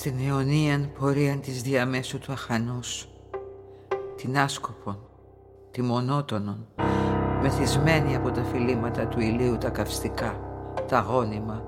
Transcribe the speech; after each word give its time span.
στην 0.00 0.14
αιωνίαν 0.26 0.92
πορεία 0.98 1.36
της 1.36 1.62
διαμέσου 1.62 2.18
του 2.18 2.32
αχανούς, 2.32 3.08
την 4.16 4.38
άσκοπον, 4.38 4.98
τη 5.70 5.82
μονότονον, 5.82 6.66
μεθυσμένη 7.42 8.16
από 8.16 8.30
τα 8.30 8.42
φιλήματα 8.42 9.06
του 9.06 9.20
ηλίου 9.20 9.58
τα 9.58 9.70
καυστικά, 9.70 10.40
τα 10.88 11.00
γόνιμα, 11.00 11.64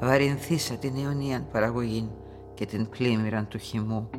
βαρυνθήσα 0.00 0.74
την 0.74 0.92
αιωνίαν 0.96 1.46
παραγωγή 1.52 2.10
και 2.54 2.66
την 2.66 2.88
πλήμμυραν 2.88 3.48
του 3.48 3.58
χυμού, 3.58 4.10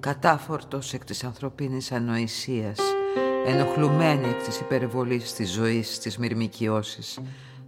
κατάφορτος 0.00 0.94
εκ 0.94 1.04
της 1.04 1.24
ανθρωπίνης 1.24 1.92
ανοησίας, 1.92 2.78
ενοχλουμένη 3.46 4.28
εκ 4.28 4.42
της 4.42 4.60
υπερβολής 4.60 5.32
της 5.32 5.52
ζωής, 5.52 5.98
της 5.98 6.18
μυρμικιώσης, 6.18 7.18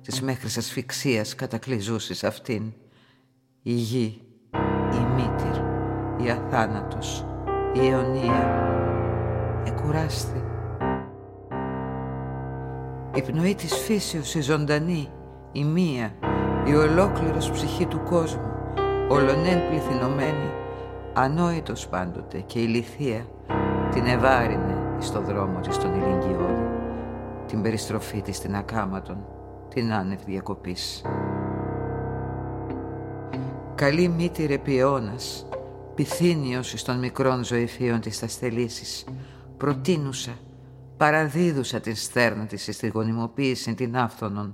της 0.02 0.22
μέχρι 0.22 0.48
ασφυξίας 0.56 1.34
κατακλυζούσης 1.34 2.24
αυτήν, 2.24 2.72
η 3.62 3.72
γη, 3.72 4.04
η 4.06 4.14
μήτυρ, 4.14 4.29
η 6.24 6.30
αθάνατος, 6.30 7.26
η 7.72 7.88
αιωνία, 7.88 8.68
εκουράστη. 9.66 10.44
Η 13.14 13.22
πνοή 13.22 13.54
της 13.54 13.74
φύσεως 13.74 14.34
η 14.34 14.40
ζωντανή, 14.40 15.08
η 15.52 15.64
μία, 15.64 16.12
η 16.64 16.74
ολόκληρος 16.74 17.50
ψυχή 17.50 17.86
του 17.86 18.00
κόσμου, 18.10 18.50
ολονέν 19.08 19.68
πληθυνωμένη, 19.68 20.50
ανόητος 21.14 21.88
πάντοτε 21.88 22.38
και 22.38 22.58
ηλιθία, 22.58 23.24
την 23.90 24.06
ευάρινε 24.06 24.76
στο 24.98 25.20
δρόμο 25.20 25.60
της 25.60 25.78
τον 25.78 25.94
ηλικιώδη, 25.94 26.68
την 27.46 27.62
περιστροφή 27.62 28.22
της 28.22 28.36
στην 28.36 28.56
ακάματον, 28.56 29.24
την 29.68 29.92
άνευ 29.92 30.20
διακοπής. 30.26 31.04
Καλή 33.74 34.08
μύτη 34.08 34.60
ποιώνας, 34.64 35.48
πυθύνιος 36.00 36.72
εις 36.72 36.82
των 36.82 36.98
μικρών 36.98 37.44
ζωηφίων 37.44 38.00
της 38.00 38.18
τα 38.18 38.28
στελήσεις, 38.28 39.04
προτείνουσα, 39.56 40.38
παραδίδουσα 40.96 41.80
την 41.80 41.96
στέρνα 41.96 42.46
της 42.46 42.68
στη 42.72 42.88
γονιμοποίηση 42.88 43.74
την 43.74 43.96
άφθονον, 43.96 44.52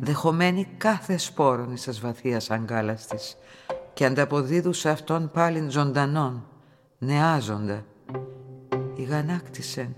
δεχομένη 0.00 0.68
κάθε 0.76 1.16
σπόρον 1.16 1.72
εις 1.72 1.84
τας 1.84 2.00
βαθίας 2.00 2.50
αγκάλας 2.50 3.06
της 3.06 3.36
και 3.92 4.04
ανταποδίδουσα 4.04 4.90
αυτόν 4.90 5.30
πάλιν 5.30 5.70
ζωντανών, 5.70 6.46
νεάζοντα. 6.98 7.84
Ηγανάκτησεν, 8.96 9.96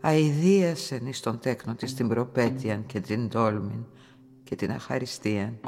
αηδίασεν 0.00 1.06
εις 1.06 1.20
τον 1.20 1.38
τέκνο 1.38 1.74
της 1.74 1.94
την 1.94 2.08
προπέτειαν 2.08 2.86
και 2.86 3.00
την 3.00 3.28
τόλμην 3.28 3.84
και 4.44 4.56
την 4.56 4.70
αχαριστίαν. 4.70 5.60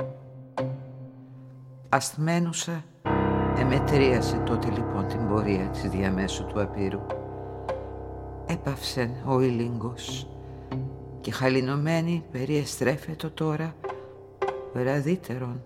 Ασθμένουσα, 1.89 2.85
εμετρίασε 3.57 4.37
τότε 4.37 4.71
λοιπόν 4.71 5.07
την 5.07 5.29
πορεία 5.29 5.69
της 5.69 5.83
διαμέσου 5.83 6.47
του 6.47 6.61
απείρου. 6.61 7.01
Έπαυσεν 8.47 9.11
ο 9.27 9.41
ήλιγκος 9.41 10.29
και 11.21 11.31
χαλινωμένη 11.31 12.25
περιεστρέφετο 12.31 13.31
τώρα 13.31 13.75
βραδύτερον, 14.73 15.63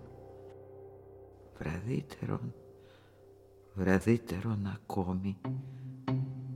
βραδύτερον, 1.59 2.55
βραδύτερον 3.75 4.67
ακόμη. 4.67 5.37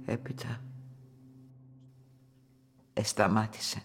Έπειτα 0.05 0.61
εσταμάτησε. 2.93 3.83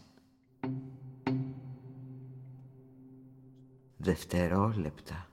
Δευτερόλεπτα. 3.97 5.27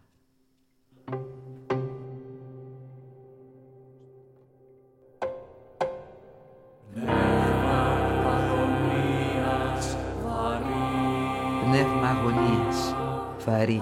Βαρύ, 13.46 13.80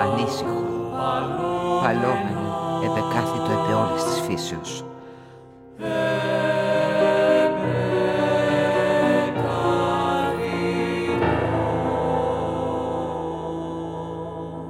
ανήσυχο, 0.00 0.64
παλόμενο, 1.82 2.80
επεκάθητο 2.84 3.50
επί 3.62 3.72
όλης 3.72 4.04
της 4.04 4.20
φύσεως. 4.26 4.84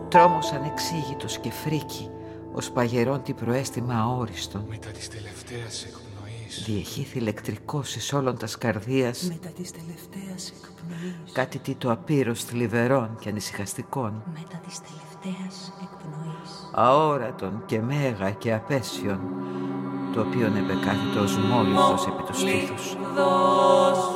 Τρόμος 0.08 0.52
ανεξήγητος 0.52 1.38
και 1.38 1.50
φρίκι, 1.50 2.10
ως 2.52 2.70
παγερών 2.70 3.22
την 3.22 3.34
προέστημα 3.34 3.94
αόριστον. 3.94 4.64
Μετά 4.68 4.88
της 4.88 5.08
τελευταίας 5.08 5.84
εκπνοής. 5.84 6.62
Διεχήθη 6.66 7.18
ηλεκτρικός 7.18 7.96
εις 7.96 8.12
όλων 8.12 8.38
τας 8.38 8.58
καρδίας. 8.58 9.22
Μετά 9.22 9.48
της 9.48 9.70
τελευταίας 9.70 10.48
εκπνοής. 10.48 10.81
Κάτι 11.32 11.58
τι 11.58 11.74
το 11.74 11.90
απείρως 11.90 12.44
θλιβερών 12.44 13.16
και 13.20 13.28
ανησυχαστικών. 13.28 14.22
Μετά 14.32 14.60
της 14.66 14.78
τελευταίας 14.80 15.72
εκπνοής. 15.82 16.70
Αόρατον 16.74 17.62
και 17.66 17.80
μέγα 17.80 18.30
και 18.30 18.52
απέσιον, 18.54 19.20
το 20.14 20.20
οποίον 20.20 20.56
επεκάθητο 20.56 21.20
ως 21.22 21.36
μόλυβδος 21.36 22.06
επί 22.06 22.22
του 22.22 22.34
στήθους 22.34 22.96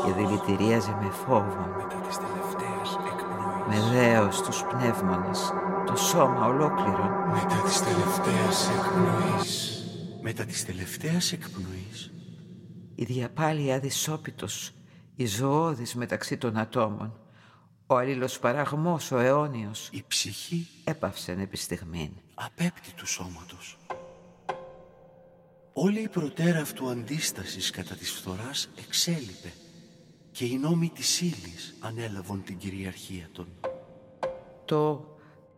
και 0.05 0.13
δηλητηρίαζε 0.13 0.97
με 1.03 1.11
φόβο, 1.11 1.67
Μετά 1.77 1.97
της 2.07 2.17
τελευταίας 2.17 2.99
εκπνοής. 3.11 3.67
με 3.69 3.97
δέος 3.99 4.43
τους 4.43 4.63
πνεύμονες, 4.63 5.53
το 5.87 5.97
σώμα 5.97 6.47
ολόκληρον. 6.47 7.11
Μετά 7.33 7.57
της 7.65 7.83
τελευταίας 7.83 8.69
εκπνοής. 8.77 9.71
Μετά 10.23 10.45
της 10.45 10.65
τελευταίας 10.65 11.33
εκπνοής 11.33 12.11
η 12.99 13.05
διαπάλεια 13.05 13.75
αδυσόπιτος, 13.77 14.73
η 15.17 15.27
ζωώδης 15.27 15.95
μεταξύ 15.95 16.37
των 16.37 16.57
ατόμων, 16.57 17.19
ο 17.87 17.97
αλληλοσπαραγμός 17.97 19.11
ο 19.11 19.19
αιώνιος, 19.19 19.89
η 19.93 20.05
ψυχή 20.09 20.69
έπαυσεν 20.85 21.41
επί 21.41 21.57
στιγμήν. 21.57 22.11
απέπτη 22.35 22.93
του 22.97 23.07
σώματος. 23.07 23.79
Όλη 25.73 26.01
η 26.01 26.09
προτέρα 26.09 26.61
αυτού 26.61 26.89
αντίστασης 26.89 27.71
κατά 27.71 27.95
της 27.95 28.11
φθοράς 28.13 28.69
εξέλιπε 28.79 29.53
και 30.31 30.45
οι 30.45 30.59
νόμοι 30.59 30.91
της 30.95 31.21
ύλης 31.21 31.75
ανέλαβαν 31.81 32.43
την 32.43 32.59
κυριαρχία 32.59 33.29
των. 33.33 33.47
Το 34.65 35.11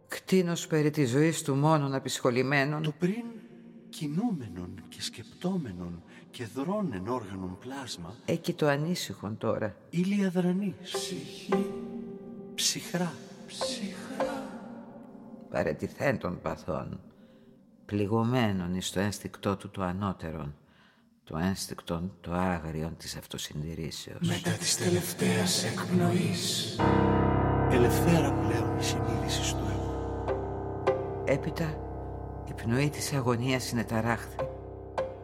κτίνος 0.09 0.67
περί 0.67 0.91
της 0.91 1.11
ζωής 1.11 1.43
του 1.43 1.55
μόνον 1.55 1.94
απεισχολημένων, 1.94 2.82
Το 2.82 2.93
πριν 2.99 3.25
κινούμενον 3.88 4.82
και 4.88 5.03
σκεπτόμενον 5.03 6.03
και 6.38 6.46
δρόνεν 6.55 7.08
όργανον 7.08 7.58
πλάσμα 7.61 8.14
εκεί 8.25 8.52
το 8.52 8.67
ανήσυχον 8.67 9.38
τώρα, 9.38 9.76
ήλια 9.90 10.31
δρανής. 10.31 11.12
Ψυχρά. 12.55 13.12
παρετηθέντων 15.50 16.40
παθών, 16.40 17.00
πληγωμένων 17.87 18.75
εις 18.75 18.90
το 18.90 19.00
ένστικτό 19.00 19.56
του 19.56 19.70
το 19.70 19.82
ανώτερον, 19.82 20.55
το 21.25 21.37
ένστικτον 21.37 22.12
το 22.20 22.32
άγριον 22.32 22.96
της 22.96 23.17
αυτοσυντηρήσεως. 23.17 24.29
Μετά 24.29 24.50
της 24.50 24.76
τελευταίας 24.76 25.64
εκπνοής. 25.64 26.76
Ελευθέρα 27.70 28.32
πλέον 28.32 28.79
η 28.79 28.82
συνείδηση 28.82 29.55
του 29.55 29.67
εγώ. 29.70 30.25
Έπειτα 31.25 31.79
η 32.49 32.52
πνοή 32.52 32.91
της 32.91 33.12
αγωνίας 33.12 33.64
συνεταράχθη. 33.64 34.37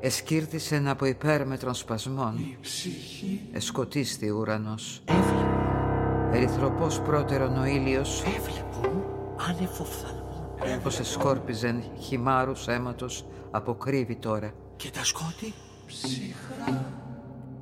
Εσκύρτησεν 0.05 0.89
από 0.89 1.05
υπέρμετρων 1.05 1.75
σπασμών. 1.75 2.39
Η 2.39 2.59
ψυχή 2.61 3.41
Εσκοτίστη 3.53 4.31
ουρανός. 4.31 5.03
Έβλεπον, 5.05 6.31
Ερυθροπός 6.33 7.01
πρώτερον 7.01 7.59
ο 7.59 7.65
ήλιος, 7.65 8.23
έβλεπον 8.23 9.05
άνευ 9.37 9.71
φθαλμών. 9.71 10.83
πως 10.83 10.99
εσκόρπιζεν 10.99 11.83
χυμάρους 12.01 12.69
αίματος, 12.69 13.27
αποκρύβει 13.51 14.17
τώρα. 14.17 14.55
Και 14.77 14.91
τα 14.91 15.05
σκότη; 15.05 15.53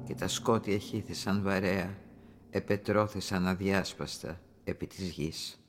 Και 0.05 0.15
τα 0.15 0.29
σκότη 0.29 0.73
εχύθησαν 0.73 1.43
βαρέα, 1.43 1.95
επετρώθησαν 2.51 3.47
αδιάσπαστα 3.47 4.41
επί 4.65 4.87
της 4.87 5.09
γης. 5.09 5.61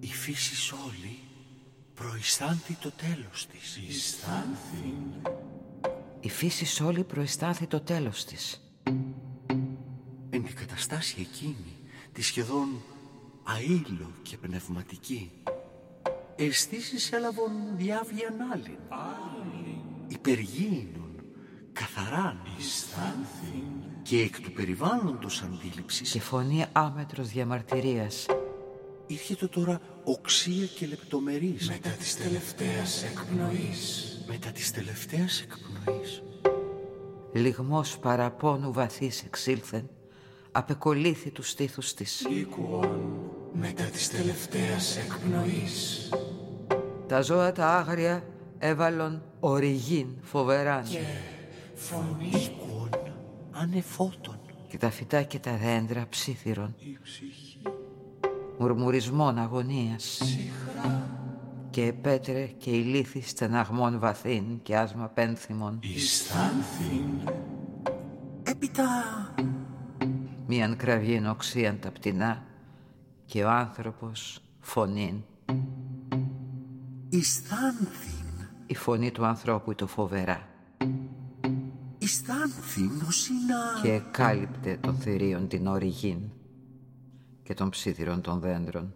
η 0.00 0.06
φύση 0.06 0.74
όλη 0.74 1.25
προϊστάνθη 1.96 2.74
το 2.74 2.90
τέλος 2.90 3.46
της. 3.46 3.78
αισθάνθην. 3.88 5.30
Η 6.20 6.28
φύση 6.30 6.82
όλη 6.82 7.04
προαισθάνθη 7.04 7.66
το 7.66 7.80
τέλος 7.80 8.24
της. 8.24 8.60
Εν 10.30 10.42
τη 10.44 10.52
καταστάση 10.52 11.16
εκείνη, 11.20 11.76
τη 12.12 12.22
σχεδόν 12.22 12.68
αήλο 13.44 14.10
και 14.22 14.36
πνευματική, 14.36 15.30
αισθήσεις 16.36 17.12
έλαβον 17.12 17.52
διάβιαν 17.76 18.34
άλλην, 18.52 18.78
υπεργήινον, 20.08 21.14
καθαράν, 21.72 22.40
Αισθάνθην. 22.58 23.64
και 24.02 24.20
εκ 24.20 24.40
του 24.40 24.52
περιβάλλοντος 24.52 25.42
αντίληψης 25.42 26.10
Και 26.10 26.20
φωνή 26.20 26.66
άμετρος 26.72 27.28
διαμαρτυρίας. 27.28 28.26
Ήρχεται 29.06 29.46
τώρα 29.46 29.80
οξία 30.08 30.66
και 30.66 30.86
λεπτομερής. 30.86 31.68
Μετά 31.68 31.90
της 31.90 32.16
τελευταίας 32.16 33.02
εκπνοής. 33.04 34.10
Μετά 34.26 34.50
της 34.50 34.70
τελευταίας 34.70 35.40
εκπνοής. 35.40 36.22
Λιγμός 37.32 37.98
παραπώνου 37.98 38.72
βαθύς 38.72 39.22
εξήλθεν, 39.22 39.88
απεκολλήθη 40.52 41.30
του 41.30 41.42
στήθους 41.42 41.94
της. 41.94 42.20
Οίκουον 42.30 43.20
μετά 43.52 43.84
της 43.84 44.10
τελευταίας 44.10 44.96
εκπνοής. 44.96 46.08
Τα 47.08 47.20
ζώα 47.20 47.52
τα 47.52 47.66
άγρια 47.68 48.24
έβαλον 48.58 49.22
οριγήν 49.40 50.08
φοβεράν 50.22 50.84
Φωνή 51.74 52.28
Οίκουον 52.28 52.90
ανεφότων. 53.50 54.40
και 54.68 54.78
τα 54.78 54.90
φυτά 54.90 55.22
και 55.22 55.38
τα 55.38 55.56
δέντρα 55.56 56.06
ψήθυρον. 56.08 56.74
Μουρμουρισμών 58.58 59.38
αγωνίας 59.38 60.22
και 61.70 61.84
επέτρε 61.84 62.46
και 62.46 62.70
ηλίθι 62.70 63.20
στεναγμών 63.20 63.98
βαθύν 63.98 64.62
και 64.62 64.76
άσμα 64.76 65.06
πένθυμων. 65.06 65.78
Ισθάνθην 65.82 67.30
Έπειτα 68.42 68.84
Μίαν 70.46 70.76
κραυγήν 70.76 71.26
οξίαν 71.26 71.78
τα 71.80 71.90
πτηνά 71.90 72.42
και 73.24 73.44
ο 73.44 73.50
άνθρωπος 73.50 74.42
φωνήν. 74.60 75.22
αισθάνθην. 77.12 78.26
Η 78.66 78.74
φωνή 78.74 79.10
του 79.10 79.24
ανθρώπου 79.24 79.74
το 79.74 79.86
φοβερά 79.86 80.48
Αισθάνθην 81.98 82.90
ως 83.08 83.28
είναι 83.28 83.54
και 83.82 83.92
εκάλυπτε 83.92 84.78
των 84.80 84.96
θηρίων 84.96 85.48
την 85.48 85.66
οριγήν 85.66 86.18
και 87.46 87.54
των 87.54 87.68
ψήθυρων 87.68 88.20
των 88.20 88.40
δέντρων 88.40 88.94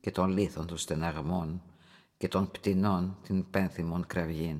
και 0.00 0.10
των 0.10 0.28
λίθων 0.28 0.66
των 0.66 0.76
στεναγμών 0.76 1.62
και 2.16 2.28
των 2.28 2.50
πτηνών 2.50 3.16
την 3.22 3.50
πένθυμον 3.50 4.06
κραυγήν. 4.06 4.58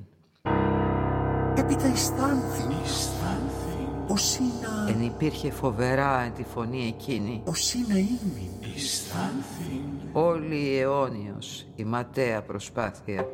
Έπειτα 1.55 1.85
αισθάνθην 1.85 2.69
Ισθάνθην 2.83 3.87
ως 4.07 4.35
είναι 4.35 4.91
Εν 4.91 5.01
υπήρχε 5.01 5.51
φοβερά 5.51 6.21
εν 6.21 6.33
τη 6.33 6.43
φωνή 6.43 6.87
εκείνη 6.87 7.41
ως 7.45 7.73
είναι 7.73 7.97
ήμιν. 7.97 8.73
Ισθάνθην 8.75 9.89
όλη 10.13 10.55
η 10.55 10.77
αιώνιος, 10.77 11.67
η 11.75 11.83
ματέα 11.83 12.41
προσπάθεια, 12.41 13.27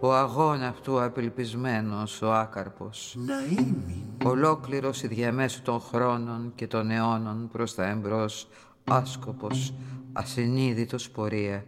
ο 0.00 0.14
αγώνα 0.14 0.66
αυτού 0.68 1.02
απελπισμένος, 1.02 2.22
ο 2.22 2.32
άκαρπος, 2.34 3.14
Να 3.26 3.34
ήμιν. 3.50 4.04
ολόκληρος 4.24 5.02
η 5.02 5.06
διαμέσου 5.06 5.62
των 5.62 5.80
χρόνων 5.80 6.52
και 6.54 6.66
των 6.66 6.90
αιώνων 6.90 7.48
προς 7.52 7.74
τα 7.74 7.86
εμπρός, 7.86 8.48
άσκοπος, 8.84 9.74
ασυνείδητος 10.12 11.10
πορεία, 11.10 11.64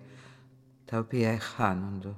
τα 0.84 0.98
οποία 0.98 1.30
εχάνοντο, 1.30 2.16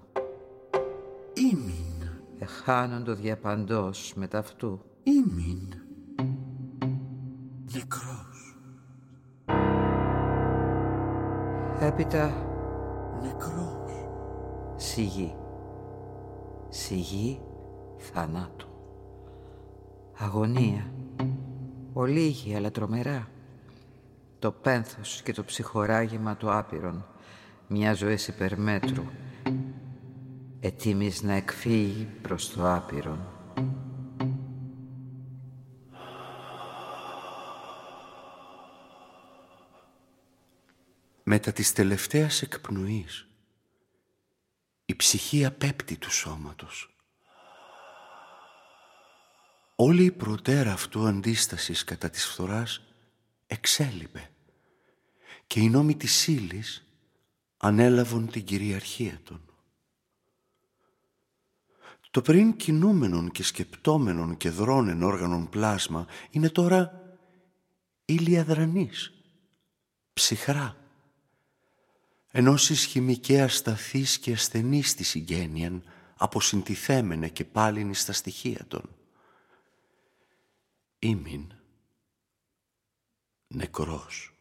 Ήμιν. 1.34 2.10
εχάνοντο 2.38 3.14
διαπαντός 3.14 4.12
με 4.16 4.26
ταυτού. 4.26 4.80
Ήμιν. 5.02 5.68
Νεκρός. 7.72 8.56
Έπειτα 11.80 12.34
Νεκρός. 13.22 13.90
σιγή, 14.76 15.34
σιγή 16.72 17.40
θανάτου. 17.96 18.66
Αγωνία, 20.19 20.92
ολίγη 21.92 22.54
αλλά 22.54 22.70
τρομερά. 22.70 23.28
Το 24.38 24.52
πένθος 24.52 25.22
και 25.22 25.32
το 25.32 25.44
ψυχοράγημα 25.44 26.36
του 26.36 26.52
άπειρον, 26.52 27.06
μια 27.69 27.94
ζωή 27.94 28.19
υπερμέτρου, 28.28 29.04
ετοίμης 30.60 31.22
να 31.22 31.32
εκφύγει 31.32 32.08
προς 32.22 32.50
το 32.50 32.74
άπειρον. 32.74 33.19
Μετά 41.22 41.52
της 41.52 41.72
τελευταίας 41.72 42.42
εκπνοής 42.42 43.31
η 44.92 44.96
ψυχή 44.96 45.44
απέπτει 45.44 45.96
του 45.96 46.10
σώματος. 46.10 46.94
Όλη 49.74 50.04
η 50.04 50.10
προτέρα 50.10 50.72
αυτού 50.72 51.06
αντίστασης 51.06 51.84
κατά 51.84 52.10
της 52.10 52.26
φθοράς 52.26 52.82
εξέλιπε 53.46 54.30
και 55.46 55.60
οι 55.60 55.68
νόμοι 55.68 55.96
της 55.96 56.26
ύλης 56.26 56.86
ανέλαβαν 57.56 58.30
την 58.30 58.44
κυριαρχία 58.44 59.20
των. 59.24 59.40
Το 62.10 62.22
πριν 62.22 62.56
κινούμενον 62.56 63.30
και 63.30 63.42
σκεπτόμενον 63.42 64.36
και 64.36 64.50
δρόνεν 64.50 65.02
όργανον 65.02 65.48
πλάσμα 65.48 66.06
είναι 66.30 66.48
τώρα 66.48 67.02
ύλη 68.04 68.38
αδρανής, 68.38 69.12
ψυχρά, 70.12 70.76
ενώσεις 72.34 72.84
χημικαία 72.84 73.44
ασταθής 73.44 74.19
και 74.19 74.32
ασθενής 74.32 74.94
της 74.94 75.08
συγγένειαν 75.08 75.84
αποσυντηθέμενε 76.17 77.29
και 77.29 77.44
πάλιν 77.44 77.94
στα 77.94 78.12
στοιχεία 78.12 78.65
των. 78.69 78.96
Ήμην 80.98 81.53
νεκρός. 83.46 84.34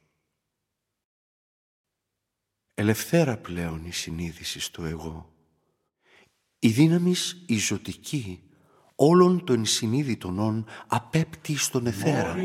Ελευθέρα 2.74 3.38
πλέον 3.38 3.86
η 3.86 3.92
συνείδηση 3.92 4.72
του 4.72 4.84
εγώ. 4.84 5.34
Η 6.60 6.70
δύναμης 6.70 7.44
η 7.48 7.58
ζωτική 7.58 8.51
όλων 9.04 9.44
των 9.44 9.66
συνείδητων 9.66 10.40
όν 10.40 10.66
απέπτει 10.88 11.58
στον 11.58 11.88
εθέρα, 11.88 12.36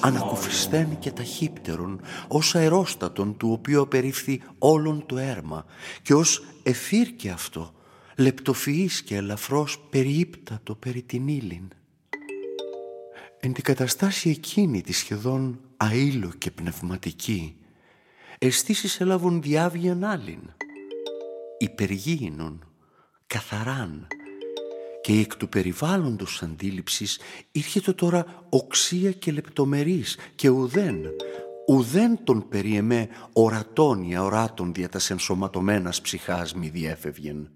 ανακουφιστέν 0.00 0.98
και 0.98 1.10
ταχύπτερον, 1.10 2.00
ως 2.28 2.54
αερόστατον 2.54 3.36
του 3.36 3.52
οποίου 3.52 3.80
απερίφθη 3.80 4.42
όλον 4.58 5.06
το 5.06 5.18
έρμα 5.18 5.64
και 6.02 6.14
ως 6.14 6.44
εθύρ 6.62 7.06
και 7.16 7.30
αυτό, 7.30 7.74
λεπτοφυής 8.16 9.02
και 9.02 9.16
ελαφρώς 9.16 9.78
περιύπτατο 9.90 10.74
περί 10.74 11.02
την 11.02 11.28
ύλην. 11.28 11.68
Εν 13.40 13.52
την 13.52 13.64
καταστάση 13.64 14.30
εκείνη 14.30 14.80
τη 14.80 14.92
σχεδόν 14.92 15.60
αήλο 15.76 16.32
και 16.38 16.50
πνευματική, 16.50 17.56
αισθήσεις 18.38 19.00
έλαβον 19.00 19.42
διάβγιαν 19.42 20.04
άλλην, 20.04 20.40
υπεργήινον, 21.58 22.64
καθαράν, 23.26 24.06
και 25.08 25.14
η 25.14 25.20
εκ 25.20 25.36
του 25.36 25.48
περιβάλλοντος 25.48 26.42
αντίληψης 26.42 27.18
ήρχεται 27.52 27.92
τώρα 27.92 28.44
οξία 28.48 29.10
και 29.10 29.32
λεπτομερής 29.32 30.18
και 30.34 30.48
ουδέν, 30.48 31.06
ουδέν 31.66 32.18
τον 32.24 32.48
περιεμέ 32.48 33.08
ορατών 33.32 34.02
ή 34.02 34.16
αοράτων 34.16 34.72
δια 34.74 34.88
τας 34.88 35.10
ενσωματωμένας 35.10 36.00
ψυχάς 36.00 36.54
μη 36.54 36.68
διέφευγεν. 36.68 37.50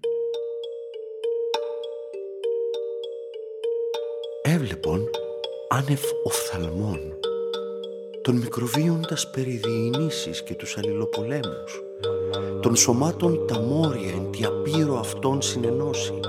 Έβλεπον 4.41 5.09
άνευ 5.69 6.01
οφθαλμών 6.23 6.99
των 8.21 8.35
μικροβίων 8.35 9.05
τας 9.07 9.29
περιδιηνήσεις 9.29 10.43
και 10.43 10.53
τους 10.53 10.77
αλληλοπολέμους, 10.77 11.81
των 12.61 12.75
σωμάτων 12.75 13.47
τα 13.47 13.59
μόρια 13.59 14.11
εν 14.11 14.31
τη 14.31 14.43
απείρο 14.43 14.99
αυτών 14.99 15.41
συνενώσει, 15.41 16.19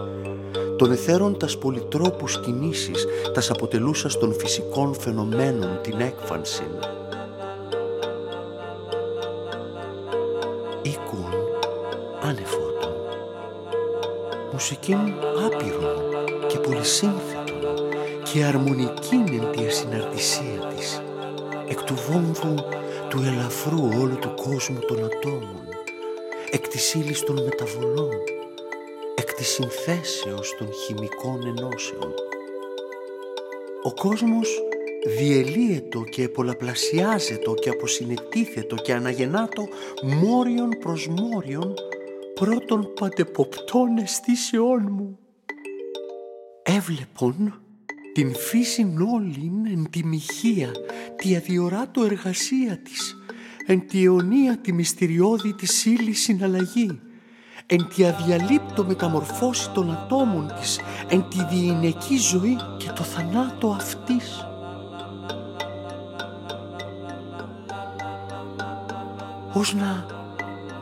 των 0.76 0.92
εθέρων 0.92 1.38
τας 1.38 1.58
πολυτρόπους 1.58 2.40
κινήσεις, 2.40 3.06
τας 3.32 3.50
αποτελούσας 3.50 4.18
των 4.18 4.34
φυσικών 4.34 4.94
φαινομένων 4.94 5.78
την 5.82 6.00
έκφανσιν. 6.00 6.70
Οίκουν 10.82 11.34
άνεφότων, 12.22 12.92
μουσικήν 14.52 14.98
άπειρον 15.46 16.02
και 16.46 16.58
πολυσύνθετον 16.58 17.88
και 18.32 18.44
αρμονικήν 18.44 19.28
εν 19.32 19.50
τη 19.50 19.66
ασυναρτησία 19.66 20.72
της, 20.76 21.02
εκ 21.68 21.82
του 21.82 21.94
βόμβου 22.10 22.54
του 23.08 23.22
ελαφρού 23.26 23.88
όλου 24.00 24.18
του 24.18 24.34
κόσμου 24.34 24.78
των 24.78 25.04
ατόμων, 25.04 25.68
εκ 26.50 26.68
της 26.68 26.94
ύλης 26.94 27.24
των 27.24 27.42
μεταβολών, 27.42 28.33
εκ 29.34 29.40
της 29.40 29.48
συνθέσεως 29.48 30.54
των 30.58 30.68
χημικών 30.72 31.46
ενώσεων. 31.46 32.14
Ο 33.82 33.94
κόσμος 33.94 34.48
διελύετο 35.18 36.04
και 36.04 36.28
πολλαπλασιάζετο 36.28 37.54
και 37.54 37.68
αποσυνετίθετο 37.68 38.76
και 38.76 38.92
αναγεννάτο 38.92 39.68
μόριον 40.02 40.68
προς 40.80 41.08
μόριον 41.08 41.74
πρώτων 42.34 42.92
παντεποπτών 42.94 43.98
αισθήσεών 43.98 44.88
μου. 44.90 45.18
Έβλεπον 46.62 47.62
την 48.14 48.34
φύση 48.34 48.94
όλην 49.14 49.66
εν 49.66 49.86
τη 49.90 50.04
μοιχεία, 50.04 50.70
τη 51.16 51.36
αδιοράτο 51.36 52.04
εργασία 52.04 52.78
της, 52.78 53.16
εν 53.66 53.86
τη 53.86 54.04
αιωνία 54.04 54.58
τη 54.58 54.72
μυστηριώδη 54.72 55.52
της 55.52 55.84
ύλης 55.84 56.20
συναλλαγή, 56.20 57.00
εν 57.66 57.88
τη 57.88 58.04
αδιαλείπτω 58.06 58.84
μεταμορφώση 58.84 59.70
των 59.70 59.90
ατόμων 59.90 60.52
της, 60.60 60.80
εν 61.08 61.28
τη 61.28 61.44
διηνεκή 61.44 62.16
ζωή 62.16 62.56
και 62.78 62.90
το 62.92 63.02
θανάτο 63.02 63.68
αυτής. 63.68 64.46
Ως 69.52 69.74
να 69.74 70.06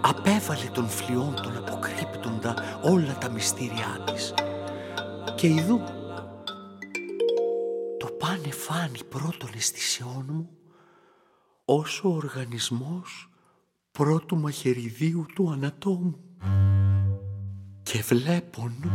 απέβαλε 0.00 0.68
των 0.72 0.88
φλοιών 0.88 1.34
των 1.42 1.56
αποκρύπτοντα 1.56 2.54
όλα 2.82 3.18
τα 3.18 3.30
μυστήριά 3.30 4.04
της. 4.12 4.34
Και 5.34 5.46
ειδού 5.46 5.80
το 7.98 8.06
πάνε 8.18 8.50
φάνη 8.50 9.04
πρώτων 9.08 9.50
αισθησεών 9.56 10.26
μου 10.28 10.48
όσο 11.64 12.08
ο 12.08 12.14
οργανισμός 12.14 13.30
πρώτου 13.92 14.36
μαχαιριδίου 14.36 15.26
του 15.34 15.50
ανατόμου. 15.50 16.31
Και 17.82 17.98
βλέπουν 17.98 18.90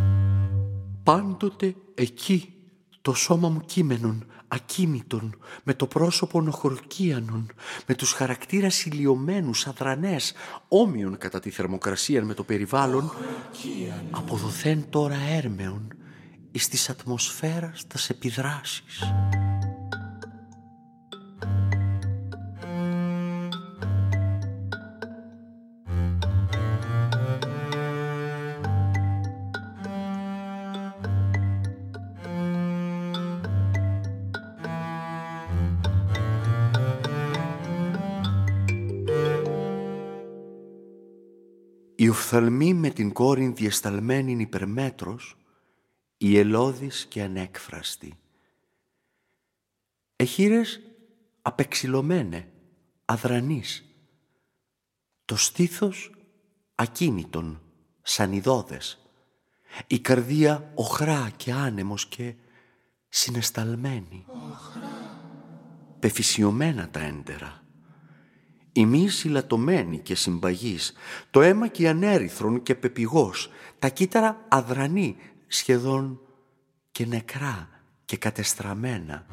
πάντοτε 1.03 1.75
εκεί 1.93 2.53
το 3.01 3.13
σώμα 3.13 3.49
μου 3.49 3.61
κείμενον, 3.65 4.25
ακίνητον, 4.47 5.37
με 5.63 5.73
το 5.73 5.87
πρόσωπο 5.87 6.41
νοχορκίανον, 6.41 7.51
με 7.85 7.95
τους 7.95 8.11
χαρακτήρας 8.11 8.85
ηλιωμένους, 8.85 9.67
αδρανές, 9.67 10.33
όμοιον 10.67 11.17
κατά 11.17 11.39
τη 11.39 11.49
θερμοκρασία 11.49 12.25
με 12.25 12.33
το 12.33 12.43
περιβάλλον, 12.43 13.11
αποδοθέν 14.11 14.85
τώρα 14.89 15.17
έρμεον 15.29 15.87
εις 16.51 16.67
της 16.67 16.89
ατμοσφαίρας 16.89 17.87
τας 17.87 18.09
επιδράσεις. 18.09 19.03
Η 42.17 42.19
οφθαλμή 42.19 42.73
με 42.73 42.89
την 42.89 43.13
κόρη 43.13 43.47
διασταλμένη 43.47 44.31
υπερμέτρος, 44.31 45.37
η 46.17 46.37
ελώδης 46.37 47.05
και 47.05 47.21
ανέκφραστη. 47.21 48.19
Εχείρες 50.15 50.81
απεξιλωμένε, 51.41 52.51
αδρανείς. 53.05 53.85
Το 55.25 55.35
στήθος 55.35 56.11
ακίνητον, 56.75 57.61
σανιδώδες. 58.01 59.09
Η 59.87 59.99
καρδία 59.99 60.71
οχρά 60.75 61.29
και 61.37 61.51
άνεμος 61.51 62.05
και 62.05 62.33
συνεσταλμένη. 63.09 64.25
Πεφυσιωμένα 65.99 66.89
τα 66.89 66.99
έντερα 66.99 67.66
η 68.77 68.85
μη 68.85 69.09
συλλατωμένη 69.09 69.99
και 69.99 70.15
συμπαγής, 70.15 70.93
το 71.31 71.41
αίμα 71.41 71.67
και 71.67 71.89
ανέριθρον 71.89 72.63
και 72.63 72.75
πεπηγός, 72.75 73.49
τα 73.79 73.89
κύτταρα 73.89 74.45
αδρανή, 74.47 75.15
σχεδόν 75.47 76.19
και 76.91 77.05
νεκρά 77.05 77.69
και 78.05 78.17
κατεστραμμένα. 78.17 79.25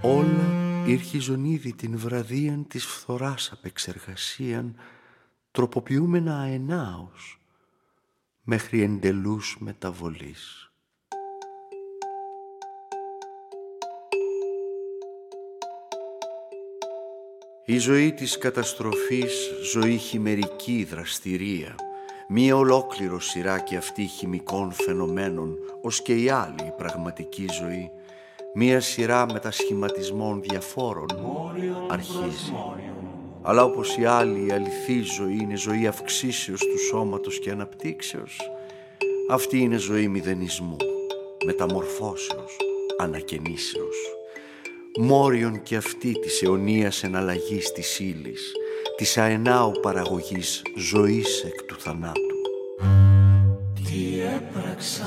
Όλα 0.00 0.52
ήρχιζον 0.86 1.44
ήδη 1.44 1.72
την 1.72 1.98
βραδίαν 1.98 2.66
της 2.66 2.84
φθοράς 2.84 3.52
απεξεργασίαν, 3.52 4.74
τροποποιούμενα 5.50 6.38
αενάως, 6.38 7.40
μέχρι 8.42 8.82
εντελούς 8.82 9.56
μεταβολής. 9.60 10.67
Η 17.70 17.78
ζωή 17.78 18.12
της 18.12 18.38
καταστροφής, 18.38 19.50
ζωή 19.72 19.96
χειμερική 19.96 20.86
δραστηρία, 20.90 21.74
μία 22.28 22.56
ολόκληρο 22.56 23.20
σειρά 23.20 23.58
και 23.58 23.76
αυτή 23.76 24.04
χημικών 24.04 24.72
φαινομένων, 24.72 25.56
ως 25.80 26.02
και 26.02 26.14
η 26.14 26.28
άλλη 26.28 26.66
η 26.66 26.72
πραγματική 26.76 27.46
ζωή, 27.60 27.90
μία 28.54 28.80
σειρά 28.80 29.32
μετασχηματισμών 29.32 30.42
διαφόρων 30.42 31.06
αρχίζει. 31.88 32.52
Αλλά 33.42 33.64
όπως 33.64 33.96
η 33.96 34.04
άλλη 34.04 34.46
η 34.46 34.52
αληθή 34.52 35.00
ζωή 35.00 35.38
είναι 35.40 35.56
ζωή 35.56 35.86
αυξήσεως 35.86 36.60
του 36.60 36.78
σώματος 36.88 37.38
και 37.38 37.50
αναπτύξεως, 37.50 38.40
αυτή 39.30 39.58
είναι 39.58 39.76
ζωή 39.76 40.08
μηδενισμού, 40.08 40.76
μεταμορφώσεως, 41.44 42.56
ανακαινήσεως 42.98 44.17
μόριον 45.00 45.62
και 45.62 45.76
αυτή 45.76 46.12
της 46.12 46.42
αιωνίας 46.42 47.02
εναλλαγής 47.02 47.72
της 47.72 47.98
ύλης, 47.98 48.52
της 48.96 49.18
αενάου 49.18 49.72
παραγωγής 49.82 50.62
ζωής 50.76 51.42
εκ 51.44 51.62
του 51.62 51.76
θανάτου. 51.80 52.20
Τι 53.74 54.20
έπραξα 54.20 55.06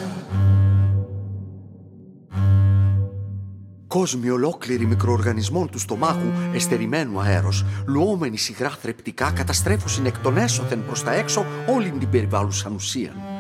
Κόσμοι 3.88 4.30
ολόκληροι 4.30 4.86
μικροοργανισμών 4.86 5.70
του 5.70 5.80
στομάχου, 5.80 6.32
εστερημένου 6.54 7.20
αέρος, 7.20 7.66
λουόμενοι 7.88 8.38
σιγρά 8.38 8.70
θρεπτικά, 8.70 9.32
καταστρέφουν 9.32 10.06
εκ 10.06 10.18
των 10.18 10.38
έσωθεν 10.38 10.86
προς 10.86 11.04
τα 11.04 11.14
έξω 11.14 11.46
όλη 11.76 11.90
την 11.90 12.10
περιβάλλουσαν 12.10 12.74
ουσίαν. 12.74 13.31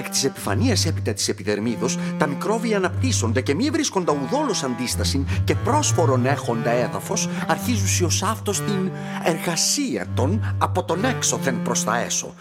Εκ 0.00 0.08
της 0.08 0.24
επιφανίας 0.24 0.86
έπειτα 0.86 1.12
της 1.12 1.28
επιδερμίδος, 1.28 1.98
τα 2.18 2.26
μικρόβια 2.26 2.76
αναπτύσσονται 2.76 3.40
και 3.40 3.54
μη 3.54 3.70
βρίσκοντα 3.70 4.12
ουδόλως 4.12 4.62
αντίσταση 4.62 5.24
και 5.44 5.54
πρόσφορον 5.54 6.26
έχοντα 6.26 6.70
έδαφος, 6.70 7.28
αρχίζουν 7.46 8.06
ω 8.06 8.28
αυτό 8.30 8.52
την 8.52 8.90
εργασία 9.24 10.06
των 10.14 10.54
από 10.58 10.84
τον 10.84 11.04
έξωθεν 11.04 11.62
προς 11.62 11.84
τα 11.84 11.98
έσω. 11.98 12.34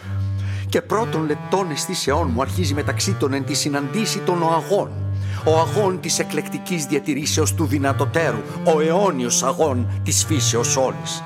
Και 0.70 0.82
πρώτον 0.82 1.26
λεπτών 1.26 1.72
αισθήσεών 1.72 2.30
μου 2.34 2.42
αρχίζει 2.42 2.74
μεταξύ 2.74 3.14
των 3.14 3.34
εν 3.34 3.46
τη 3.46 3.54
συναντήση 3.54 4.20
των 4.20 4.42
οαγών. 4.42 4.90
Ο 5.46 5.60
αγών 5.60 6.00
της 6.00 6.20
εκλεκτικής 6.20 6.86
διατηρήσεως 6.86 7.54
του 7.54 7.66
δυνατοτέρου, 7.66 8.42
ο 8.76 8.80
αιώνιος 8.80 9.44
αγών 9.44 9.88
της 10.04 10.26
φύσεως 10.26 10.78
όλης. 10.78 11.24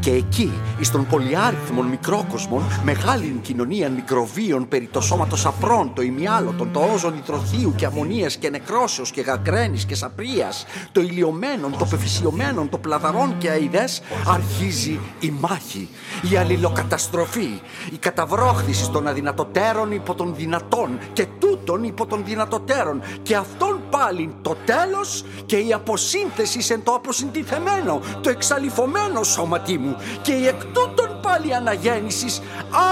Και 0.00 0.10
εκεί, 0.10 0.52
εις 0.80 0.90
των 0.90 1.06
πολυάριθμων 1.06 1.86
μικρόκοσμων, 1.86 2.62
μεγάλη 2.84 3.38
κοινωνία 3.42 3.90
μικροβίων 3.90 4.68
περί 4.68 4.88
το 4.92 5.00
σώματος 5.00 5.46
απρών, 5.46 5.92
το 5.94 6.02
ημιάλωτον, 6.02 6.72
το 6.72 6.80
όζον 6.94 7.16
ητροθείου 7.16 7.74
και 7.76 7.86
αμμονίας 7.86 8.36
και 8.36 8.50
νεκρόσεως 8.50 9.10
και 9.10 9.20
γαγκρένης 9.20 9.84
και 9.84 9.94
σαπρίας, 9.94 10.64
το 10.92 11.00
ηλιομένον, 11.00 11.78
το 11.78 11.84
πεφυσιωμένον, 11.84 12.68
το 12.68 12.78
πλαδαρών 12.78 13.38
και 13.38 13.50
αειδές, 13.50 14.02
αρχίζει 14.26 15.00
η 15.20 15.30
μάχη, 15.40 15.88
η 16.32 16.36
αλληλοκαταστροφή, 16.36 17.60
η 17.92 17.96
καταβρόχθηση 17.98 18.90
των 18.90 19.06
αδυνατοτέρων 19.06 19.92
υπό 19.92 20.14
των 20.14 20.34
δυνατών 20.34 20.98
και 21.12 21.26
τούτων 21.38 21.84
υπό 21.84 22.06
των 22.06 22.24
δυνατοτέρων. 22.24 23.02
Και 23.22 23.36
αυτόν 23.36 23.80
πάλι 23.90 24.34
το 24.42 24.56
τέλος 24.64 25.24
και 25.46 25.56
η 25.56 25.72
αποσύνθεση 25.72 26.72
εν 26.72 26.82
το 26.82 26.92
αποσυντηθεμένο, 26.92 28.00
το 28.20 28.30
εξαλειφωμένο 28.30 29.22
σώματι 29.22 29.78
μου 29.82 29.96
και 30.22 30.32
η 30.32 30.46
εκ 30.46 30.64
τούτων 30.64 31.20
πάλι 31.22 31.54
αναγέννησης 31.54 32.40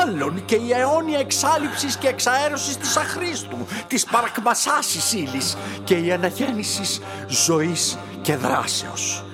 άλλων 0.02 0.44
και 0.44 0.54
η 0.54 0.72
αιώνια 0.72 1.18
εξάλληψης 1.18 1.96
και 1.96 2.08
εξαέρωσης 2.08 2.76
της 2.76 2.96
αχρήστου, 2.96 3.66
της 3.86 4.04
παρακμασάσης 4.04 5.12
ύλης 5.12 5.56
και 5.84 5.94
η 5.94 6.12
αναγέννησης 6.12 7.00
ζωής 7.28 7.98
και 8.22 8.36
δράσεως. 8.36 9.24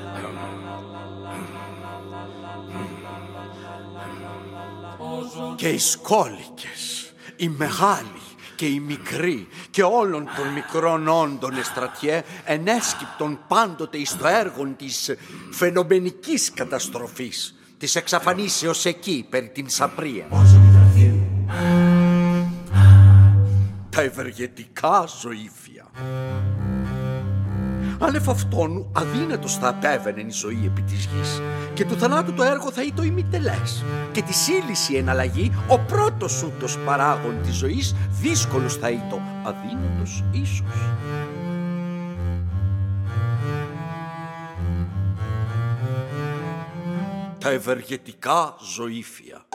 Και 5.57 5.69
οι 5.69 5.79
σκόλικες, 5.79 7.13
οι 7.37 7.49
μεγάλοι, 7.49 8.26
και 8.57 8.67
οι 8.67 8.81
μικροί 8.81 9.49
και 9.71 9.83
όλων 9.83 10.29
των 10.37 10.49
μικρών 10.49 11.09
όντων 11.09 11.57
εστρατιέ 11.59 12.23
ενέσκυπτον 12.45 13.39
πάντοτε 13.49 13.99
εις 13.99 14.17
το 14.17 14.27
έργο 14.27 14.75
της 14.77 15.15
φαινομενικής 15.51 16.53
καταστροφής 16.55 17.55
της 17.79 17.95
εξαφανίσεως 17.95 18.85
εκεί 18.85 19.27
περί 19.31 19.49
την 19.49 19.69
Σαπρία. 19.69 20.27
Τα 23.91 24.03
ευεργετικά 24.03 25.07
ζωήφια. 25.21 25.87
Άνευ 28.01 28.31
αυτόν 28.31 28.87
αδύνατος 28.93 29.57
θα 29.57 29.69
απέβαινε 29.69 30.21
η 30.21 30.31
ζωή 30.31 30.63
επί 30.65 30.83
της 30.83 31.09
γης 31.15 31.43
και 31.75 31.85
του 31.85 31.99
θανάτου 31.99 32.33
το 32.33 32.43
έργο 32.43 32.71
θα 32.73 32.83
ήταν 32.83 33.05
ημιτελές 33.07 33.85
και 34.13 34.23
τη 34.23 34.35
σύλληση 34.35 34.95
εναλλαγή 34.95 35.53
ο 35.69 35.79
πρώτος 35.79 36.43
ούτος 36.43 36.79
παράγων 36.85 37.35
της 37.43 37.55
ζωής 37.55 37.95
δύσκολος 38.11 38.75
θα 38.77 38.91
ήταν 38.91 39.23
αδύνατος 39.45 40.25
ίσως. 40.31 40.63
τα 47.47 47.53
ευεργετικά 47.53 48.57
ζωήφια. 48.77 49.47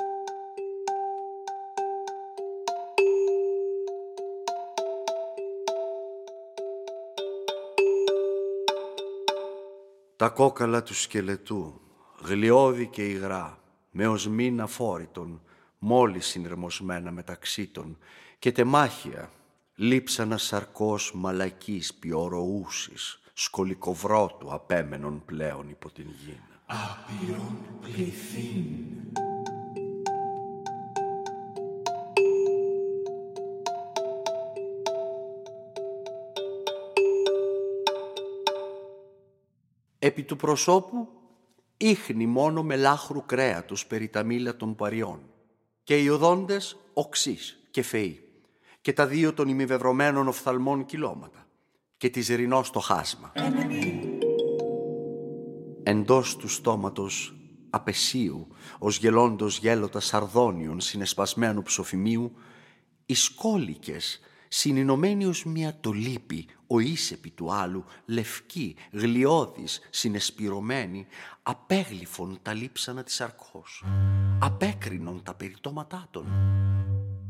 Τα 10.22 10.30
κόκαλα 10.30 10.84
του 10.84 10.94
σκελετού, 10.94 11.82
γλιώδη 12.22 12.88
και 12.88 13.06
υγρά, 13.06 13.60
με 13.92 14.08
οσμήν 14.08 14.62
αφόρητον, 14.62 15.42
μόλις 15.80 16.26
συνερμοσμένα 16.26 17.12
μεταξύ 17.12 17.68
των, 17.68 17.98
και 18.40 18.52
τεμάχια, 18.52 19.32
λείψανα 19.76 20.38
σαρκός 20.38 21.12
μαλακής 21.16 21.94
πιοροούσης, 21.94 23.20
σκολικοβρότου 23.34 24.54
απέμενον 24.54 25.26
πλέον 25.26 25.70
υπό 25.70 25.92
την 25.92 26.06
γη. 26.26 26.40
Άπειρον 26.66 27.58
πληθύν. 27.82 29.31
Επί 40.04 40.24
του 40.24 40.36
προσώπου 40.36 41.08
ίχνη 41.78 42.26
μόνο 42.26 42.64
με 42.64 42.76
λάχρου 42.76 43.26
κρέατος 43.26 43.86
περί 43.86 44.08
τα 44.08 44.24
μήλα 44.24 44.56
των 44.56 44.76
παριών 44.76 45.20
και 45.84 45.98
οι 45.98 46.10
οδόντες 46.10 46.78
οξύς 46.94 47.60
και 47.72 47.82
φεοί 47.82 48.24
και 48.82 48.94
τα 48.94 49.08
δύο 49.08 49.34
των 49.34 49.48
ημιβευρωμένων 49.48 50.28
οφθαλμών 50.28 50.86
κυλώματα 50.86 51.48
και 51.98 52.10
τη 52.10 52.22
ζερινό 52.22 52.64
στο 52.64 52.80
χάσμα. 52.80 53.32
Εντός 55.84 56.36
του 56.36 56.48
στόματος 56.48 57.36
απεσίου, 57.70 58.48
ως 58.80 58.98
γελώντος 58.98 59.58
γέλοτα 59.58 60.00
σαρδόνιων 60.00 60.80
συνεσπασμένου 60.80 61.62
ψοφημίου, 61.62 62.34
οι 63.06 63.14
σκόλικες 63.14 64.20
συνεινωμένοι 64.54 65.26
ως 65.26 65.46
μια 65.46 65.78
τολύπη, 65.80 66.46
ο 66.68 66.80
ίσεπη 66.80 67.30
του 67.30 67.54
άλλου, 67.54 67.86
λευκή, 68.06 68.76
γλιώδης, 68.92 69.80
συνεσπυρωμένη, 69.90 71.08
απέγλυφων 71.44 72.40
τα 72.42 72.54
λείψανα 72.54 73.04
της 73.04 73.22
αρκός, 73.22 73.84
απέκρινον 74.40 75.24
τα 75.24 75.34
περιτώματά 75.34 76.08
των, 76.12 76.26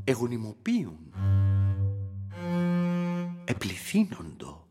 εγωνιμοποιούν, 0.04 1.14
επληθύνοντο. 3.46 4.68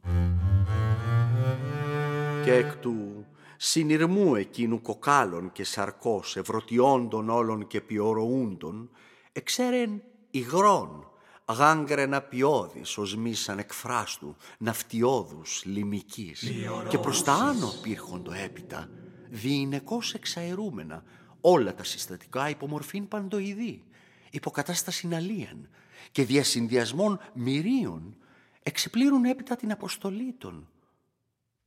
Και 2.44 2.52
εκ 2.52 2.76
του 2.76 3.26
συνειρμού 3.56 4.34
εκείνου 4.34 4.82
κοκάλων 4.82 5.52
και 5.52 5.64
σαρκός 5.64 6.36
ευρωτιόντων 6.36 7.28
όλων 7.28 7.66
και 7.66 7.80
πιωροούντων, 7.80 8.90
εξέρεν 9.32 10.02
υγρών, 10.30 11.09
γάγκρενα 11.52 12.20
ποιόδης 12.20 12.98
οσμήσαν 12.98 13.58
εκφράστου, 13.58 14.36
ναυτιόδους 14.58 15.62
λιμικής. 15.64 16.52
Και 16.88 16.98
προς 16.98 17.22
τα 17.22 17.32
άνω 17.32 17.72
πήρχοντο 17.82 18.32
έπειτα, 18.32 18.88
διηνεκώς 19.28 20.14
εξαερούμενα, 20.14 21.04
όλα 21.40 21.74
τα 21.74 21.84
συστατικά 21.84 22.48
υπομορφήν 22.48 23.08
παντοειδή, 23.08 23.84
υποκατάσταση 24.30 25.08
αλίαν 25.14 25.68
και 26.12 26.24
διασυνδυασμών 26.24 27.20
μυρίων 27.34 28.16
εξεπλήρουν 28.62 29.24
έπειτα 29.24 29.56
την 29.56 29.72
αποστολή 29.72 30.34
των, 30.38 30.68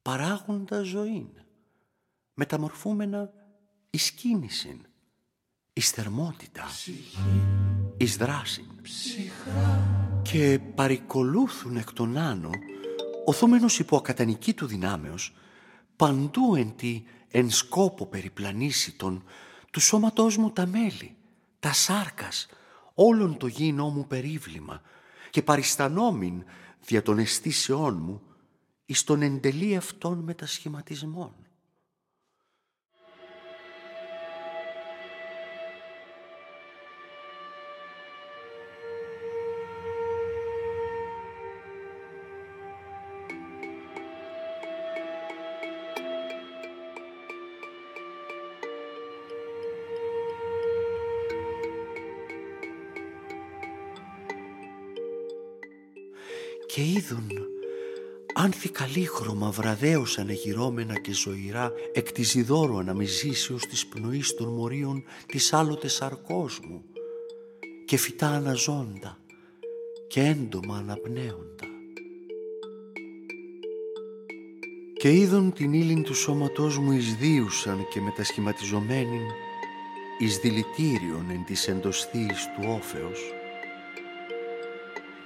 παράγοντα 0.01 0.81
ζωήν, 0.81 1.27
μεταμορφούμενα 2.33 3.33
εις 3.89 4.11
κίνησιν, 4.11 4.85
εις 5.73 5.89
θερμότητα, 5.89 6.63
εις 8.03 8.17
δράσιν. 8.17 8.65
Και 10.21 10.59
παρικολούθουν 10.75 11.77
εκ 11.77 11.93
των 11.93 12.17
άνω, 12.17 12.49
οθούμενος 13.25 13.79
υπό 13.79 13.97
ακατανική 13.97 14.53
του 14.53 14.65
δυνάμεως, 14.65 15.35
παντού 15.95 16.55
εν 16.55 16.75
τη 16.75 17.03
εν 17.27 17.49
σκόπο 17.49 18.05
περιπλανήσιτον, 18.05 19.23
του 19.71 19.79
σώματός 19.79 20.37
μου 20.37 20.51
τα 20.51 20.65
μέλη, 20.65 21.15
τα 21.59 21.73
σάρκας, 21.73 22.47
όλον 22.93 23.37
το 23.37 23.47
γίνό 23.47 23.89
μου 23.89 24.07
περίβλημα 24.07 24.81
και 25.29 25.41
παριστανόμην 25.41 26.43
δια 26.85 27.01
των 27.01 27.17
αισθήσεών 27.17 27.97
μου 28.01 28.21
εις 28.85 29.03
τον 29.03 29.21
εντελή 29.21 29.75
αυτών 29.75 30.19
μετασχηματισμών. 30.19 31.31
Και 56.83 56.89
είδουν 56.89 57.31
άνθη 58.33 58.69
καλύχρωμα 58.69 59.51
βραδέως 59.51 60.17
ανεγυρώμενα 60.17 60.99
και 60.99 61.13
ζωηρά 61.13 61.71
εκ 61.93 62.11
της 62.11 62.35
ιδόρου 62.35 62.77
αναμεζήσεως 62.77 63.65
της 63.65 63.87
πνοής 63.87 64.35
των 64.35 64.47
μορίων 64.47 65.03
της 65.25 65.53
άλλοτε 65.53 65.87
σαρκός 65.87 66.59
μου 66.67 66.83
και 67.85 67.97
φυτά 67.97 68.27
αναζώντα 68.27 69.17
και 70.07 70.21
έντομα 70.21 70.77
αναπνέοντα. 70.77 71.67
Και 74.93 75.11
είδον 75.11 75.53
την 75.53 75.73
ύλην 75.73 76.03
του 76.03 76.15
σώματός 76.15 76.77
μου 76.77 76.91
εισδίουσαν 76.91 77.87
και 77.89 78.01
μετασχηματιζομένην 78.01 79.27
εις 80.19 80.37
δηλητήριον 80.37 81.29
εν 81.29 81.43
της 81.45 81.67
εντοσθείς 81.67 82.45
του 82.55 82.67
όφεως 82.67 83.33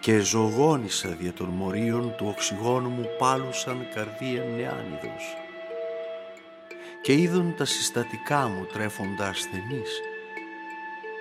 και 0.07 0.19
ζωγόνησα 0.19 1.09
δια 1.09 1.33
των 1.33 1.47
μορίων 1.47 2.15
του 2.17 2.27
οξυγόνου 2.27 2.89
μου 2.89 3.05
πάλουσαν 3.17 3.87
καρδία 3.93 4.43
νεάνιδος. 4.43 5.37
Και 7.01 7.13
είδον 7.13 7.55
τα 7.57 7.65
συστατικά 7.65 8.47
μου 8.47 8.65
τρέφοντα 8.65 9.27
ασθενείς 9.27 10.01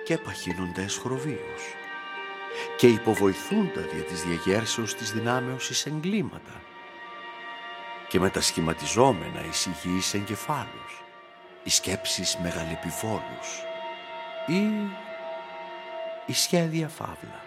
και 0.05 0.17
παχύνοντα 0.17 0.87
χροβίους. 0.87 1.63
Και 2.77 2.87
υποβοηθούντα 2.87 3.81
δια 3.81 4.03
της 4.03 4.23
διαγέρσεως 4.23 4.95
της 4.95 5.11
δυνάμεως 5.11 5.69
εις 5.69 5.85
εγκλήματα. 5.85 6.61
Και 8.07 8.19
με 8.19 8.29
τα 8.29 8.41
σχηματιζόμενα 8.41 9.45
εις 9.49 9.65
υγιείς 9.65 10.13
εγκεφάλους, 10.13 11.03
οι 11.63 11.69
σκέψεις 11.69 12.37
μεγαλεπιβόλους 12.41 13.63
ή 14.47 14.61
η 16.25 16.33
σχέδια 16.33 16.87
φαύλα. 16.87 17.46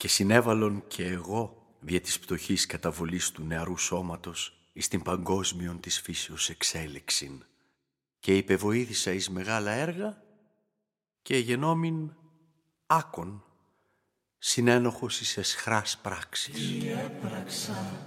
Και 0.00 0.08
συνέβαλον 0.08 0.84
και 0.86 1.04
εγώ 1.06 1.66
δια 1.80 2.00
της 2.00 2.18
πτωχής 2.18 2.66
καταβολής 2.66 3.30
του 3.30 3.42
νεαρού 3.42 3.76
σώματος 3.76 4.60
εις 4.72 4.88
την 4.88 5.02
παγκόσμιον 5.02 5.80
της 5.80 6.00
φύσεως 6.00 6.48
εξέλιξην 6.48 7.44
και 8.18 8.36
υπεβοήθησα 8.36 9.12
εις 9.12 9.30
μεγάλα 9.30 9.70
έργα 9.70 10.22
και 11.22 11.36
γενόμην 11.36 12.14
άκον 12.86 13.44
συνένοχος 14.38 15.20
εις 15.20 15.36
εσχράς 15.36 15.98
πράξης. 15.98 16.54
Τι 16.54 16.88
έπραξα. 16.88 18.04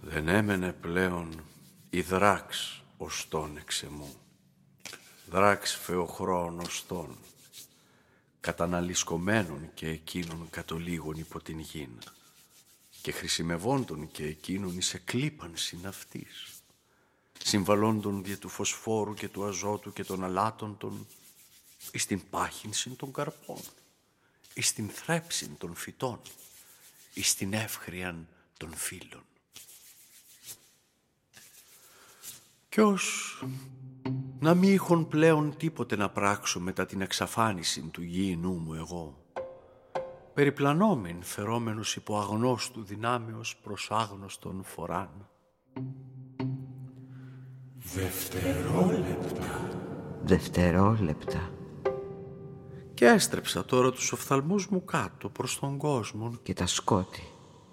Δεν 0.00 0.28
έμενε 0.28 0.72
πλέον 0.72 1.44
η 1.90 2.00
δράξ 2.00 2.82
οστών 2.96 3.56
εξεμού. 3.56 4.14
Δράξ 5.26 5.76
φεοχρόν 5.76 6.60
οστών 6.60 7.18
καταναλυσκομένων 8.40 9.70
και 9.74 9.88
εκείνων 9.88 10.50
κατολίγων 10.50 11.16
υπό 11.16 11.40
την 11.40 11.58
γην 11.58 11.90
και 13.02 13.12
χρησιμευόντων 13.12 14.10
και 14.10 14.24
εκείνων 14.24 14.76
εις 14.76 14.94
εκλείπανσιν 14.94 15.86
αυτής, 15.86 16.62
συμβαλόντων 17.44 18.24
δια 18.24 18.38
του 18.38 18.48
φωσφόρου 18.48 19.14
και 19.14 19.28
του 19.28 19.44
αζότου 19.44 19.92
και 19.92 20.04
των 20.04 20.24
αλάτων 20.24 20.76
των, 20.78 21.06
εις 21.92 22.06
την 22.06 22.22
πάχυνσιν 22.30 22.96
των 22.96 23.12
καρπών, 23.12 23.60
εις 24.54 24.72
την 24.72 24.88
θρέψιν 24.88 25.56
των 25.58 25.74
φυτών, 25.74 26.20
εις 27.14 27.34
την 27.34 27.52
εύχριαν 27.52 28.28
των 28.56 28.74
φύλων. 28.74 29.22
Κι 32.68 32.80
ως 32.80 33.38
Να 34.40 34.54
μη 34.54 34.68
είχον 34.68 35.08
πλέον 35.08 35.56
τίποτε 35.56 35.96
να 35.96 36.08
πράξω 36.10 36.60
μετά 36.60 36.86
την 36.86 37.00
εξαφάνιση 37.00 37.80
του 37.80 38.02
γήινού 38.02 38.52
μου 38.52 38.74
εγώ. 38.74 39.16
Περιπλανόμην 40.34 41.22
φερόμενος 41.22 41.96
υπό 41.96 42.18
αγνώστου 42.18 42.84
δυνάμεως 42.84 43.56
προς 43.62 43.88
άγνωστον 43.90 44.62
φοράν. 44.64 45.28
Δευτερόλεπτα. 47.94 49.68
Δευτερόλεπτα. 50.22 51.50
Και 52.94 53.06
έστρεψα 53.06 53.64
τώρα 53.64 53.90
τους 53.90 54.12
οφθαλμούς 54.12 54.68
μου 54.68 54.84
κάτω 54.84 55.28
προς 55.28 55.58
τον 55.58 55.76
κόσμο 55.78 56.32
Και 56.42 56.52
τα 56.54 56.66
σκότη, 56.66 57.22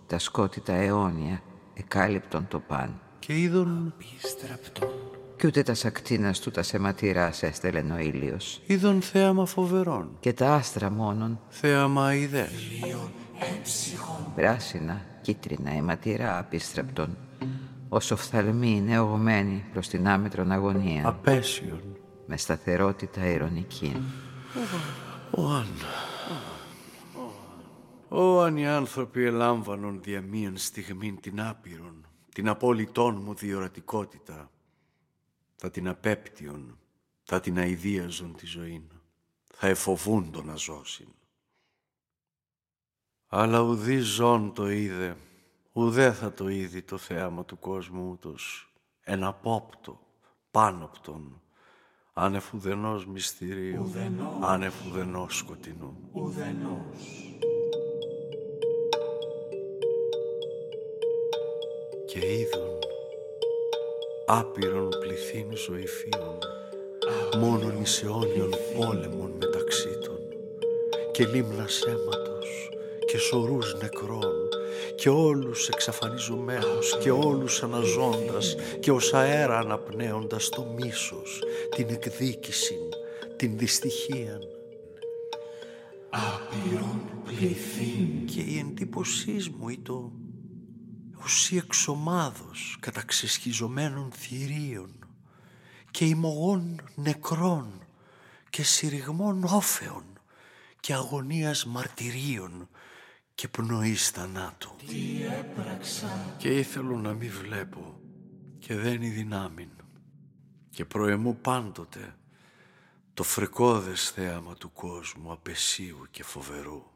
τα 0.08 0.20
σκότη 0.20 0.62
τα 0.62 0.74
αιώνια, 0.74 1.42
εκάλυπτον 1.74 2.48
το 2.48 2.60
παν. 2.60 3.02
και 3.20 3.40
είδον, 3.40 3.94
Πίστραπτον. 3.98 4.90
Κι 5.38 5.48
ούτε 5.48 5.64
τα 5.64 5.74
σακτίνας 5.74 6.40
του 6.40 6.52
τα 6.52 6.64
σεματηράς 6.64 7.44
έστελεν 7.44 7.92
ο 7.92 7.98
ήλιος. 7.98 8.62
είδον 8.66 9.02
θέαμα 9.02 9.46
φοβερών, 9.46 10.10
Και 10.20 10.34
τα 10.34 10.54
άστρα 10.54 10.90
μόνον, 10.90 11.40
θέαμα 11.50 12.06
αηδές, 12.06 12.52
πράσινα, 14.36 15.02
κίτρινα, 15.22 15.72
αιματηρά 15.72 16.38
απίστρεπτον, 16.38 17.18
ως 17.90 18.12
οφθαλμοί 18.12 18.82
νεογμένοι 18.82 19.66
προς 19.74 19.88
την 19.88 20.08
άμετρον 20.08 20.52
αγωνία, 20.52 21.08
απέσιον. 21.08 21.82
με 22.26 22.38
σταθερότητα 22.38 23.26
ηρωνική. 23.26 24.02
Ο 25.32 25.50
αν. 25.50 25.68
Ω 28.10 28.42
αν 28.42 28.58
οι 28.58 28.68
άνθρωποι 28.68 29.24
ελάμβανον 29.26 30.00
δια 30.04 30.22
μίαν 30.22 30.54
στιγμήν 30.58 31.20
την 31.22 31.42
άπειρον, 31.42 32.06
την 32.34 32.48
απόλυτόν 32.50 33.22
μου 33.26 33.34
διορατικότητα, 33.34 34.50
θα 35.56 35.72
την 35.72 35.88
απέπτυον, 35.88 36.80
θα 37.24 37.40
την 37.40 37.58
αηδίαζον 37.58 38.36
τη 38.36 38.46
ζωήν, 38.46 38.84
θα 39.54 39.68
εφοβούν 39.68 40.32
το 40.32 40.44
να 40.44 40.56
ζώσιν. 40.56 41.08
Αλλά 43.28 43.60
ουδή 43.60 43.98
ζών 43.98 44.54
το 44.54 44.70
είδε, 44.70 45.18
ουδέ 45.72 46.12
θα 46.12 46.34
το 46.34 46.48
είδει 46.48 46.82
το 46.82 46.98
θέαμα 46.98 47.46
του 47.46 47.60
κόσμου 47.60 48.10
ούτως, 48.10 48.74
εναπόπτω, 49.02 50.00
πάνωπτον, 50.52 51.42
άνευ 52.14 52.54
ουδενός 52.54 53.06
μυστηρίου, 53.06 53.92
άνευ 54.42 54.74
ουδενός 54.88 55.38
σκοτεινού. 55.38 56.10
Και 62.06 62.34
είδον 62.34 62.85
άπειρον 64.28 64.90
πληθύν 65.00 65.58
ζωηφίων, 65.58 66.38
μόνον 67.40 67.82
εις 67.82 68.04
αιώνιον 68.04 68.54
πόλεμον 68.76 69.32
μεταξύ 69.40 69.98
των, 70.04 70.20
και 71.12 71.26
λίμνας 71.26 71.82
αίματος, 71.82 72.70
και 73.06 73.18
σωρούς 73.18 73.76
νεκρών, 73.82 74.50
και 74.96 75.10
όλους 75.10 75.68
εξαφανιζομένους, 75.68 76.98
και 76.98 77.12
όλους 77.12 77.64
αναζώντας, 77.64 78.56
και 78.80 78.92
ως 78.92 79.14
αέρα 79.14 79.58
αναπνέοντας 79.58 80.50
το 80.50 80.66
μίσος, 80.78 81.44
την 81.76 81.90
εκδίκηση, 81.90 82.78
την 83.36 83.58
δυστυχίαν. 83.58 84.42
Άπειρον 86.10 87.02
πληθύν. 87.26 88.26
Και 88.26 88.42
η 88.42 88.60
εντύπωσή 88.60 89.54
μου 89.58 89.70
ήταν 89.70 90.12
ουσί 91.26 91.58
εξομάδος 91.58 92.78
καταξεσχιζομένων 92.80 94.12
θηρίων 94.12 95.06
και 95.92 96.06
ημωγών 96.06 96.82
νεκρών 96.96 97.88
και 98.50 98.64
συρριγμών 98.64 99.44
όφεων 99.44 100.04
και 100.80 100.94
αγωνίας 100.94 101.66
μαρτυρίων 101.66 102.70
και 103.36 103.48
πνοής 103.48 104.10
θανάτου. 104.10 104.76
Τι 104.88 105.24
έπραξα. 105.24 106.36
Και 106.38 106.58
ήθελω 106.58 106.98
να 106.98 107.14
μη 107.14 107.30
βλέπω 107.30 108.00
και 108.60 108.76
δεν 108.76 109.02
η 109.02 109.10
δυνάμιν 109.10 109.70
και 110.70 110.86
προεμού 110.86 111.38
πάντοτε 111.38 112.16
το 113.14 113.24
φρικόδες 113.24 114.10
θέαμα 114.10 114.54
του 114.54 114.72
κόσμου 114.72 115.32
απεσίου 115.32 116.08
και 116.12 116.24
φοβερού. 116.24 116.95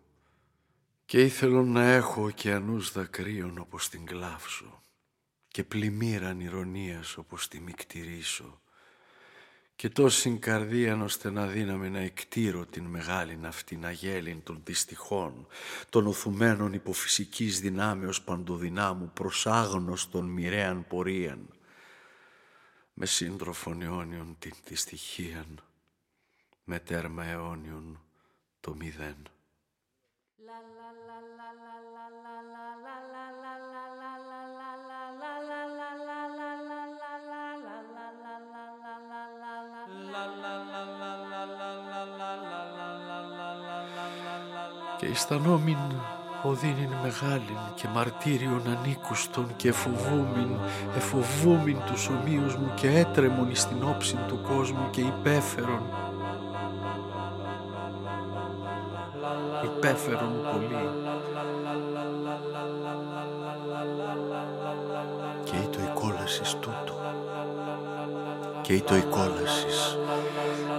Και 1.09 1.21
ήθελω 1.21 1.63
να 1.63 1.83
έχω 1.83 2.23
ωκεανούς 2.23 2.91
δακρύων 2.91 3.57
όπως 3.57 3.89
την 3.89 4.05
κλάψω 4.05 4.83
και 5.47 5.63
πλημμύραν 5.63 6.39
ηρωνίας 6.39 7.17
όπως 7.17 7.47
τη 7.47 7.59
μικτηρίσω 7.59 8.61
και 9.75 9.89
τόσην 9.89 10.39
καρδίαν 10.39 11.01
ώστε 11.01 11.29
να 11.29 11.47
δύναμη 11.47 11.89
να 11.89 11.99
εκτήρω 11.99 12.65
την 12.65 12.83
μεγάλην 12.83 13.45
αυτήν 13.45 13.85
αγέλην 13.85 14.43
των 14.43 14.61
δυστυχών, 14.63 15.47
των 15.89 16.07
οθουμένων 16.07 16.73
υποφυσικής 16.73 17.59
δυνάμεως 17.59 18.21
παντοδυνάμου 18.21 19.11
προς 19.13 19.47
άγνωστον 19.47 20.25
μοιραίαν 20.25 20.87
πορείαν, 20.87 21.49
με 22.93 23.05
σύντροφον 23.05 23.81
αιώνιον 23.81 24.35
την 24.39 24.53
δυστυχίαν, 24.67 25.63
με 26.63 26.79
τέρμα 26.79 27.23
αιώνιον 27.23 28.01
το 28.59 28.75
μηδέν. 28.75 29.29
Και 44.97 45.05
αισθανόμην 45.05 45.77
οδύνην 46.43 46.89
μεγάλην 47.03 47.59
και 47.75 47.87
μαρτύριον 47.93 48.61
ανήκουστον 48.67 49.55
και 49.55 49.67
εφοβούμην, 49.67 50.59
εφοβούμην 50.95 51.77
τους 51.85 52.07
ομοίους 52.07 52.55
μου 52.55 52.71
και 52.75 52.87
έτρεμον 52.87 53.49
εις 53.49 53.67
την 53.67 53.83
όψιν 53.83 54.19
του 54.27 54.39
κόσμου 54.41 54.89
και 54.89 55.01
υπέφερον. 55.01 55.81
Υπέφερον 59.63 60.33
πολύ. 60.51 60.89
και 68.69 68.75
η 68.75 68.81
τοικόλασης, 68.81 69.97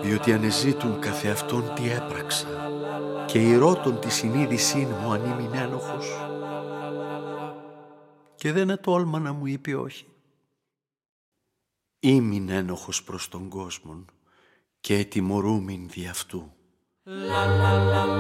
διότι 0.02 0.32
ανεζήτουν 0.32 1.00
καθεαυτόν 1.00 1.74
τι 1.74 1.90
έπραξα 1.90 2.46
και 3.26 3.38
ηρώτων 3.38 4.00
τη 4.00 4.10
συνείδησή 4.10 4.78
μου 4.78 5.12
αν 5.12 5.24
ήμουν 5.24 5.54
ένοχος. 5.54 6.08
Και 8.34 8.52
δεν 8.52 8.70
ατόλμα 8.70 9.18
να 9.18 9.32
μου 9.32 9.46
είπε 9.46 9.74
όχι. 9.74 10.06
Ήμην 12.00 12.48
ένοχος 12.48 13.02
προς 13.02 13.28
τον 13.28 13.48
κόσμο 13.48 14.04
και 14.80 14.94
ετιμωρούμην 14.94 15.88
δι' 15.88 16.06
αυτού. 16.06 16.52
La 17.06 18.10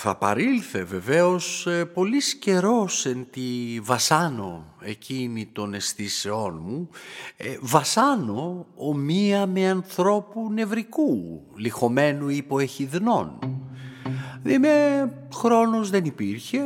θα 0.00 0.16
παρήλθε 0.16 0.84
βεβαίως 0.84 1.66
ε, 1.66 1.84
πολύ 1.84 2.20
καιρός 2.40 3.06
εν 3.06 3.26
τη 3.30 3.80
βασάνω 3.82 4.64
εκείνη 4.80 5.46
των 5.46 5.74
αισθήσεών 5.74 6.60
μου, 6.64 6.88
ε, 7.36 7.56
βασάνω 7.60 8.66
ομοία 8.76 9.46
με 9.46 9.68
ανθρώπου 9.68 10.50
νευρικού, 10.52 11.42
λιχωμένου 11.56 12.28
υπό 12.28 12.58
εχιδνών. 12.58 13.38
Δime, 14.44 15.08
χρόνος 15.34 15.90
δεν 15.90 16.04
υπήρχε. 16.04 16.60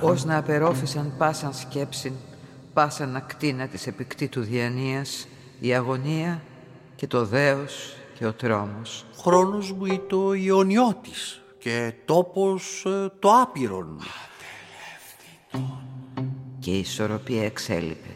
Ως 0.00 0.24
να 0.24 0.36
απερόφησαν 0.36 1.14
πάσαν 1.18 1.54
σκέψην, 1.54 2.12
πάσαν 2.72 3.16
ακτίνα 3.16 3.66
της 3.66 3.86
επικτήτου 3.86 4.40
διανοίας, 4.40 5.28
η 5.60 5.74
αγωνία 5.74 6.42
και 6.96 7.06
το 7.06 7.24
δέος 7.24 7.96
και 8.18 8.26
ο 8.26 8.32
τρόμος. 8.32 9.06
Χρόνος 9.16 9.72
μου 9.72 9.86
ήταν 9.86 10.18
ο 10.26 10.34
Ιωνιώτης 10.34 11.41
και 11.62 11.92
τόπος 12.04 12.84
ε, 12.84 13.12
το 13.18 13.30
άπειρον. 13.30 14.00
Και 16.58 16.70
η 16.70 16.78
ισορροπία 16.78 17.44
εξέλιπε 17.44 18.12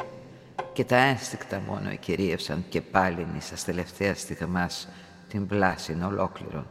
και 0.72 0.84
τα 0.84 0.96
ένστικτα 0.96 1.62
μόνο 1.68 1.88
εκυρίευσαν 1.88 2.64
και 2.68 2.80
πάλι 2.80 3.26
στα 3.38 3.56
τελευταία 3.64 4.14
στιγμάς 4.14 4.88
την 5.28 5.46
πλάση 5.46 5.98
ολόκληρον. 6.04 6.66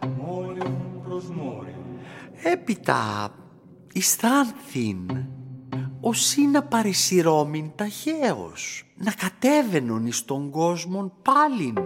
Έπειτα 2.43 3.31
αισθάνθην 3.93 5.25
ως 6.01 6.35
να 6.51 6.63
παρεσυρώμην 6.63 7.71
ταχαίως, 7.75 8.85
να 8.97 9.11
κατέβαινον 9.11 10.05
εις 10.05 10.25
τον 10.25 10.49
κόσμο 10.49 11.11
πάλιν, 11.21 11.77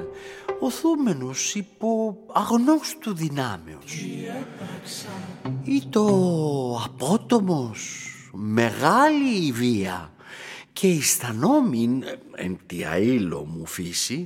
οθούμενος 0.59 1.55
υπό 1.55 2.17
αγνώστου 2.33 3.13
δυνάμεως. 3.13 4.05
Ή 5.63 5.83
το 5.89 6.05
απότομος, 6.85 8.09
μεγάλη 8.33 9.45
η 9.45 9.51
βία 9.51 10.13
και 10.73 10.87
αισθανόμην 10.87 12.03
εν 12.35 12.59
τη 12.65 12.83
αήλο 12.83 13.45
μου 13.45 13.65
φύση 13.65 14.23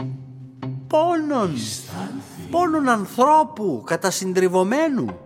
πόνον, 0.88 1.56
πόνον 2.52 2.90
ανθρώπου 2.90 3.84
κατασυντριβωμένου. 3.86 5.18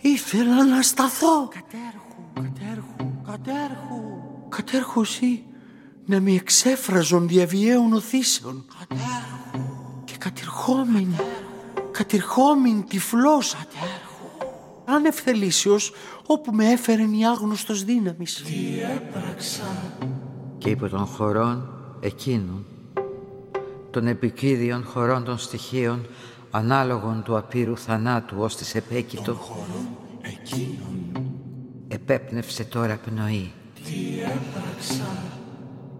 Ήθελα 0.00 0.64
να 0.64 0.82
σταθώ. 0.82 1.48
Κατέρχου, 1.48 2.22
κατέρχου, 2.34 3.22
κατέρχου. 3.26 4.02
Κατέρχου 4.48 5.00
εσύ 5.00 5.44
να 6.04 6.20
με 6.20 6.30
εξέφραζον 6.30 7.28
διαβιέων 7.28 7.92
οθήσεων. 7.92 8.64
Κατέρχου. 8.78 9.37
Και 10.18 10.24
κατηρχόμην, 10.24 11.14
κατηρχόμην 11.90 12.84
τυφλός. 12.88 13.54
Κατέρχου. 13.54 14.56
Ανευθελήσιος 14.84 15.92
όπου 16.26 16.52
με 16.52 16.70
έφερεν 16.70 17.12
η 17.12 17.26
άγνωστος 17.26 17.84
δύναμης. 17.84 18.34
Τι 18.34 18.80
έπραξα. 18.80 19.62
Και 20.58 20.70
υπό 20.70 20.88
των 20.88 21.06
χωρών 21.06 21.68
εκείνων 22.00 22.66
των 23.90 24.06
επικίδιων 24.06 24.84
χωρών 24.84 25.24
των 25.24 25.38
στοιχείων 25.38 26.06
ανάλογων 26.50 27.22
του 27.24 27.36
απείρου 27.36 27.76
θανάτου 27.76 28.36
ως 28.38 28.56
της 28.56 28.74
επέκητο 28.74 29.38
επέπνευσε 31.88 32.64
τώρα 32.64 32.98
πνοή 33.04 33.52
τι 33.74 34.20
έπραξα 34.20 35.08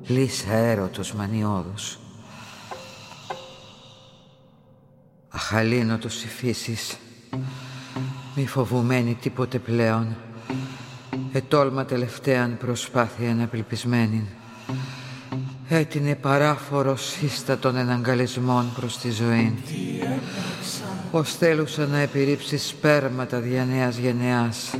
λύσα 0.06 0.52
έρωτος 0.52 1.12
μανιώδος 1.12 1.98
αχαλήνοτος 5.38 6.22
η 6.22 6.28
φύσης 6.28 6.96
μη 8.34 8.46
φοβουμένη 8.46 9.14
τίποτε 9.20 9.58
πλέον 9.58 10.16
ετόλμα 11.32 11.84
τελευταίαν 11.84 12.56
προσπάθεια 12.58 13.30
αναπληπισμένην 13.30 14.24
έτεινε 15.68 16.14
παράφορο 16.14 16.96
σύστα 16.96 17.58
των 17.58 17.76
εναγκαλισμών 17.76 18.72
προς 18.74 18.98
τη 18.98 19.10
ζωή. 19.10 19.54
Ως 21.10 21.36
θέλουσα 21.36 21.86
να 21.86 21.98
επιρρύψει 21.98 22.58
σπέρματα 22.58 23.38
δια 23.38 23.64
νέας 23.64 23.96
γενεάς, 23.96 24.74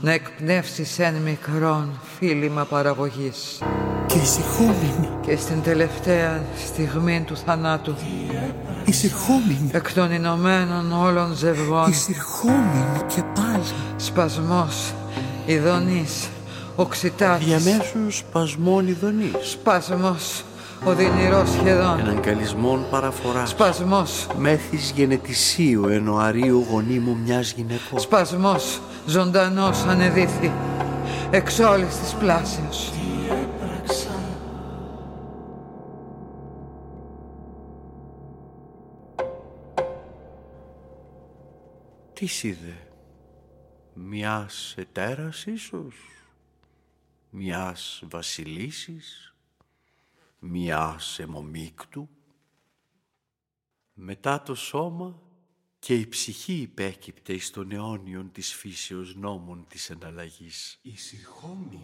να 0.00 0.12
εκπνεύσεις 0.12 0.98
εν 0.98 1.14
μικρόν 1.14 2.00
φίλημα 2.18 2.64
παραγωγής. 2.64 3.58
Και 4.06 4.18
εισερχόμην. 4.18 5.08
Και 5.20 5.36
στην 5.36 5.62
τελευταία 5.62 6.42
στιγμή 6.66 7.24
του 7.26 7.36
θανάτου, 7.36 7.94
εισερχόμην. 8.92 9.70
εκ 9.72 9.92
των 9.92 10.12
Ηνωμένων 10.12 10.92
όλων 10.92 11.34
ζευγών, 11.34 11.90
εισερχόμην 11.90 13.06
και 13.14 13.22
πάλι. 13.34 13.62
Σπασμός, 13.96 14.92
ειδονής, 15.46 16.28
οξυτάτης. 16.76 17.46
Διαμέσου 17.46 18.10
σπασμών 18.10 18.88
ειδονής. 18.88 19.30
Σπασμός, 19.42 20.44
οδυνηρός 20.84 21.50
σχεδόν. 21.50 21.98
Εναγκαλισμών 21.98 22.84
παραφοράς. 22.90 23.48
Σπασμός, 23.50 24.26
Μέθης 24.38 24.92
γενετησίου 24.96 25.88
ενοαρίου 25.88 26.66
γονίμου 26.70 27.16
μιας 27.24 27.52
γυναικός. 27.52 28.02
σπασμός, 28.02 28.80
ζωντανός 29.06 29.84
ανεδίθη, 29.88 30.52
εξ 31.30 31.58
όλης 31.58 31.96
της 31.96 32.12
πλάσεως. 32.20 32.92
Τις 42.22 42.42
είδε, 42.42 42.88
μιας 43.94 44.74
ετέρας 44.76 45.46
ίσως, 45.46 45.94
μιας 47.30 48.02
βασιλίσης, 48.10 49.34
μιας 50.38 51.18
αιμομίκτου. 51.18 52.08
Μετά 53.92 54.42
το 54.42 54.54
σώμα 54.54 55.22
και 55.78 55.94
η 55.94 56.08
ψυχή 56.08 56.52
υπέκυπτε 56.52 57.32
εις 57.32 57.50
των 57.50 57.72
αιώνιων 57.72 58.32
της 58.32 58.54
φύσεως 58.54 59.14
νόμων 59.16 59.66
της 59.68 59.90
εναλλαγής. 59.90 60.78
Εισερχόμην. 60.82 61.80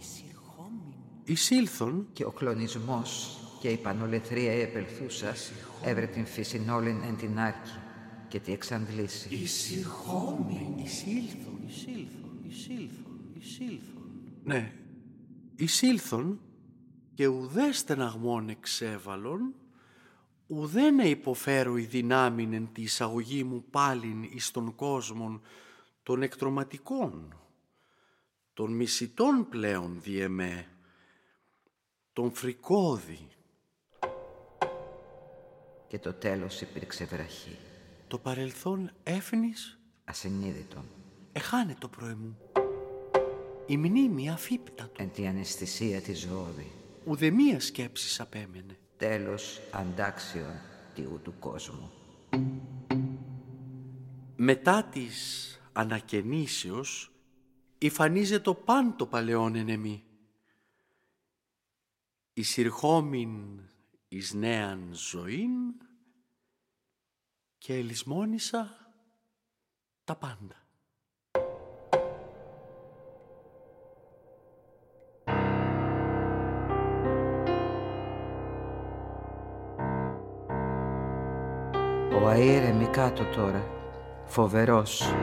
Εισήλθον 1.24 2.08
Και 2.12 2.24
ο 2.24 2.30
κλονισμός 2.30 3.38
και 3.60 3.68
η 3.68 3.76
πανολεθρία 3.76 4.52
η 4.52 4.60
επελθούσα 4.60 5.34
έβρε 5.82 6.06
την 6.06 6.26
φύσιν 6.26 6.68
όλην 6.68 7.02
εν 7.02 7.16
την 7.16 7.38
άρκη 7.38 7.77
και 8.28 8.40
τη 8.40 8.52
εξαντλήσει. 8.52 9.34
Εισερχόμην. 9.34 10.78
Εισήλθον, 10.84 11.60
εισήλθον, 11.66 12.40
εισήλθον, 12.48 13.20
εισήλθον. 13.38 14.10
Ναι, 14.44 14.72
εισήλθον 15.56 16.40
και 17.14 17.26
ουδέ 17.26 17.72
στεναγμών 17.72 18.48
εξέβαλον, 18.48 19.54
ουδέ 20.46 20.90
να 20.90 21.04
υποφέρω 21.04 21.76
η 21.76 21.82
δυνάμιν 21.82 22.52
εν 22.52 22.68
τη 22.72 22.82
εισαγωγή 22.82 23.44
μου 23.44 23.64
πάλιν 23.70 24.22
εις 24.22 24.50
τον 24.50 24.74
κόσμον 24.74 25.42
των 26.02 26.22
εκτροματικών, 26.22 27.40
των 28.54 28.72
μισητών 28.72 29.48
πλέον 29.48 30.00
διεμέ, 30.00 30.66
των 32.12 32.32
φρικόδη, 32.32 33.28
Και 35.86 35.98
το 35.98 36.12
τέλος 36.12 36.60
υπήρξε 36.60 37.04
βραχή, 37.04 37.58
το 38.08 38.18
παρελθόν 38.18 38.90
έφνης; 39.02 39.78
Ασυνείδητον, 40.04 40.84
εχάνε 41.32 41.76
το 41.78 41.88
προεμού. 41.88 42.36
Η 43.66 43.76
μνήμη 43.76 44.30
αφύπτατο, 44.30 45.02
εν 45.02 45.10
τη 45.10 45.26
αναισθησία 45.26 46.00
της 46.00 46.20
ζώδη, 46.20 46.72
ουδεμία 47.04 47.60
σκέψης 47.60 48.20
απέμενε. 48.20 48.78
τέλος 48.96 49.60
αντάξιον 49.72 50.52
τιού 50.94 51.20
του 51.22 51.34
κόσμου. 51.38 51.90
Μετά 54.36 54.84
της 54.84 55.60
ανακαινήσεως 55.72 57.12
υφανίζεται 57.78 58.42
το 58.42 58.54
παν 58.54 58.96
το 58.96 59.06
παλαιόν 59.06 59.54
εν 59.54 59.68
εμή. 59.68 60.04
Εισηρχόμην 62.32 63.60
εις 64.08 64.34
νέαν 64.34 64.88
ζωήν 64.92 65.50
και 67.58 67.74
ελισμόνισα 67.74 68.68
τα 70.04 70.16
πάντα. 70.16 70.56
Ο 82.22 82.26
αήρεμη 82.26 82.86
κάτω 82.86 83.24
τώρα, 83.24 83.66
φοβερός, 84.24 85.14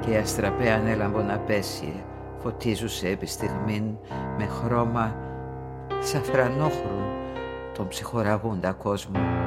και 0.00 0.10
η 0.10 0.16
αστραπέ 0.16 0.70
ανέλαμπον 0.70 1.30
απέσιε, 1.30 2.04
φωτίζουσε 2.38 3.08
επί 3.08 3.26
στιγμήν 3.26 3.96
με 4.38 4.46
χρώμα 4.46 5.16
σαφρανόχρου 6.00 7.00
τον 7.74 7.88
ψυχοραγούντα 7.88 8.72
κόσμο. 8.72 9.45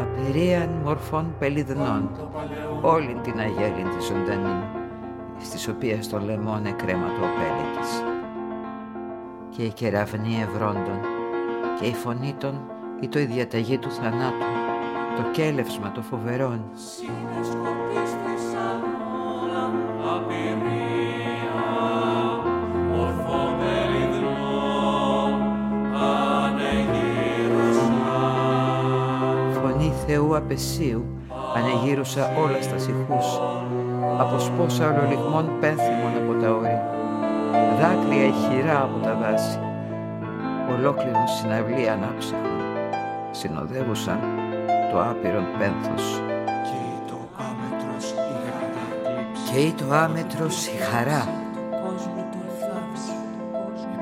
Απειρίαν 0.00 0.68
μορφών 0.84 1.34
πελιδνών, 1.38 2.10
όλη 2.82 3.16
την 3.22 3.38
αγέλη 3.38 3.82
της 3.96 4.06
ζωντανή, 4.06 4.64
στις 5.38 5.68
οποίες 5.68 6.08
το 6.08 6.18
λαιμό 6.18 6.60
κρέμα 6.76 7.06
το 7.06 7.24
οπέλη 7.24 7.78
της. 7.80 8.02
Και 9.56 9.62
η 9.62 9.72
κεραυνή 9.72 10.42
ευρώντων 10.42 11.00
και 11.80 11.86
η 11.86 11.94
φωνή 11.94 12.34
των 12.38 12.60
ή 13.00 13.08
το 13.08 13.18
η 13.18 13.24
διαταγή 13.24 13.78
του 13.78 13.90
θανάτου, 13.90 14.46
το 15.16 15.22
κέλευσμα 15.32 15.92
το 15.92 16.02
φοβερόν. 16.02 16.64
Θεού 30.12 30.36
απεσίου 30.36 31.04
ανεγύρουσα 31.56 32.32
όλα 32.38 32.62
στα 32.62 32.78
σιχούς, 32.78 33.40
από 34.18 34.38
σπόσα 34.38 34.86
ολολιγμών 34.90 35.50
πένθυμων 35.60 36.12
από 36.22 36.42
τα 36.42 36.50
όρη, 36.50 36.78
δάκρυα 37.80 38.24
ηχηρά 38.24 38.82
από 38.82 38.98
τα 39.04 39.14
δάση, 39.14 39.58
ολόκληρο 40.72 41.24
συναυλή 41.40 41.88
ανάψυχο 41.88 42.36
συνοδεύουσαν 43.30 44.20
το 44.92 45.00
άπειρον 45.00 45.46
πένθος. 45.58 46.20
Και 49.46 49.72
το 49.76 49.94
άμετρος 49.94 50.66
η 50.66 50.76
χαρά, 50.76 51.28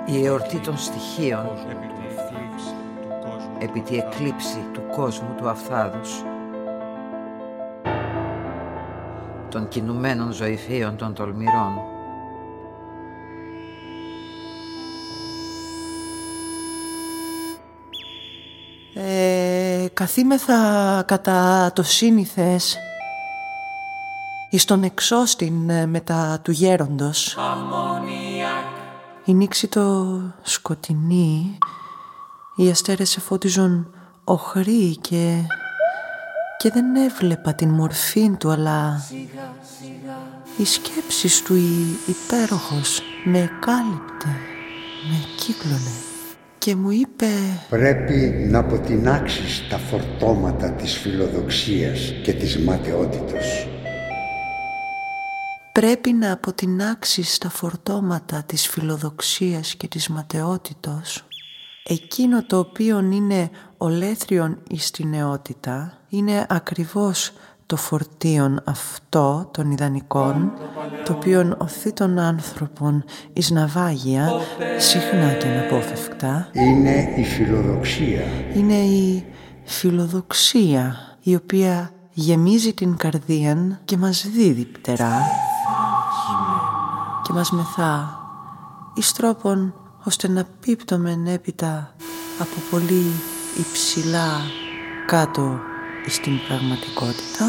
η 0.04 0.24
εορτή 0.24 0.58
των 0.58 0.78
στοιχείων, 0.78 1.46
επί 3.58 3.80
τη 3.80 3.96
εκλήψη 3.96 4.68
του 4.72 4.82
κόσμου 4.96 5.34
του 5.36 5.48
αφθάδους, 5.48 6.22
των 9.48 9.68
κινουμένων 9.68 10.32
ζωηφίων 10.32 10.96
των 10.96 11.14
τολμηρών, 11.14 11.72
καθήμεθα 19.98 21.02
κατά 21.06 21.72
το 21.74 21.82
σύνηθες 21.82 22.78
εις 24.50 24.64
τον 24.64 24.82
εξώστην 24.82 25.70
ε, 25.70 25.86
μετά 25.86 26.38
του 26.42 26.50
γέροντος. 26.50 27.36
Η 29.24 29.34
νύξη 29.34 29.68
το 29.68 30.06
σκοτεινή, 30.42 31.58
οι 32.60 32.70
αστέρες 32.70 33.10
σε 33.10 33.20
φώτιζον 33.20 33.90
οχρή 34.24 34.96
και, 34.96 35.42
και 36.58 36.70
δεν 36.70 36.96
έβλεπα 36.96 37.54
την 37.54 37.68
μορφή 37.68 38.30
του 38.38 38.50
αλλά 38.50 39.04
η 40.56 40.64
σκέψη 40.64 41.44
του 41.44 41.54
η 41.54 41.98
υπέροχος 42.06 43.00
με 43.24 43.50
κάλυπτε, 43.60 44.28
με 45.10 45.16
κύκλωνε 45.36 46.08
και 46.58 46.74
μου 46.74 46.90
είπε 46.90 47.26
«Πρέπει 47.68 48.46
να 48.50 48.58
αποτινάξεις 48.58 49.68
τα 49.68 49.78
φορτώματα 49.78 50.70
της 50.70 50.96
φιλοδοξίας 50.96 52.12
και 52.22 52.32
της 52.32 52.58
ματαιότητος». 52.58 53.68
Πρέπει 55.72 56.12
να 56.12 56.32
αποτινάξεις 56.32 57.38
τα 57.38 57.50
φορτώματα 57.50 58.42
της 58.46 58.68
φιλοδοξίας 58.68 59.74
και 59.74 59.88
της 59.88 60.08
ματαιότητος. 60.08 61.27
Εκείνο 61.90 62.42
το 62.42 62.58
οποίο 62.58 62.98
είναι 62.98 63.50
ολέθριον 63.76 64.58
εις 64.68 64.90
την 64.90 65.08
νεότητα 65.08 65.92
είναι 66.08 66.46
ακριβώς 66.48 67.32
το 67.66 67.76
φορτίον 67.76 68.60
αυτό 68.64 69.48
των 69.50 69.70
ιδανικών, 69.70 70.52
το 71.04 71.12
οποίο 71.12 71.56
οθεί 71.58 71.92
των 71.92 72.18
άνθρωπων 72.18 73.04
εις 73.32 73.50
ναυάγια, 73.50 74.30
συχνά 74.78 75.32
και 75.32 75.46
αναπόφευκτα. 75.46 76.48
Είναι 76.52 77.14
η 77.16 77.24
φιλοδοξία. 77.24 78.22
Είναι 78.54 78.78
η 78.78 79.24
φιλοδοξία, 79.64 80.96
η 81.22 81.34
οποία 81.34 81.90
γεμίζει 82.12 82.74
την 82.74 82.96
καρδία 82.96 83.80
και 83.84 83.96
μας 83.96 84.26
δίδει 84.28 84.64
πτερά 84.64 85.20
και 87.22 87.32
μας 87.32 87.50
μεθά 87.50 88.20
εις 88.94 89.12
τρόπον 89.12 89.74
ώστε 90.08 90.28
να 90.28 90.44
πίπτομεν 90.60 91.26
έπειτα 91.26 91.94
από 92.38 92.54
πολύ 92.70 93.04
υψηλά 93.58 94.40
κάτω 95.06 95.58
στην 96.06 96.32
πραγματικότητα 96.48 97.44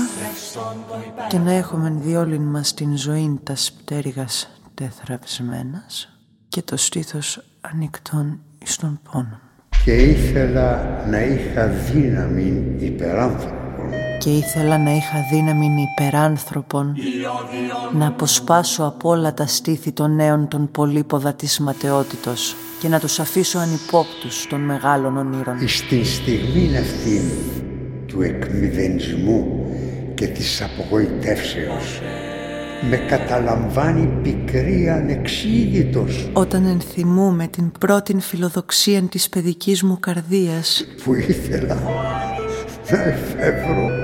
και 1.30 1.38
να 1.38 1.52
έχουμε 1.52 1.94
διόλυν 2.02 2.42
μας 2.42 2.74
την 2.74 2.98
ζωή 2.98 3.40
τα 3.44 3.54
πτέρυγας 3.78 4.62
τεθραυσμένας 4.74 6.10
και 6.48 6.62
το 6.62 6.78
στήθος 6.78 7.44
ανοιχτών 7.62 8.40
εις 8.58 8.76
τον 8.76 9.00
πόνο. 9.12 9.40
Και 9.86 9.96
ήθελα 9.96 11.06
να 11.10 11.22
είχα 11.22 11.68
δύναμη 11.68 12.76
υπεράνθρωπον. 12.80 13.59
Και 14.20 14.30
ήθελα 14.30 14.78
να 14.78 14.92
είχα 14.92 15.26
δύναμη 15.32 15.88
υπεράνθρωπον 15.92 16.96
να 17.94 18.08
αποσπάσω 18.08 18.84
από 18.84 19.10
όλα 19.10 19.34
τα 19.34 19.48
στήθη 19.48 19.92
των 19.92 20.16
νέων 20.16 20.48
των 20.48 20.72
πολύποδα 20.72 21.34
της 21.34 21.60
ματαιότητος 21.60 22.56
και 22.80 22.88
να 22.88 23.00
τους 23.00 23.20
αφήσω 23.20 23.60
ανυπόπτους 23.60 24.48
των 24.50 24.62
μεγάλων 24.62 25.18
ονείρων. 25.18 25.68
Στην 25.68 26.06
στιγμή 26.06 26.78
αυτή 26.78 27.22
του 28.08 28.22
εκμυδενισμού 28.22 29.66
και 30.14 30.28
της 30.28 30.62
απογοητεύσεως 30.62 32.02
με 32.90 32.98
καταλαμβάνει 32.98 34.22
πικρή 34.24 34.90
ανεξήγητος 34.90 36.30
Όταν 36.34 36.66
ενθυμούμε 36.66 37.48
την 37.48 37.72
πρώτη 37.80 38.16
φιλοδοξία 38.20 39.02
της 39.02 39.30
παιδικής 39.30 39.84
μου 39.84 40.00
καρδίας 40.00 40.86
που 41.04 41.14
ήθελα 41.14 41.78
να 42.92 43.02
εφεύρω 43.02 43.99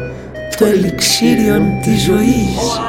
το 0.58 0.66
ελιξίριον 0.66 1.80
της 1.82 2.04
ζωής 2.04 2.80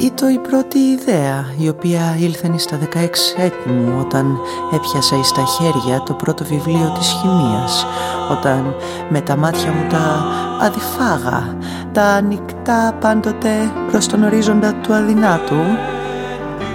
Ήτο 0.00 0.28
η 0.28 0.38
πρώτη 0.38 0.78
ιδέα 0.78 1.54
η 1.58 1.68
οποία 1.68 2.16
ήλθε 2.18 2.52
στα 2.56 2.78
16 2.94 2.96
έτη 3.36 3.68
μου 3.68 3.96
όταν 4.00 4.38
έπιασα 4.74 5.16
εις 5.16 5.32
τα 5.32 5.44
χέρια 5.44 6.02
το 6.02 6.14
πρώτο 6.14 6.44
βιβλίο 6.44 6.92
της 6.98 7.08
χημίας 7.08 7.86
όταν 8.30 8.74
με 9.08 9.20
τα 9.20 9.36
μάτια 9.36 9.72
μου 9.72 9.86
τα 9.88 10.24
αδιφάγα 10.60 11.56
τα 11.92 12.02
ανοιχτά 12.02 12.96
πάντοτε 13.00 13.72
προς 13.90 14.06
τον 14.06 14.22
ορίζοντα 14.22 14.74
του 14.74 14.94
αδυνάτου 14.94 15.60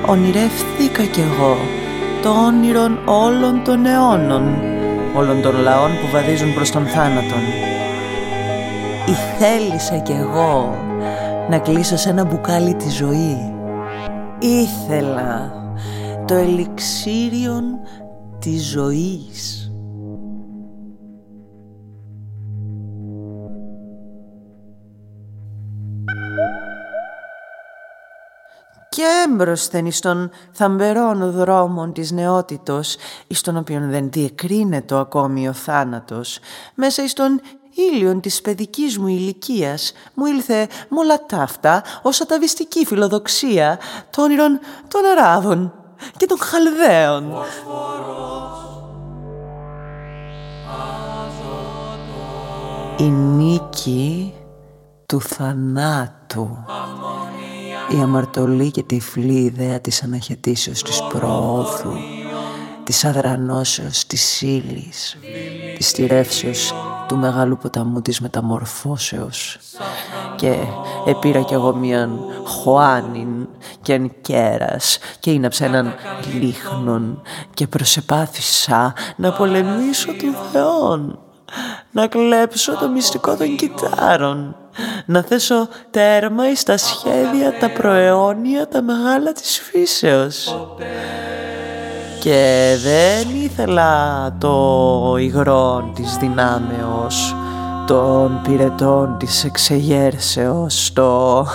ονειρεύθηκα 0.06 1.04
κι 1.04 1.20
εγώ 1.20 1.58
το 2.22 2.30
όνειρον 2.30 3.00
όλων 3.06 3.64
των 3.64 3.86
αιώνων 3.86 4.58
όλων 5.16 5.42
των 5.42 5.56
λαών 5.56 5.90
που 5.90 6.12
βαδίζουν 6.12 6.54
προς 6.54 6.72
τον 6.72 6.86
θάνατον. 6.86 7.44
Ήθελησα 9.06 9.98
κι 9.98 10.12
εγώ 10.12 10.85
να 11.50 11.60
κλείσω 11.60 11.98
σε 11.98 12.10
ένα 12.10 12.26
μπουκάλι 12.26 12.76
τη 12.76 12.90
ζωή. 12.90 13.54
Ήθελα 14.40 15.52
το 16.26 16.34
ελιξίριον 16.34 17.80
της 18.40 18.70
ζωής. 18.70 19.70
και 28.90 29.04
έμπροσθεν 29.28 29.86
εις 29.86 30.00
των 30.00 30.32
θαμπερών 30.52 31.32
δρόμων 31.32 31.94
της 31.94 32.12
νεότητος, 32.12 32.96
εις 33.28 33.42
τον 33.42 33.58
οποίον 33.58 33.90
δεν 33.90 34.10
διεκρίνεται 34.12 35.00
ακόμη 35.00 35.48
ο 35.48 35.54
θάνατος, 35.54 36.40
μέσα 36.76 37.04
εις 37.04 37.14
τον 37.14 37.42
ήλιον 37.76 38.22
της 38.22 38.42
παιδικής 38.42 38.98
μου 38.98 39.08
ηλικίας 39.08 39.94
μου 40.14 40.26
ήλθε 40.26 40.68
με 40.90 41.00
όλα 41.00 41.26
ταύτα 41.26 41.84
ως 42.02 42.22
αταβιστική 42.22 42.86
φιλοδοξία 42.86 43.80
των 44.10 44.24
όνειρων 44.24 44.60
των 44.88 45.02
Αράβων 45.06 45.74
και 46.18 46.26
των 46.26 46.38
Χαλδαίων. 46.40 47.34
Η 52.98 53.10
νίκη 53.10 54.34
του 55.06 55.22
θανάτου. 55.22 56.64
Η 57.90 58.02
αμαρτωλή 58.02 58.72
και 58.72 58.84
τυφλή 58.84 59.40
ιδέα 59.40 59.80
της 59.80 60.04
αναχαιτήσεως 60.04 60.84
της 60.84 61.02
προόδου, 61.10 61.94
της 62.84 63.06
αδρανώσεως 63.06 64.06
της 64.06 64.42
ύλης, 64.42 65.18
της 65.78 65.88
στηρεύσεως 65.88 66.74
του 67.08 67.18
μεγάλου 67.18 67.58
ποταμού 67.58 68.02
της 68.02 68.20
μεταμορφώσεως. 68.20 69.58
Και 70.36 70.56
επήρα 71.06 71.42
κι 71.42 71.54
εγώ 71.54 71.76
μίαν 71.76 72.20
χωάνιν 72.44 73.48
και 73.82 73.94
εν 73.94 74.12
κέρας 74.22 74.98
και 75.20 75.32
είναψα 75.32 75.66
έναν 75.66 75.94
λίχνον 76.40 77.22
και 77.54 77.68
προσεπάθησα 77.68 78.94
να 79.16 79.32
πολεμήσω 79.32 80.12
του 80.14 80.36
θεών 80.52 81.20
να 81.92 82.08
κλέψω 82.08 82.78
το 82.78 82.90
μυστικό 82.90 83.36
των 83.36 83.56
κιτάρων 83.56 84.56
να 85.06 85.22
θέσω 85.22 85.68
τέρμα 85.92 86.50
εις 86.50 86.64
τα 86.64 86.78
σχέδια 86.78 87.58
τα 87.60 87.70
προαιώνια 87.70 88.68
τα 88.68 88.82
μεγάλα 88.82 89.32
της 89.32 89.60
φύσεως 89.60 90.56
και 92.26 92.78
δεν 92.84 93.44
ήθελα 93.44 94.32
το 94.38 95.16
υγρό 95.20 95.92
της 95.96 96.18
δυνάμεως 96.18 97.36
των 97.88 98.42
πυρετών 98.44 99.16
της 99.20 99.44
εξεγέρσεως 99.44 100.94
το 100.94 101.46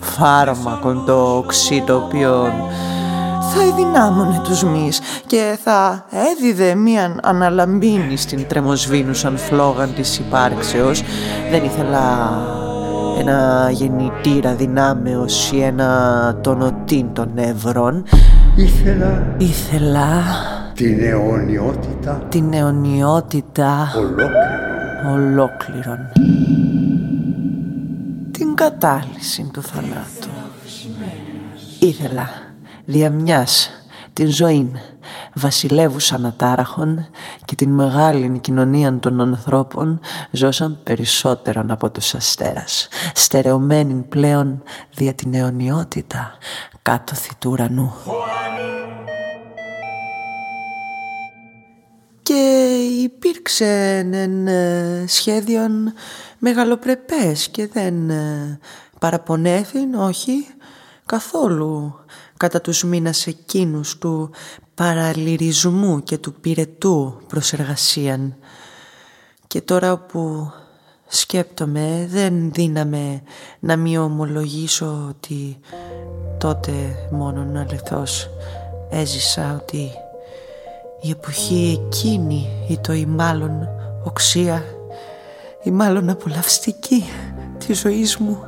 φάρμακο 0.00 0.94
το 1.06 1.36
οξύ 1.36 1.82
το 1.86 1.94
οποίο 1.94 2.52
θα 3.54 3.62
ενδυνάμωνε 3.62 4.40
τους 4.44 4.62
μυς 4.62 5.00
και 5.26 5.58
θα 5.64 6.04
έδιδε 6.10 6.74
μίαν 6.74 7.20
αναλαμπίνη 7.22 8.16
στην 8.16 8.46
τρεμοσβήνουσαν 8.46 9.36
φλόγαν 9.36 9.94
της 9.94 10.18
υπάρξεως. 10.18 11.02
Δεν 11.50 11.64
ήθελα 11.64 12.30
ένα 13.18 13.70
γεννητήρα 13.70 14.54
δυνάμεως 14.54 15.52
ή 15.52 15.62
ένα 15.62 16.38
τονοτήν 16.42 17.12
των 17.12 17.30
ευρών 17.34 18.04
Ήθελα. 18.56 19.34
Ήθελα. 19.38 20.22
Την 20.74 21.00
αιωνιότητα. 21.00 22.26
Την 22.28 22.52
αιωνιότητα. 22.52 23.92
Ολόκληρη. 23.96 24.28
ολόκληρον. 25.12 25.98
Την 28.30 28.54
κατάλυση 28.54 29.50
του 29.52 29.62
θανάτου. 29.62 30.28
Ήθελα. 31.78 32.28
Δια 32.84 33.10
μιας 33.10 33.70
την 34.12 34.28
ζωή 34.28 34.70
βασιλεύουσα 35.34 36.14
ανατάραχων 36.14 37.06
και 37.44 37.54
την 37.54 37.70
μεγάλη 37.70 38.38
κοινωνία 38.38 38.98
των 38.98 39.20
ανθρώπων 39.20 40.00
ζώσαν 40.30 40.78
περισσότερον 40.82 41.70
από 41.70 41.90
τους 41.90 42.14
αστέρας 42.14 42.88
στερεωμένοι 43.14 43.94
πλέον 43.94 44.62
δια 44.94 45.14
την 45.14 45.34
αιωνιότητα 45.34 46.38
κάτω 46.82 47.12
του 47.38 47.50
ουρανού. 47.50 47.92
Και 52.22 52.76
υπήρξε 53.02 53.96
εν 54.12 54.46
ε, 54.46 55.04
σχέδιον 55.06 55.92
μεγαλοπρεπές 56.38 57.48
και 57.48 57.66
δεν 57.66 58.10
ε, 58.10 58.58
παραπονέθην, 58.98 59.94
όχι, 59.94 60.46
καθόλου 61.06 62.00
κατά 62.40 62.60
τους 62.60 62.84
μήνας 62.84 63.26
εκείνους 63.26 63.98
του 63.98 64.30
παραλυρισμού 64.74 66.02
και 66.02 66.18
του 66.18 66.34
πυρετού 66.34 67.20
προς 67.26 67.52
εργασίαν. 67.52 68.36
Και 69.46 69.60
τώρα 69.60 69.98
που 69.98 70.50
σκέπτομαι 71.06 72.06
δεν 72.10 72.52
δύναμε 72.52 73.22
να 73.60 73.76
μη 73.76 73.98
ομολογήσω 73.98 75.06
ότι 75.08 75.58
τότε 76.38 76.72
μόνον 77.10 77.56
αληθώς 77.56 78.28
έζησα 78.90 79.60
ότι 79.62 79.90
η 81.00 81.10
εποχή 81.10 81.80
εκείνη 81.84 82.48
ή 82.68 82.78
το 82.78 82.92
ή 82.92 83.06
μάλλον 83.06 83.68
οξία 84.04 84.64
ή 85.62 85.70
μάλλον 85.70 86.08
απολαυστική 86.08 87.04
της 87.66 87.80
ζωής 87.80 88.16
μου 88.16 88.44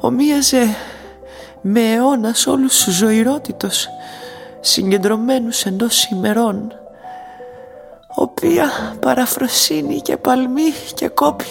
ομοίαζε 0.00 0.64
με 1.66 1.92
αιώνας 1.92 2.46
όλους 2.46 2.84
τους 2.84 2.94
ζωηρότητος 2.94 3.88
συγκεντρωμένους 4.60 5.64
εντός 5.64 6.04
ημερών 6.04 6.72
οποία 8.14 8.96
παραφροσύνη 9.00 10.00
και 10.00 10.16
παλμή 10.16 10.72
και 10.94 11.08
κόπη 11.08 11.44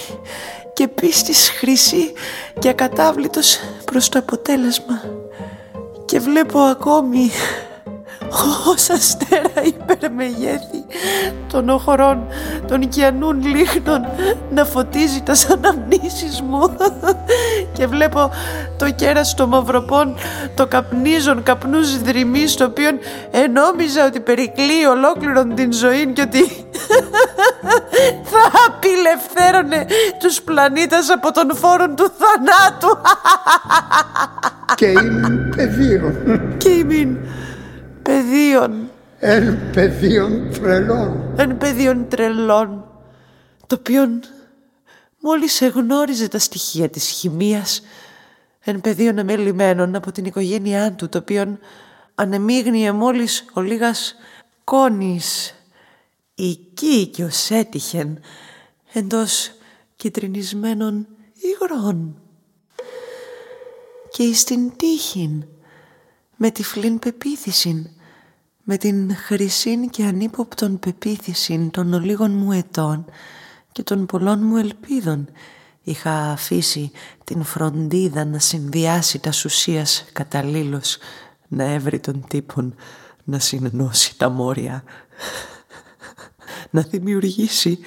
και 0.74 0.88
πίστης 0.88 1.50
χρυσή 1.50 2.14
και 2.60 2.70
ακατάβλητος 2.70 3.60
προς 3.86 4.10
το 4.10 4.20
αποτέλεσμα. 4.20 5.02
Και 6.06 6.20
βλέπω 6.20 6.60
ακόμη 6.60 7.32
ως 8.68 8.90
αστέρα 8.90 9.64
υπερμεγέθη 9.64 10.86
των 11.52 11.70
οχωρών 11.70 12.28
των 12.68 12.82
οικιανούν 12.82 13.46
λίχνων 13.46 14.06
να 14.52 14.66
φωτίζει 14.66 15.22
τα 15.22 15.34
αναμνήσεις 15.52 16.42
μου 16.42 16.76
και 17.74 17.88
βλέπω 17.88 18.32
το 18.78 18.92
κέρας 18.92 19.34
των 19.34 19.50
μαυροπών 19.50 20.16
το 20.56 20.68
καπνίζον 20.68 21.44
καπνούς 21.44 22.02
δρυμής 22.02 22.56
το 22.56 22.66
οποίο 22.66 22.90
ενόμιζα 23.32 24.06
ότι 24.06 24.20
περικλεί 24.20 24.86
ολόκληρον 24.86 25.56
την 25.56 25.74
ζωή 25.74 26.08
και 26.14 26.22
ότι 26.22 26.66
θα 28.32 28.52
απελευθέρωνε 28.68 29.86
τους 30.20 30.42
πλανήτες 30.42 31.10
από 31.10 31.32
τον 31.32 31.56
φόρο 31.56 31.90
του 31.90 32.12
θανάτου 32.18 33.02
και 34.76 34.86
είμαι 34.86 35.50
πεδίο. 35.56 36.14
και 36.58 36.70
ημίν 36.70 37.18
πεδίων. 38.04 38.90
Εν 39.20 39.60
πεδίων 39.74 40.50
τρελών. 40.52 41.34
εν 41.36 41.58
πεδίων 41.58 42.08
τρελών 42.08 42.86
το 43.68 43.76
οποίον 43.80 44.20
μόλις 45.20 45.62
εγνώριζε 45.62 46.28
τα 46.28 46.40
στοιχεία 46.40 46.90
της 46.90 47.10
χημείας 47.10 47.82
εν 48.60 48.82
πεδίων 48.82 49.20
αμελημένων 49.20 49.96
από 49.96 50.12
την 50.12 50.26
οικογένειά 50.26 50.94
του 50.94 51.10
το 51.10 51.18
οποίον 51.18 51.60
ανεμίγνυε 52.16 52.92
μόλις 52.92 53.46
ο 53.54 53.62
λίγας 53.62 54.16
κόνης. 54.64 55.56
Εκεί 56.36 57.08
και 57.08 57.24
ως 57.24 57.50
έτυχεν 57.50 58.20
εντός 58.94 59.52
κυτρινισμένων 59.96 61.08
υγρών. 61.34 62.18
Και 64.10 64.24
εις 64.24 64.44
την 64.44 64.76
τύχην 64.76 65.46
με 66.46 66.52
τυφλήν 66.52 67.00
πεποίθησιν, 67.00 67.88
με 68.64 68.78
την 68.78 69.16
χρυσήν 69.16 69.90
και 69.90 70.04
ανύποπτον 70.04 70.80
πεποίθησιν 70.80 71.72
των 71.72 71.94
ολίγων 71.94 72.32
μου 72.32 72.52
ετών 72.52 73.06
και 73.72 73.84
των 73.84 74.06
πολλών 74.06 74.40
μου 74.44 74.58
ελπίδων 74.58 75.30
είχα 75.84 76.12
αφήσει 76.12 76.92
την 77.24 77.44
φροντίδα 77.44 78.26
να 78.26 78.40
συνδυάσει 78.40 79.20
τας 79.20 79.46
ουσίας 79.46 80.06
καταλήλως 80.14 80.98
να 81.48 81.64
έβρει 81.64 82.00
τον 82.00 82.26
τύπον 82.28 82.76
να 83.24 83.40
συνενώσει 83.40 84.18
τα 84.18 84.30
μόρια 84.30 84.84
να 86.72 86.82
δημιουργήσει 86.82 87.80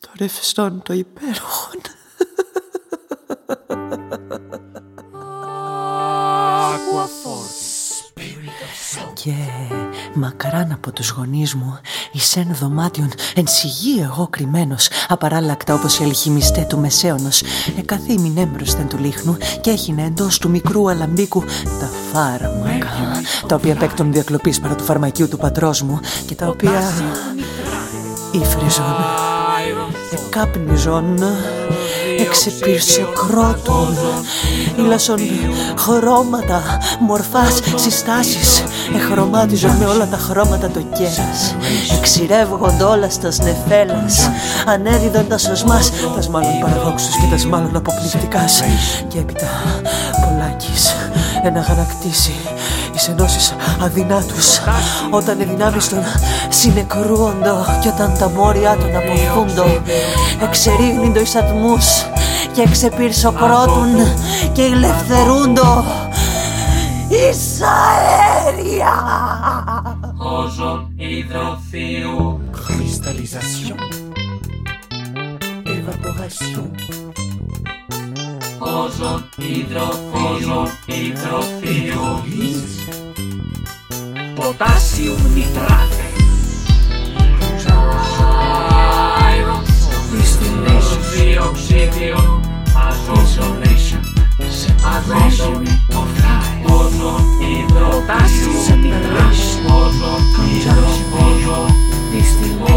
το 0.00 0.08
ρευστόν 0.18 0.82
το 0.82 0.92
υπέροχον 0.92 1.80
Και 9.24 9.34
μακράν 10.14 10.72
από 10.72 10.92
τους 10.92 11.10
γονείς 11.10 11.54
μου 11.54 11.78
Εις 12.12 12.36
εν 12.36 12.56
δωμάτιον 12.60 13.10
εν 13.34 13.46
σιγή 13.46 14.00
εγώ 14.02 14.28
κρυμμένος 14.30 14.88
Απαράλλακτα 15.08 15.74
όπως 15.74 15.98
οι 15.98 16.04
αλχημιστές 16.04 16.66
του 16.66 16.78
Μεσαίωνος 16.78 17.42
Εκαθήμην 17.78 18.38
έμπροσθεν 18.38 18.88
του 18.88 18.98
λίχνου 18.98 19.36
Και 19.60 19.70
έχινε 19.70 20.04
εντός 20.04 20.38
του 20.38 20.50
μικρού 20.50 20.90
αλαμπίκου 20.90 21.44
Τα 21.64 21.90
φάρμακα 22.12 23.22
Τα 23.46 23.54
οποία 23.54 23.74
παίκτον 23.74 24.12
διακλοπής 24.12 24.60
παρά 24.60 24.74
του 24.74 24.84
φαρμακείου 24.84 25.28
του 25.28 25.38
πατρός 25.38 25.82
μου 25.82 26.00
Και 26.26 26.34
τα 26.34 26.48
οποία 26.48 26.92
Ήφριζον 28.32 28.96
Εκάπνιζον 30.12 31.18
εξεπυρσοκρότων 32.18 33.96
ήλασον 34.76 35.18
χρώματα, 35.78 36.62
μορφάς, 37.00 37.60
συστάσεις 37.74 38.62
εχρωμάτιζον 38.96 39.70
με 39.70 39.84
όλα 39.84 40.06
τα 40.06 40.16
χρώματα 40.16 40.68
το 40.70 40.80
κέρας. 40.96 41.56
Εξηρεύγονται 41.98 42.84
όλα 42.84 43.10
στα 43.10 43.28
νεφέλας 43.42 44.30
ανέδιδον 44.66 45.28
τα 45.28 45.38
σωσμάς 45.38 45.90
τας 46.14 46.28
μάλλον 46.28 46.58
παραδόξους 46.60 47.16
και 47.16 47.26
τας 47.30 47.46
μάλλον 47.46 47.76
αποπληκτικάς 47.76 48.62
και 49.08 49.18
έπειτα 49.18 49.46
πολλάκις 50.20 50.94
ένα 51.42 51.60
γανακτήσει 51.60 52.34
εις 52.94 53.08
ενώσεις 53.08 53.54
αδυνάτους. 53.80 54.60
Όταν 55.10 55.40
οι 55.40 55.44
δυνάμεις 55.44 55.88
των 55.88 55.98
συνεκρούοντο 56.48 57.66
και 57.82 57.88
όταν 57.88 58.16
τα 58.18 58.30
μόρια 58.30 58.76
των 58.76 58.96
αποθούντο 58.96 59.80
εξερίγνυντο 60.42 61.20
εις 61.20 61.34
ατμούς 61.34 62.06
και 62.52 62.68
ξεπυρσοκρότουν 62.70 63.94
και 64.52 64.62
ελευθερούντο. 64.62 65.84
Εις 67.08 67.60
Bactéria 68.52 68.92
Ojo, 70.18 70.88
hidrofio 70.98 72.40
Cristallisation 72.52 73.78
Évaporation 75.64 76.70
Ojo, 78.60 79.22
hidrofio 79.38 80.68
Hidrofio 80.86 82.22
Potássio, 84.36 85.16
nitrato 85.34 86.02
Distillation 90.12 91.00
Deoxídeo 91.16 92.42
Azoxonation 92.74 94.02
Separation 94.50 95.64
of 95.96 96.41
Εδώ 96.62 97.90
πάσι, 98.06 98.48
σαν 98.66 98.80
της 98.82 98.96
τράση, 99.04 99.52
μόνο 99.66 100.10
κοντινό, 100.34 100.90
μόνο. 101.12 101.56
Δυστυνό, 102.10 102.76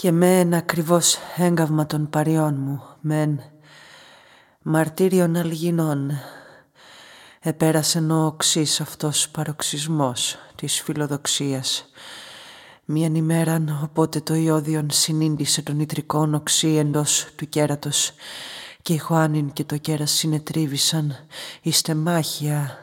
και 0.00 0.12
με 0.12 0.38
ένα 0.38 0.56
ακριβώς 0.56 1.16
έγκαυμα 1.36 1.86
των 1.86 2.10
παριών 2.10 2.54
μου, 2.58 2.82
μεν 3.00 3.40
μαρτύριον 4.62 5.36
αλγινών, 5.36 6.10
επέρασε 7.40 7.98
ο 7.98 8.24
οξύς 8.24 8.80
αυτός 8.80 9.28
παροξισμός 9.28 10.36
της 10.54 10.80
φιλοδοξίας. 10.80 11.90
Μίαν 12.84 13.14
ημέραν 13.14 13.80
οπότε 13.82 14.20
το 14.20 14.34
ιόδιον 14.34 14.90
συνήντησε 14.90 15.62
τον 15.62 15.80
ιτρικών 15.80 16.34
οξύ 16.34 16.68
εντός 16.68 17.28
του 17.36 17.48
κέρατος 17.48 18.12
και 18.82 18.92
η 18.92 18.98
Χωάνιν 18.98 19.52
και 19.52 19.64
το 19.64 19.76
κέρας 19.76 20.10
συνετρίβησαν 20.10 21.16
εις 21.62 21.80
τεμάχια 21.80 22.78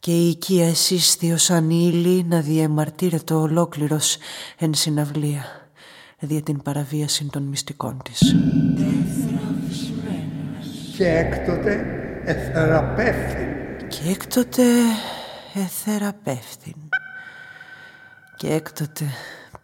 και 0.00 0.10
η 0.10 0.28
οικία 0.28 0.68
εσύσθη 0.68 1.32
ως 1.32 1.50
ανήλη 1.50 2.24
να 2.24 2.40
διεμαρτύρεται 2.40 3.34
ολόκληρος 3.34 4.16
εν 4.58 4.74
συναυλία 4.74 5.57
δια 6.20 6.42
την 6.42 6.62
παραβίαση 6.62 7.24
των 7.24 7.42
μυστικών 7.42 8.00
της. 8.02 8.36
Και 10.96 11.08
έκτοτε 11.08 11.84
εθεραπεύθυνη. 12.24 13.46
Και 13.88 14.10
έκτοτε 14.10 14.62
εθεραπεύθυνη. 15.54 16.88
Και 18.36 18.52
έκτοτε 18.52 19.04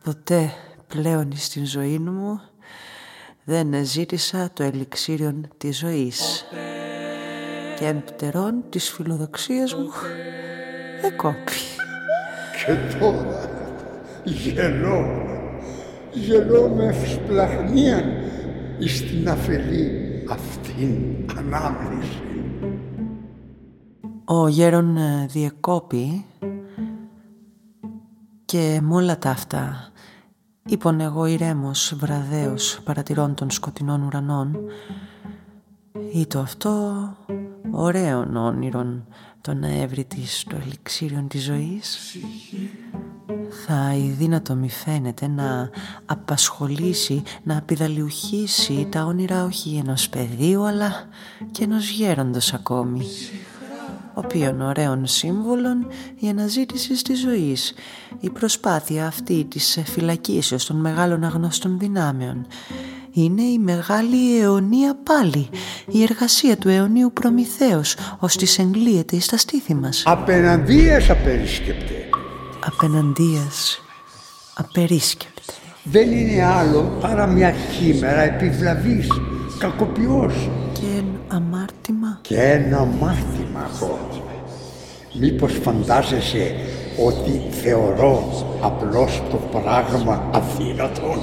ποτέ 0.05 0.53
πλέον 0.87 1.33
στην 1.37 1.67
ζωή 1.67 1.99
μου 1.99 2.41
δεν 3.45 3.85
ζήτησα 3.85 4.51
το 4.53 4.63
ελιξίριον 4.63 5.49
της 5.57 5.79
ζωής 5.79 6.45
και 7.79 7.87
εν 7.87 8.05
πτερών 8.05 8.65
της 8.69 8.91
φιλοδοξίας 8.91 9.75
μου 9.75 9.91
εκόπη. 11.03 11.53
Και 12.67 12.99
τώρα 12.99 13.51
γελώ, 14.25 15.25
γελώ 16.15 16.69
με 16.69 16.85
ευσπλαχνίαν 16.85 18.05
εις 18.79 19.03
την 19.03 19.29
αφελή 19.29 19.91
αυτήν 20.31 21.27
ανάμνηση. 21.39 22.23
Ο 24.25 24.49
γέρον 24.49 24.97
ε, 24.97 25.27
διεκόπη 25.31 26.25
και 28.45 28.81
με 28.83 28.95
όλα 28.95 29.19
τα 29.19 29.31
αυτά 29.31 29.89
είπον 30.67 31.01
εγώ 31.01 31.27
ηρέμος 31.27 31.95
βραδέως 31.99 32.81
παρατηρών 32.85 33.35
των 33.35 33.51
σκοτεινών 33.51 34.03
ουρανών 34.03 34.57
ή 36.13 36.27
το 36.27 36.39
αυτό 36.39 36.93
ωραίων 37.71 38.37
όνειρων 38.37 39.07
το 39.41 39.55
να 39.55 39.69
έβρι 39.69 40.05
της 40.05 40.45
το 40.49 40.57
ελιξίριον 40.63 41.29
της 41.29 41.45
ζωής 41.45 42.17
θα 43.67 43.95
η 43.97 44.15
δύνατο 44.19 44.55
μη 44.55 44.71
φαίνεται 44.71 45.27
να 45.27 45.71
απασχολήσει, 46.07 47.23
να 47.43 47.57
απειδαλιουχήσει 47.57 48.87
τα 48.91 49.05
όνειρα 49.05 49.45
όχι 49.45 49.83
ενός 49.85 50.09
παιδίου 50.09 50.67
αλλά 50.67 51.09
και 51.51 51.65
ενός 51.65 51.89
γέροντος 51.89 52.55
ακόμη 52.55 53.07
οποίων 54.15 54.61
ωραίων 54.61 55.07
σύμβολων 55.07 55.87
η 56.19 56.29
αναζήτηση 56.29 57.05
της 57.05 57.21
ζωής, 57.21 57.75
η 58.21 58.31
προσπάθεια 58.31 59.07
αυτή 59.07 59.45
της 59.45 59.83
φυλακίσεως 59.85 60.67
των 60.67 60.77
μεγάλων 60.77 61.25
αγνώστων 61.25 61.79
δυνάμεων, 61.79 62.47
είναι 63.13 63.43
η 63.43 63.59
μεγάλη 63.59 64.41
αιωνία 64.41 64.97
πάλι, 65.03 65.49
η 65.87 66.03
εργασία 66.03 66.57
του 66.57 66.69
αιωνίου 66.69 67.13
Προμηθέως, 67.13 67.97
ώστε 68.19 68.63
εγκλείεται 68.63 69.17
εις 69.17 69.27
τα 69.27 69.37
στήθη 69.37 69.75
μας. 69.75 70.03
Απέναντίας 70.07 71.11
απερίσκεπτε. 71.11 72.09
Απέναντίας 72.67 73.83
απερίσκεπτε. 74.55 75.53
Δεν 75.83 76.13
είναι 76.13 76.45
άλλο 76.45 76.99
παρά 77.01 77.27
μια 77.27 77.53
χήμερα 77.53 78.21
επιβλαβής, 78.21 79.09
κακοποιός 79.59 80.51
Και 80.73 80.87
εν 80.97 81.05
αμάρτημα 81.29 82.19
και 82.23 82.41
ένα 82.41 82.85
μάθημα 82.85 83.71
εγώ. 83.75 83.99
Μήπως 85.21 85.53
φαντάζεσαι 85.53 86.55
ότι 87.07 87.49
θεωρώ 87.51 88.23
απλώς 88.63 89.23
το 89.31 89.37
πράγμα 89.37 90.31
αδύνατο; 90.35 91.15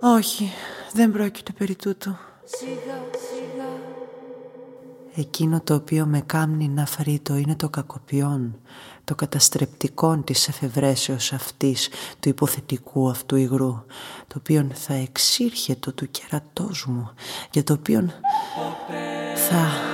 Όχι, 0.00 0.50
δεν 0.92 1.12
πρόκειται 1.12 1.52
περί 1.58 1.74
τούτου. 1.74 2.16
Εκείνο 5.16 5.60
το 5.60 5.74
οποίο 5.74 6.06
με 6.06 6.20
κάμνει 6.26 6.68
να 6.68 6.86
φρύτω 6.86 7.36
είναι 7.36 7.56
το 7.56 7.68
κακοποιόν, 7.68 8.56
το 9.04 9.14
καταστρεπτικόν 9.14 10.24
της 10.24 10.48
εφευρέσεως 10.48 11.32
αυτής 11.32 11.88
του 12.20 12.28
υποθετικού 12.28 13.10
αυτού 13.10 13.36
υγρού, 13.36 13.84
το 14.26 14.34
οποίο 14.38 14.68
θα 14.72 14.94
εξήρχετο 14.94 15.92
του 15.92 16.10
κερατός 16.10 16.86
μου, 16.86 17.10
για 17.50 17.64
το 17.64 17.72
οποίο 17.72 18.10
θα 19.48 19.92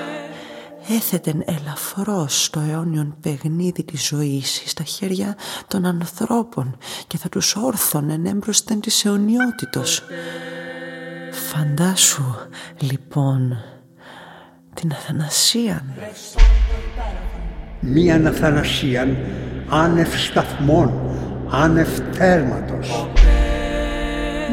έθετεν 0.89 1.43
ελαφρώς 1.47 2.51
το 2.51 2.61
αιώνιον 2.61 3.17
παιγνίδι 3.21 3.85
της 3.85 4.07
ζωής 4.07 4.63
στα 4.67 4.85
χέρια 4.85 5.37
των 5.67 5.85
ανθρώπων 5.85 6.77
και 7.07 7.17
θα 7.17 7.29
τους 7.29 7.57
όρθωνεν 7.57 8.27
έμπροσθεν 8.27 8.81
της 8.81 9.05
αιωνιότητος. 9.05 10.03
Φαντάσου 11.33 12.35
λοιπόν 12.79 13.57
την 14.75 14.93
αθανασία 14.93 15.85
Μίαν 17.81 18.27
αθανασίαν 18.27 19.17
άνευ 19.69 20.15
σταθμών, 20.15 20.93
άνευ 21.51 21.89
τέρματος. 22.19 23.09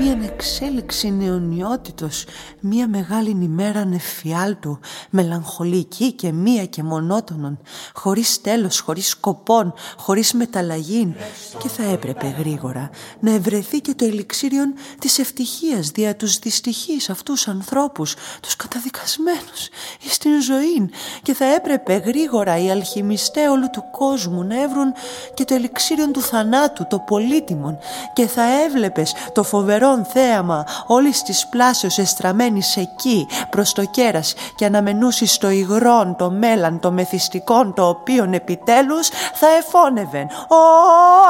Μία 0.02 0.18
εξέλιξη 0.24 1.12
νεονιότητος, 1.12 2.26
μία 2.60 2.88
μεγάλη 2.88 3.30
ημέρα 3.30 3.86
νεφιάλτου, 3.86 4.80
μελαγχολική 5.10 6.12
και 6.12 6.32
μία 6.32 6.66
και 6.66 6.84
μονότονον, 6.84 7.60
χωρίς 7.94 8.42
τέλος, 8.42 8.80
χωρίς 8.80 9.08
σκοπών, 9.08 9.74
χωρίς 9.98 10.34
μεταλλαγήν. 10.34 11.14
Και 11.58 11.68
θα 11.68 11.84
έπρεπε 11.84 12.36
γρήγορα 12.38 12.90
να 13.20 13.32
ευρεθεί 13.32 13.82
και 13.82 13.94
το 13.94 14.06
ελιξίριον 14.06 14.74
της 15.00 15.20
ευτυχίας 15.20 15.90
δια 15.90 16.16
τους 16.16 16.40
δυστυχείς 16.40 17.10
αυτούς 17.10 17.48
ανθρώπους, 17.48 18.16
τους 18.42 18.56
καταδικασμένους 18.56 19.70
εις 20.06 20.18
την 20.18 20.42
ζωή 20.42 20.90
και 21.22 21.34
θα 21.34 21.46
έπρεπε 21.46 21.94
γρήγορα 21.94 22.58
οι 22.58 22.72
αλχημιστές 22.72 23.50
όλου 23.50 23.70
του 23.72 23.84
κόσμου 23.92 24.44
να 24.44 24.62
έβρουν 24.62 24.94
και 25.34 25.46
το 25.46 25.54
ελιξίριον 25.54 26.12
του 26.12 26.22
θανάτου, 26.22 26.88
το 26.90 27.00
πολύτιμον. 27.00 27.78
Και 28.14 28.28
θα 28.28 28.44
έβλεπες 28.64 29.14
το 29.34 29.44
φοβερό 29.44 29.87
φοβερόν 29.88 30.06
θέαμα 30.06 30.66
όλης 30.88 31.22
της 31.24 31.48
πλάσεως 31.48 31.98
εστραμμένης 31.98 32.78
εκεί 32.78 33.28
προς 33.50 33.74
το 33.74 33.86
κέρας 33.86 34.34
και 34.56 34.66
αναμενούσεις 34.66 35.38
το 35.38 35.50
υγρόν, 35.50 36.16
το 36.18 36.32
μέλαν, 36.32 36.80
το 36.80 36.92
μεθυστικόν 36.92 37.74
το 37.74 37.88
οποίον 37.88 38.34
επιτέλους 38.34 39.10
θα 39.34 39.48
εφώνευεν. 39.60 40.28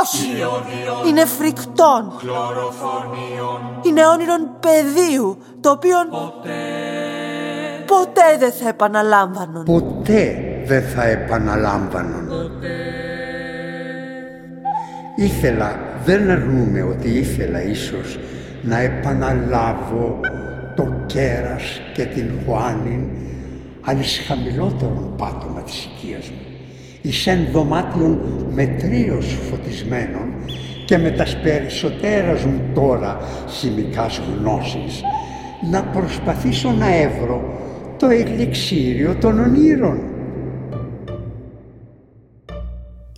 Όχι! 0.01 0.27
Είναι 1.09 1.25
φρικτόν! 1.25 2.13
Είναι 3.81 4.05
όνειρον 4.05 4.49
πεδίου 4.59 5.37
το 5.61 5.69
οποίο 5.69 5.97
ποτέ 7.85 8.37
δεν 8.39 8.51
θα 8.51 8.67
επαναλάμβανον. 8.67 9.63
Ποτέ 9.63 10.35
δεν 10.65 10.83
θα 10.83 11.03
επαναλάμβανον. 11.03 12.29
Ήθελα, 15.15 15.79
δεν 16.05 16.29
αρνούμε 16.29 16.81
ότι 16.81 17.09
ήθελα 17.09 17.63
ίσως 17.63 18.17
να 18.68 18.80
επαναλάβω 18.80 20.20
το 20.76 21.03
κέρας 21.05 21.82
και 21.93 22.05
την 22.05 22.30
Χουάνιν 22.45 23.01
αν 23.82 23.99
εις 23.99 24.22
χαμηλότερον 24.28 25.13
πάτωμα 25.18 25.61
της 25.61 25.86
οικίας 25.86 26.30
μου 26.30 26.47
εις 27.01 27.28
εν 27.28 27.47
δωμάτιον 27.51 28.20
μετρίως 28.53 29.38
φωτισμένων 29.49 30.34
και 30.86 30.97
με 30.97 31.11
τα 31.11 31.26
περισσότερας 31.43 32.43
μου 32.43 32.61
τώρα 32.74 33.18
χημικάς 33.49 34.22
γνώσης 34.39 35.01
να 35.72 35.84
προσπαθήσω 35.84 36.72
να 36.72 36.95
έβρω 36.95 37.41
το 37.99 38.07
ελιξίριο 38.07 39.15
των 39.15 39.39
ονείρων. 39.39 39.99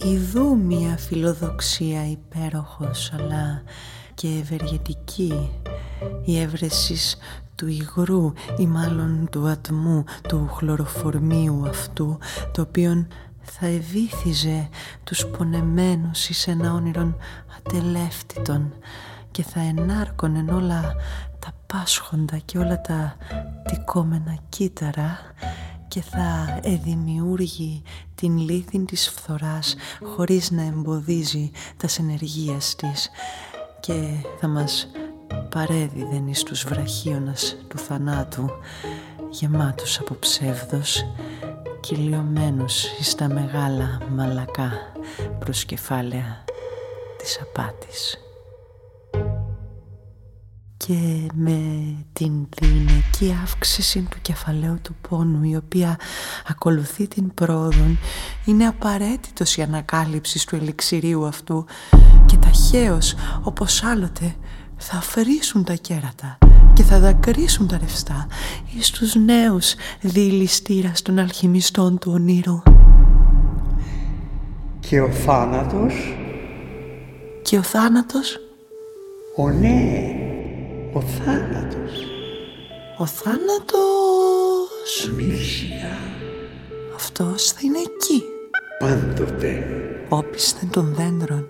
Ιδού 0.04 0.58
μια 0.68 0.98
φιλοδοξία 0.98 2.02
υπέροχος 2.12 3.14
αλλά 3.20 3.64
και 4.20 4.28
ευεργετική 4.28 5.50
η 6.26 6.40
έβρεσης 6.40 7.18
του 7.56 7.68
υγρού 7.68 8.34
ή 8.58 8.68
μάλλον 8.68 9.28
του 9.32 9.48
ατμού 9.48 10.04
του 10.28 10.50
χλωροφορμίου 10.54 11.68
αυτού 11.68 12.18
το 12.52 12.62
οποίο 12.62 13.08
θα 13.42 13.66
ευήθιζε 13.66 14.70
τους 15.04 15.26
πονεμένους 15.26 16.30
εις 16.30 16.48
ένα 16.48 16.74
όνειρον 16.74 17.18
ατελεύτητον 17.58 18.74
και 19.32 19.44
θα 19.44 19.60
ενάρκωνε 19.60 20.54
όλα 20.54 20.96
τα 21.40 21.54
πάσχοντα 21.68 22.38
και 22.38 22.58
όλα 22.58 22.82
τα 22.82 23.16
τικόμενα 23.68 24.38
κύτταρα 24.50 25.20
και 25.88 26.02
θα 26.02 26.60
εδημιούργει 26.62 27.82
την 28.16 28.38
λύθη 28.38 28.80
της 28.80 29.10
φθοράς 29.10 29.76
χωρίς 30.16 30.52
να 30.52 30.62
εμποδίζει 30.62 31.52
τας 31.78 32.00
ενεργείας 32.00 32.76
της 32.76 33.10
και 33.80 34.26
θα 34.40 34.48
μας 34.48 34.88
παρέδιδεν 35.50 36.28
εις 36.28 36.44
τους 36.44 36.64
βραχίωνας 36.64 37.56
του 37.68 37.78
θανάτου 37.78 38.50
γεμάτους 39.30 40.00
από 40.00 40.16
ψεύδος 40.20 41.06
κυλιωμένους 41.80 42.84
εις 43.00 43.16
τα 43.16 43.28
μεγάλα 43.28 44.00
μαλακά 44.16 44.72
προσκεφάλαια 45.40 46.44
της 47.18 47.40
απάτης. 47.42 48.18
Και 50.78 51.28
με 51.34 51.62
την 52.14 52.48
δυναμική 52.60 53.38
αύξηση 53.44 54.02
του 54.02 54.18
κεφαλαίου 54.22 54.80
του 54.82 54.96
πόνου 55.10 55.44
η 55.44 55.56
οποία 55.56 56.00
ακολουθεί 56.48 57.08
την 57.08 57.34
πρόοδο 57.34 57.86
είναι 58.46 58.68
απαραίτητος 58.68 59.58
η 59.58 59.62
ανακάλυψη 59.62 60.48
του 60.48 60.56
ελιξηρίου 60.56 61.26
αυτού 61.26 61.66
και 62.30 62.38
ταχαίως 62.38 63.16
όπως 63.44 63.84
άλλοτε 63.84 64.36
θα 64.78 64.98
αφρίσουν 64.98 65.64
τα 65.64 65.74
κέρατα 65.74 66.38
και 66.74 66.84
θα 66.84 67.00
δακρύσουν 67.00 67.68
τα 67.68 67.78
ρευστά 67.78 68.28
εις 68.78 68.92
τους 68.92 69.16
νέους 69.16 69.76
διηλιστήρας 70.02 71.02
των 71.02 71.20
αλχημιστών 71.20 71.98
του 71.98 72.12
ονείρου. 72.14 72.62
Και 74.80 75.02
ο 75.02 75.12
θάνατος... 75.12 75.94
Και 77.42 77.58
ο 77.58 77.62
θάνατος... 77.62 78.40
Ο 79.36 79.50
ναι, 79.50 80.16
ο 80.94 81.02
θάνατος. 81.02 81.92
Ο 82.98 83.06
θάνατος... 83.06 85.10
Μίλησια. 85.16 85.98
Αυτός 86.96 87.52
θα 87.52 87.60
είναι 87.64 87.78
εκεί. 87.78 88.24
Πάντοτε. 88.80 89.64
Όπισθεν 90.10 90.70
των 90.70 90.94
δέντρων, 90.94 91.48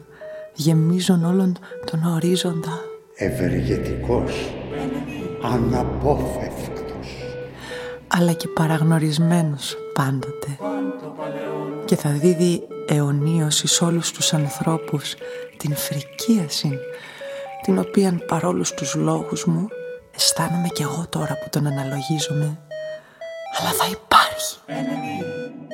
γεμίζουν 0.59 1.25
όλον 1.25 1.57
τον 1.91 2.03
ορίζοντα. 2.03 2.81
Ευεργετικός, 3.15 4.53
αναπόφευκτος. 5.41 7.07
Αλλά 8.07 8.33
και 8.33 8.47
παραγνωρισμένος 8.47 9.77
πάντοτε. 9.93 10.57
Και 11.85 11.95
θα 11.95 12.09
δίδει 12.09 12.67
αιωνίως 12.87 13.63
εις 13.63 13.81
όλους 13.81 14.11
τους 14.11 14.33
ανθρώπους 14.33 15.15
την 15.57 15.75
φρικίαση 15.75 16.79
την 17.61 17.79
οποία 17.79 18.21
παρόλους 18.27 18.73
τους 18.73 18.95
λόγους 18.95 19.45
μου 19.45 19.67
αισθάνομαι 20.15 20.67
κι 20.67 20.81
εγώ 20.81 21.05
τώρα 21.09 21.37
που 21.43 21.49
τον 21.49 21.67
αναλογίζομαι 21.67 22.59
αλλά 23.59 23.69
θα 23.69 23.85
υπάρχει 23.91 24.57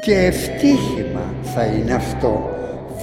και 0.02 0.16
ευτύχημα 0.16 1.34
θα 1.44 1.66
είναι 1.66 1.94
αυτό 1.94 2.50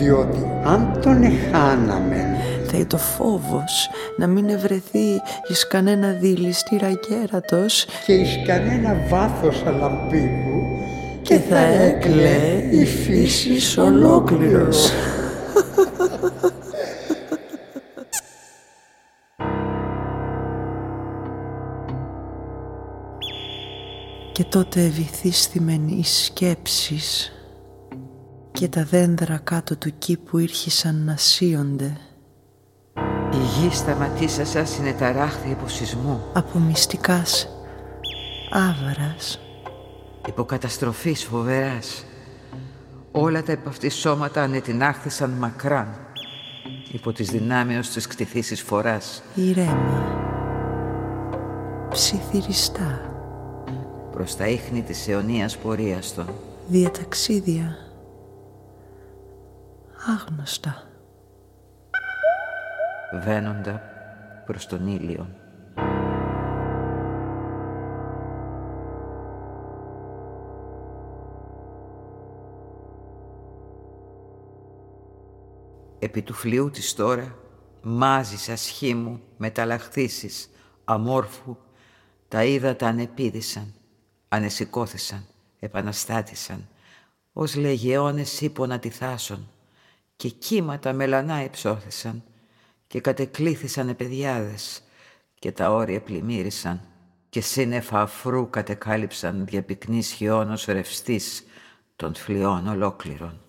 διότι 0.02 0.46
αν 0.64 1.00
τον 1.02 1.22
εχάναμε 1.22 2.36
θα 2.66 2.76
είναι 2.76 2.86
το 2.86 2.98
φόβος 2.98 3.88
να 4.16 4.26
μην 4.26 4.48
ευρεθεί 4.48 5.20
εις 5.48 5.66
κανένα 5.68 6.12
δηληστήρα 6.12 6.92
κέρατος 6.92 7.86
και 8.06 8.12
εις 8.12 8.38
κανένα 8.46 8.96
βάθος 9.08 9.62
αλαμπίκου 9.66 10.60
και 11.22 11.38
θα 11.38 11.58
έκλε 11.58 12.64
η 12.70 12.84
φύση 12.84 13.80
ολόκληρος. 13.80 14.90
Και 24.32 24.44
τότε 24.44 24.80
ευηθίστημεν 24.80 25.88
οι 25.88 26.04
σκέψεις 26.04 27.32
και 28.52 28.68
τα 28.68 28.84
δέντρα 28.84 29.38
κάτω 29.38 29.76
του 29.76 29.92
κήπου 29.98 30.38
ήρχισαν 30.38 31.04
να 31.04 31.16
σύονται. 31.16 31.96
Η 33.32 33.36
γη 33.36 33.70
σταματήσα 33.70 34.44
σαν 34.44 34.66
συνεταράχθη 34.66 35.50
υπό 35.50 35.68
σεισμού. 35.68 36.20
Από 36.32 36.58
μυστικάς 36.58 37.48
άβαρας. 38.50 39.40
Υποκαταστροφής 40.28 41.24
φοβεράς. 41.24 42.04
Όλα 43.12 43.42
τα 43.42 43.52
επ' 43.52 43.90
σώματα 43.90 44.42
ανετινάχθησαν 44.42 45.30
μακράν 45.30 45.88
υπό 46.92 47.12
τις 47.12 47.30
δυνάμεως 47.30 47.88
της 47.88 48.06
κτηθήσης 48.06 48.60
φοράς. 48.60 49.22
Ηρέμα. 49.34 50.20
Ψιθυριστά 51.90 53.00
προς 54.12 54.36
τα 54.36 54.46
ίχνη 54.46 54.82
της 54.82 55.08
αιωνίας 55.08 55.56
πορείας 55.56 56.14
των. 56.14 56.26
Διαταξίδια 56.68 57.81
άγνωστα. 60.06 60.82
Βαίνοντα 63.24 63.82
προς 64.46 64.66
τον 64.66 64.86
ήλιο. 64.86 65.28
Επί 75.98 76.22
του 76.22 76.34
φλοιού 76.34 76.70
της 76.70 76.94
τώρα 76.94 77.36
μάζεις 77.82 78.48
ασχήμου 78.48 79.20
μεταλλαχθήσεις 79.36 80.50
αμόρφου 80.84 81.56
τα 82.28 82.44
ύδατα 82.44 82.86
ανεπίδησαν 82.86 83.74
ανεσηκώθησαν, 84.28 85.26
επαναστάτησαν, 85.58 86.68
ως 87.32 87.56
λεγεώνες 87.56 88.40
ύπονα 88.40 88.78
τη 88.78 88.88
θάσον 88.90 89.48
και 90.22 90.28
κύματα 90.28 90.92
μελανά 90.92 91.42
υψώθησαν 91.44 92.22
και 92.86 93.00
κατεκλήθησαν 93.00 93.88
επαιδιάδες 93.88 94.82
και 95.38 95.52
τα 95.52 95.70
όρια 95.70 96.00
πλημμύρισαν 96.00 96.80
και 97.28 97.40
σύννεφα 97.40 98.00
αφρού 98.00 98.50
κατεκάλυψαν 98.50 99.46
διαπυκνής 99.46 100.12
χιόνος 100.12 100.64
ρευστής 100.64 101.44
των 101.96 102.14
φλοιών 102.14 102.66
ολόκληρων. 102.68 103.40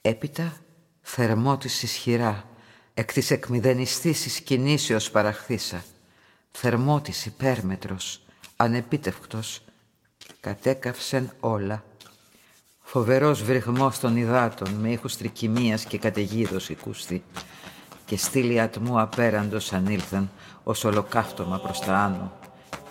Έπειτα 0.00 0.56
θερμότης 1.00 1.82
ισχυρά, 1.82 2.48
εκ 2.94 3.12
της 3.12 3.30
εκμυδενιστής 3.30 4.40
κινήσεως 4.40 5.10
παραχθήσα, 5.10 5.84
θερμότης 6.50 7.26
υπέρμετρος, 7.26 8.22
ανεπίτευκτος, 8.56 9.64
κατέκαυσεν 10.40 11.32
όλα. 11.40 11.84
Φοβερός 12.94 13.42
βρυχμός 13.42 13.98
των 13.98 14.16
υδάτων 14.16 14.70
με 14.70 14.88
ήχους 14.90 15.16
τρικυμίας 15.16 15.84
και 15.84 15.98
καταιγίδος 15.98 16.68
οικούστη 16.68 17.24
και 18.04 18.16
στήλοι 18.16 18.60
ατμού 18.60 19.00
απέραντος 19.00 19.72
ανήλθαν 19.72 20.30
ως 20.64 20.84
ολοκαύτωμα 20.84 21.58
προς 21.58 21.80
τα 21.80 21.96
άνω 21.96 22.32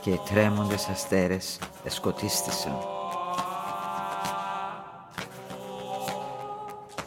και 0.02 0.10
οι 0.10 0.20
τρέμοντες 0.30 0.88
αστέρες 0.88 1.60
εσκοτίστησαν. 1.84 2.78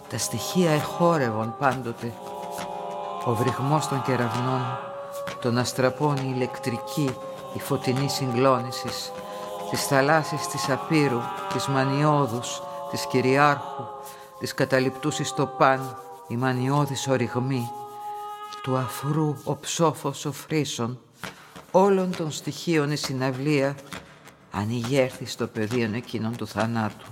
Τα 0.09 0.18
στοιχεία 0.18 0.70
εχόρευαν 0.70 1.57
πάντοτε. 1.59 2.12
Ο 3.24 3.34
βρυχμός 3.34 3.88
των 3.88 4.03
κεραυνών, 4.03 4.78
τον 5.40 5.59
αστραπών 5.59 6.16
η 6.16 6.32
ηλεκτρική, 6.34 7.11
η 7.55 7.59
φωτεινή 7.59 8.09
συγκλώνησης, 8.09 9.12
της 9.70 9.86
θαλάσσης 9.86 10.47
της 10.47 10.70
Απύρου, 10.70 11.20
της 11.53 11.66
Μανιώδους, 11.66 12.61
της 12.91 13.07
Κυριάρχου, 13.07 13.84
της 14.39 14.55
καταληπτούσης 14.55 15.32
το 15.32 15.47
παν, 15.47 15.97
η 16.28 16.37
μανιώδης 16.37 17.09
οριγμή, 17.09 17.70
του 18.62 18.76
αφρού 18.76 19.37
ο 19.45 19.57
ψόφος 19.57 20.24
ο 20.24 20.32
φρύσων, 20.32 21.01
όλων 21.70 22.16
των 22.16 22.30
στοιχείων 22.30 22.91
η 22.91 22.97
συναυλία 22.97 23.76
ανοιγέρθη 24.51 25.26
στο 25.26 25.47
πεδίο 25.47 25.91
εκείνων 25.95 26.37
του 26.37 26.47
θανάτου. 26.47 27.07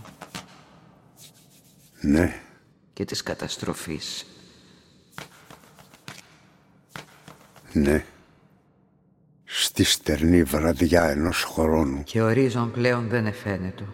Ναι. 2.00 2.40
Και 2.92 3.04
της 3.04 3.22
καταστροφής. 3.22 4.26
Ναι. 7.72 8.04
Στη 9.44 9.84
στερνή 9.84 10.42
βραδιά 10.42 11.04
ενός 11.10 11.44
χρόνου. 11.44 12.02
Και 12.02 12.22
ορίζον 12.22 12.70
πλέον 12.70 13.08
δεν 13.08 13.26
εφαίνεται. 13.26 13.84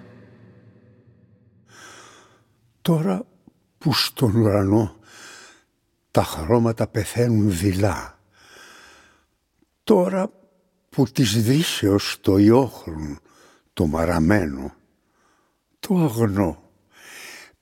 Τώρα 2.90 3.26
που 3.78 3.92
στον 3.92 4.34
ουρανό 4.34 4.96
τα 6.10 6.24
χρώματα 6.24 6.86
πεθαίνουν 6.86 7.50
δειλά. 7.50 8.18
Τώρα 9.84 10.30
που 10.88 11.04
της 11.04 11.42
δύσεως 11.42 12.18
το 12.20 12.38
ιόχρον, 12.38 13.20
το 13.72 13.86
μαραμένο, 13.86 14.74
το 15.80 15.96
αγνό, 15.96 16.62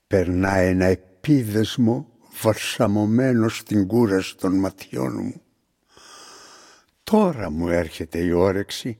περνά 0.07 0.55
ένα 0.55 0.85
επίδεσμο 0.85 2.07
βαρσαμωμένο 2.41 3.49
στην 3.49 3.87
κούραση 3.87 4.37
των 4.37 4.59
ματιών 4.59 5.13
μου. 5.23 5.41
Τώρα 7.03 7.49
μου 7.49 7.67
έρχεται 7.67 8.19
η 8.19 8.31
όρεξη 8.31 8.99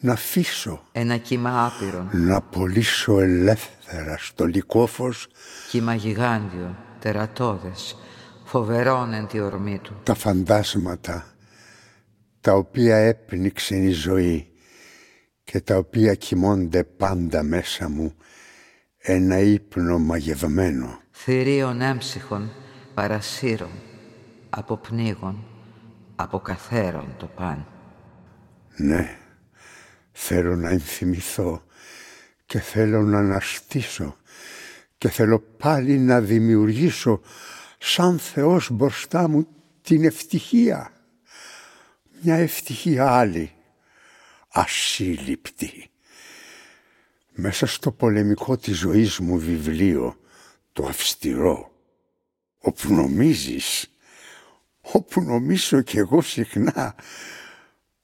να 0.00 0.12
αφήσω. 0.12 0.82
Ένα 0.92 1.16
κύμα 1.16 1.66
άπειρο. 1.66 2.08
Να 2.12 2.40
πωλήσω 2.40 3.20
ελεύθερα 3.20 3.81
στο 4.18 4.44
λικόφος. 4.44 5.28
Κύμα 5.70 5.94
γιγάντιο, 5.94 6.76
τερατώδες, 6.98 7.96
φοβερόν 8.44 9.12
εν 9.12 9.26
τη 9.26 9.40
ορμή 9.40 9.78
του. 9.78 10.00
Τα 10.02 10.14
φαντάσματα 10.14 11.26
τα 12.40 12.52
οποία 12.54 12.96
έπνιξε 12.96 13.76
η 13.76 13.90
ζωή 13.90 14.52
και 15.44 15.60
τα 15.60 15.76
οποία 15.76 16.14
κοιμώνται 16.14 16.84
πάντα 16.84 17.42
μέσα 17.42 17.88
μου 17.88 18.14
ένα 18.98 19.38
ύπνο 19.38 19.98
μαγευμένο. 19.98 21.00
Θηρίων 21.10 21.80
έμψυχων, 21.80 22.50
παρασύρων, 22.94 23.70
από 24.50 24.76
πνίγων, 24.76 25.44
από 26.16 26.38
καθέρων 26.38 27.14
το 27.18 27.26
παν. 27.26 27.66
Ναι, 28.76 29.16
θέλω 30.12 30.56
να 30.56 30.68
ενθυμηθώ 30.68 31.62
και 32.52 32.60
θέλω 32.60 33.02
να 33.02 33.18
αναστήσω 33.18 34.16
και 34.98 35.08
θέλω 35.08 35.38
πάλι 35.38 35.98
να 35.98 36.20
δημιουργήσω 36.20 37.20
σαν 37.78 38.18
Θεός 38.18 38.70
μπροστά 38.70 39.28
μου 39.28 39.46
την 39.82 40.04
ευτυχία. 40.04 40.92
Μια 42.20 42.34
ευτυχία 42.34 43.10
άλλη, 43.10 43.52
ασύλληπτη. 44.48 45.90
Μέσα 47.30 47.66
στο 47.66 47.90
πολεμικό 47.92 48.56
της 48.56 48.78
ζωής 48.78 49.18
μου 49.18 49.38
βιβλίο, 49.38 50.16
το 50.72 50.86
αυστηρό, 50.86 51.72
όπου 52.58 52.92
νομίζεις, 52.92 53.90
όπου 54.80 55.20
νομίζω 55.20 55.80
κι 55.80 55.98
εγώ 55.98 56.20
συχνά, 56.20 56.94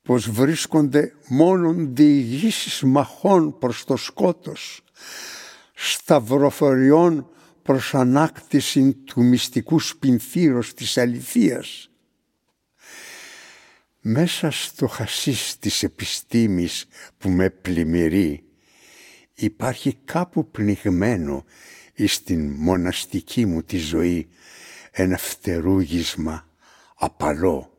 πως 0.09 0.31
βρίσκονται 0.31 1.15
μόνον 1.29 1.95
διηγήσεις 1.95 2.83
μαχών 2.83 3.59
προς 3.59 3.85
το 3.85 3.97
σκότος, 3.97 4.85
σταυροφοριών 5.75 7.31
προς 7.63 7.95
ανάκτηση 7.95 8.93
του 8.95 9.23
μυστικού 9.23 9.81
σπινθύρος 9.81 10.75
της 10.75 10.99
αληθείας. 10.99 11.91
Μέσα 14.01 14.51
στο 14.51 14.87
χασίς 14.87 15.59
της 15.59 15.83
επιστήμης 15.83 16.87
που 17.19 17.31
με 17.31 17.51
πλημμυρεί 17.51 18.45
υπάρχει 19.35 19.99
κάπου 20.05 20.51
πνιγμένο 20.51 21.45
εις 21.95 22.23
την 22.23 22.51
μοναστική 22.51 23.47
μου 23.47 23.63
τη 23.63 23.79
ζωή 23.79 24.29
ένα 24.91 25.17
φτερούγισμα 25.17 26.49
απαλό 26.95 27.78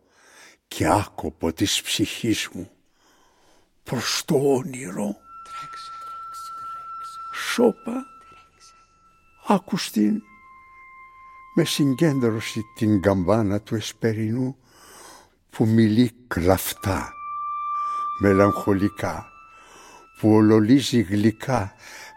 και 0.70 0.88
άκοπο 0.88 1.54
της 1.54 1.82
ψυχής 1.82 2.50
μου 2.54 2.70
προς 3.84 4.24
το 4.26 4.36
όνειρο. 4.36 5.16
Τρέξε, 5.44 5.92
τρέξε, 6.06 6.52
τρέξε. 6.62 7.54
Σώπα 7.54 8.06
άκουστην 9.48 10.22
με 11.56 11.64
συγκέντρωση 11.64 12.62
την 12.76 13.02
καμπάνα 13.02 13.62
του 13.62 13.76
εσπερινού 13.76 14.58
που 15.50 15.66
μιλεί 15.66 16.12
κλαφτά, 16.28 17.14
μελαγχολικά, 18.22 19.26
που 20.20 20.34
ολολίζει 20.34 21.02
γλυκά 21.02 21.74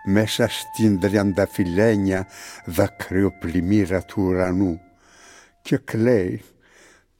μέσα 0.06 0.48
στην 0.48 1.00
τριανταφυλένια 1.00 2.26
δακρυοπλημμύρα 2.64 4.02
του 4.02 4.22
ουρανού 4.22 4.80
και 5.62 5.76
κλαίει 5.76 6.44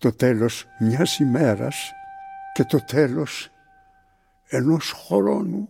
το 0.03 0.12
τέλος 0.12 0.66
μιας 0.78 1.18
ημέρας 1.18 1.92
και 2.53 2.64
το 2.64 2.84
τέλος 2.84 3.50
ενός 4.48 4.92
χρόνου. 4.92 5.68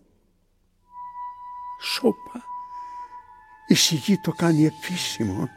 Σώπα 1.80 2.45
η 3.66 3.74
σιγή 3.74 4.18
το 4.18 4.30
κάνει 4.30 4.64
επίσημο 4.64 5.49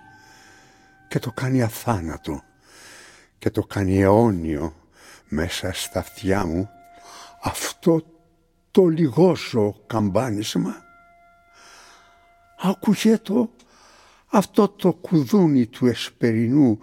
και 1.07 1.19
το 1.19 1.32
κάνει 1.32 1.61
αθάνατο 1.61 2.43
και 3.38 3.49
το 3.49 3.61
κάνει 3.63 4.01
αιώνιο 4.01 4.73
μέσα 5.28 5.73
στα 5.73 5.99
αυτιά 5.99 6.45
μου 6.45 6.69
αυτό 7.41 8.05
το 8.71 8.86
λιγόσο 8.88 9.76
καμπάνισμα. 9.88 10.84
Άκουγε 12.61 13.17
το 13.17 13.49
αυτό 14.28 14.67
το 14.69 14.93
κουδούνι 14.93 15.65
του 15.65 15.86
εσπερινού 15.86 16.80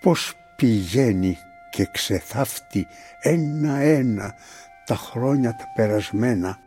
πως 0.00 0.37
πηγαίνει 0.62 1.38
και 1.70 1.88
ξεθάφτει 1.92 2.86
ένα-ένα 3.20 4.34
τα 4.86 4.96
χρόνια 4.96 5.56
τα 5.56 5.64
περασμένα 5.74 6.58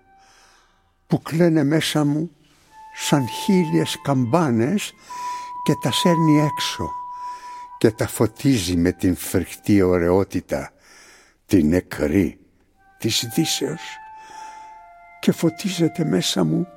που 1.07 1.21
κλαίνε 1.21 1.63
μέσα 1.63 2.05
μου 2.05 2.31
σαν 2.95 3.27
χίλιες 3.27 3.97
καμπάνες 4.03 4.93
και 5.63 5.73
τα 5.81 5.91
σέρνει 5.91 6.39
έξω 6.39 6.91
και 7.77 7.91
τα 7.91 8.07
φωτίζει 8.07 8.75
με 8.75 8.91
την 8.91 9.15
φρικτή 9.15 9.81
ωραιότητα, 9.81 10.73
την 11.45 11.67
νεκρή 11.67 12.39
της 12.97 13.27
δύσεως 13.35 13.81
και 15.19 15.31
φωτίζεται 15.31 16.05
μέσα 16.05 16.43
μου 16.43 16.67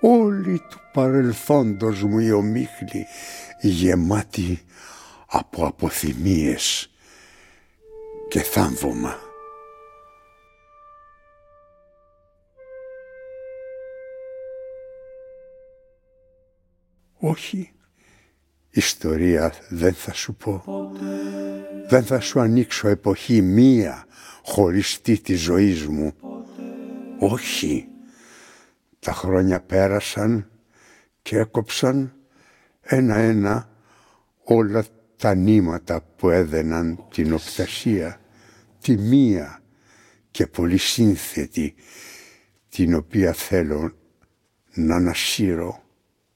όλη 0.00 0.58
του 0.58 0.80
παρελθόντος 0.92 2.02
μου 2.02 2.18
η 2.18 2.30
ομίχλη 2.30 3.06
γεμάτη 3.60 4.64
από 5.26 5.66
αποθυμίες 5.66 6.90
και 8.28 8.40
θάμβωμα. 8.40 9.18
Όχι, 17.18 17.72
ιστορία 18.70 19.54
δεν 19.68 19.94
θα 19.94 20.12
σου 20.12 20.34
πω. 20.34 20.62
Δεν 21.88 22.04
θα 22.04 22.20
σου 22.20 22.40
ανοίξω 22.40 22.88
εποχή 22.88 23.42
μία 23.42 24.06
χωριστή 24.42 25.20
της 25.20 25.40
ζωής 25.40 25.86
μου. 25.86 26.14
Όχι, 27.18 27.88
τα 28.98 29.12
χρόνια 29.12 29.60
πέρασαν 29.60 30.50
και 31.22 31.38
έκοψαν 31.38 32.14
ένα-ένα 32.80 33.68
όλα 34.44 34.84
τα 35.16 35.34
νήματα 35.34 36.02
που 36.16 36.30
έδαιναν 36.30 37.04
την 37.10 37.32
οπτασία, 37.32 38.20
τη 38.80 38.96
μία 38.96 39.62
και 40.30 40.46
πολύ 40.46 40.76
σύνθετη, 40.76 41.74
την 42.68 42.94
οποία 42.94 43.32
θέλω 43.32 43.92
να 44.74 44.94
ανασύρω 44.94 45.82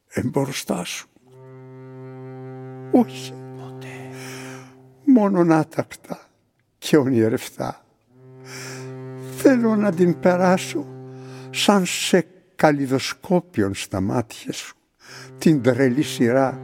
εμπροστά 0.09 0.85
σου. 0.85 1.09
Όχι. 2.91 3.33
Ποτέ. 3.57 4.17
μόνον 5.05 5.53
άτακτα 5.53 6.29
και 6.79 6.97
ονειρευτά. 6.97 7.85
Θέλω 9.37 9.77
να 9.77 9.93
την 9.93 10.21
περάσω 10.21 10.87
σαν 11.51 11.87
σε 11.87 12.27
καλλιδοσκόπιον 12.55 13.75
στα 13.75 14.01
μάτια 14.01 14.53
σου 14.53 14.75
την 15.39 15.63
τρελή 15.63 16.03
σειρά, 16.03 16.61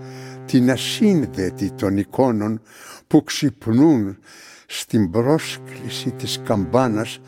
την 0.46 0.70
ασύνδετη 0.70 1.70
των 1.70 1.96
εικόνων 1.96 2.60
που 3.06 3.24
ξυπνούν 3.24 4.18
στην 4.66 5.10
πρόσκληση 5.10 6.10
της 6.10 6.40
καμπάνας 6.44 7.18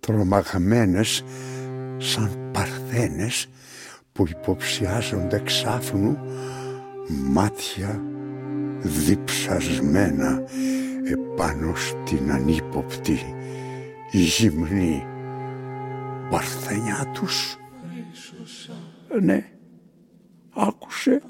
τρομαγμένες 0.00 1.24
σαν 1.96 2.50
παρθένες 2.52 3.48
που 4.12 4.26
υποψιάζονται 4.28 5.42
ξάφνου 5.44 6.18
μάτια 7.08 8.02
διψασμένα 8.80 10.42
επάνω 11.04 11.74
στην 11.74 12.30
ανύποπτη 12.30 13.18
γυμνή 14.10 15.06
παρθενιά 16.30 17.10
τους. 17.14 17.56
Ναι, 19.20 19.48
άκουσε 20.54 21.22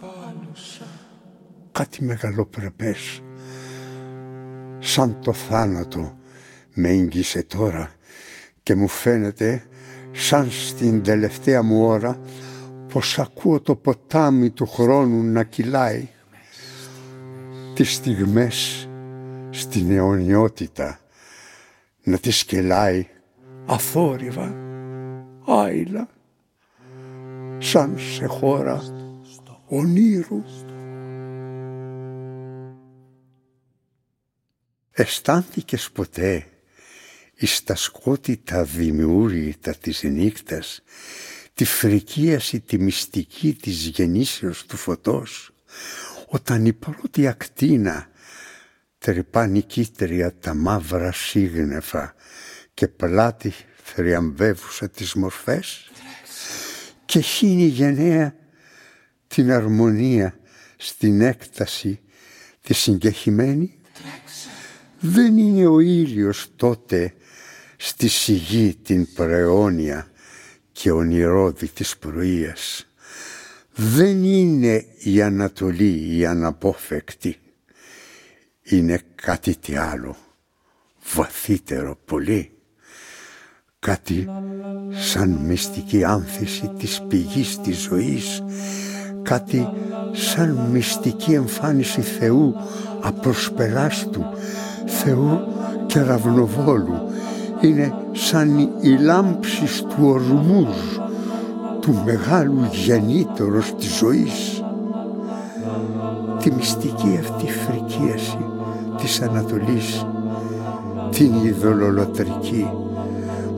κάτι 1.77 2.05
μεγαλοπρεπές 2.05 3.23
σαν 4.79 5.21
το 5.21 5.33
θάνατο 5.33 6.19
με 6.75 6.89
ίγγισε 6.89 7.43
τώρα 7.43 7.91
και 8.63 8.75
μου 8.75 8.89
φαίνεται 8.89 9.63
σαν 10.13 10.51
στην 10.51 11.03
τελευταία 11.03 11.63
μου 11.63 11.87
ώρα 11.87 12.21
πως 12.93 13.19
ακούω 13.19 13.61
το 13.61 13.77
ποτάμι 13.77 14.51
του 14.51 14.67
χρόνου 14.67 15.23
να 15.23 15.43
κυλάει 15.43 16.09
τις 17.75 17.95
στιγμές 17.95 18.89
στην 19.51 19.91
αιωνιότητα 19.91 20.99
να 22.03 22.19
τις 22.19 22.39
σκελάει 22.39 23.07
αθόρυβα, 23.67 24.55
άειλα 25.47 26.09
σαν 27.59 27.99
σε 27.99 28.27
χώρα 28.27 28.83
ονείρου. 29.69 30.43
Αισθάνθηκες 34.99 35.91
ποτέ 35.91 36.47
εις 37.35 37.63
τα 37.65 37.75
σκότητα 37.75 38.65
δημιούργητα 38.65 39.75
της 39.75 40.03
νύχτας 40.03 40.83
τη 41.55 41.65
φρικίαση 41.65 42.61
τη 42.61 42.79
μυστική 42.79 43.55
της 43.55 43.85
γεννήσεως 43.87 44.67
του 44.67 44.77
φωτός 44.77 45.53
όταν 46.27 46.67
η 46.67 46.73
πρώτη 46.73 47.27
ακτίνα 47.27 48.11
τρυπά 48.99 49.47
νικήτρια 49.47 50.35
τα 50.39 50.55
μαύρα 50.55 51.13
σύγνεφα 51.13 52.15
και 52.75 52.89
πλάτη 52.89 53.53
θριαμβεύουσα 53.83 54.89
τις 54.89 55.15
μορφές 55.15 55.91
και 57.05 57.21
χύνει 57.21 57.67
γενναία 57.67 58.35
την 59.27 59.53
αρμονία 59.53 60.39
στην 60.77 61.21
έκταση 61.21 62.01
τη 62.61 62.75
συγκεχημένη 62.75 63.77
δεν 65.09 65.39
είναι 65.39 65.67
ο 65.67 65.81
ήλιος 65.81 66.49
τότε 66.57 67.15
στη 67.77 68.09
σιγή 68.09 68.75
την 68.83 69.13
προαιώνια 69.15 70.07
και 70.73 70.91
ονειρώδη 70.91 71.69
της 71.69 71.97
πρωίας. 71.97 72.87
Δεν 73.75 74.25
είναι 74.25 74.85
η 74.99 75.23
Ανατολή 75.23 76.17
η 76.17 76.27
αναπόφεκτη. 76.27 77.37
Είναι 78.63 79.01
κάτι 79.15 79.57
τι 79.57 79.77
άλλο, 79.77 80.17
βαθύτερο 81.15 81.99
πολύ. 82.05 82.51
Κάτι 83.79 84.29
σαν 84.91 85.31
μυστική 85.31 86.05
άνθηση 86.05 86.73
της 86.79 87.03
πηγής 87.09 87.61
της 87.61 87.79
ζωής. 87.79 88.43
Κάτι 89.23 89.69
σαν 90.13 90.69
μυστική 90.71 91.33
εμφάνιση 91.33 92.01
Θεού 92.01 92.55
απροσπεράστου, 93.01 94.25
Θεού 94.87 95.41
κεραυνοβόλου 95.87 96.99
είναι 97.61 97.95
σαν 98.13 98.59
η 98.81 98.99
λάμψη 99.01 99.85
του 99.85 99.97
ορμούς 100.07 101.01
του 101.81 102.03
μεγάλου 102.05 102.69
γεννήτωρος 102.71 103.75
της 103.75 103.97
ζωής. 103.97 104.65
Τη 106.39 106.51
μυστική 106.51 107.19
αυτή 107.21 107.47
φρικίαση 107.51 108.39
της 108.97 109.23
Ανατολής, 109.23 110.07
την 111.11 111.35
ειδωλολατρική, 111.45 112.71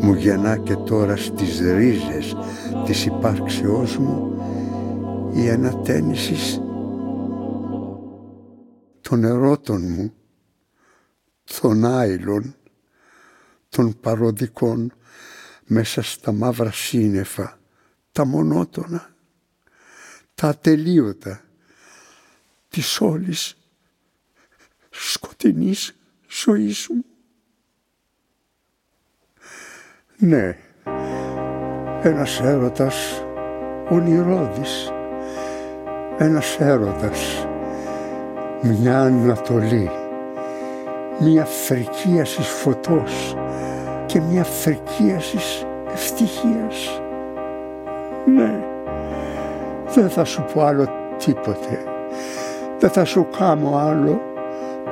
μου 0.01 0.15
γεννά 0.15 0.57
και 0.57 0.75
τώρα 0.75 1.17
στις 1.17 1.61
ρίζες 1.61 2.37
της 2.85 3.07
υπάρξεώς 3.07 3.97
μου 3.99 4.33
η 5.33 5.51
ανατένιση 5.51 6.61
των 9.01 9.25
ερώτων 9.25 9.81
μου, 9.97 10.13
των 11.61 11.85
άειλων, 11.85 12.55
των 13.69 14.01
παροδικών 14.01 14.93
μέσα 15.65 16.03
στα 16.03 16.33
μαύρα 16.33 16.73
σύννεφα, 16.73 17.59
τα 18.13 18.25
μονότονα, 18.25 19.15
τα 20.35 20.49
ατελείωτα 20.49 21.43
της 22.69 23.01
όλης 23.01 23.57
σκοτεινής 24.91 25.95
ζωής 26.29 26.89
μου. 26.89 27.05
Ναι, 30.19 30.59
ένας 32.03 32.41
έρωτας 32.41 33.23
ονειρώδης, 33.89 34.91
ένας 36.19 36.57
έρωτας, 36.59 37.47
μια 38.63 39.01
Ανατολή, 39.01 39.91
μια 41.19 41.45
φρικίαση 41.45 42.43
φωτός, 42.43 43.37
και 44.09 44.21
μια 44.21 44.45
φρικίαση 44.45 45.39
ευτυχίας. 45.93 47.01
Ναι, 48.35 48.55
δεν 49.95 50.09
θα 50.09 50.25
σου 50.25 50.45
πω 50.55 50.63
άλλο 50.63 50.89
τίποτε. 51.25 51.85
Δεν 52.79 52.91
θα 52.91 53.05
σου 53.05 53.27
κάνω 53.39 53.77
άλλο 53.77 54.21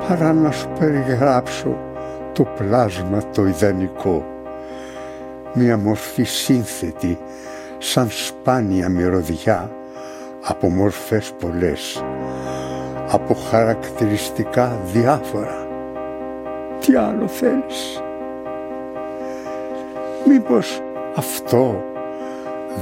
παρά 0.07 0.33
να 0.33 0.51
σου 0.51 0.69
περιγράψω 0.79 1.77
το 2.33 2.43
πλάσμα 2.43 3.21
το 3.33 3.45
ιδανικό. 3.45 4.25
Μια 5.53 5.77
μορφή 5.77 6.23
σύνθετη 6.23 7.17
σαν 7.77 8.07
σπάνια 8.09 8.89
μυρωδιά 8.89 9.71
από 10.43 10.69
μορφές 10.69 11.31
πολλές, 11.39 12.03
από 13.11 13.33
χαρακτηριστικά 13.33 14.79
διάφορα. 14.93 15.66
Τι 16.79 16.95
άλλο 16.95 17.27
θέλεις; 17.27 18.01
Μήπως 20.27 20.81
αυτό 21.15 21.83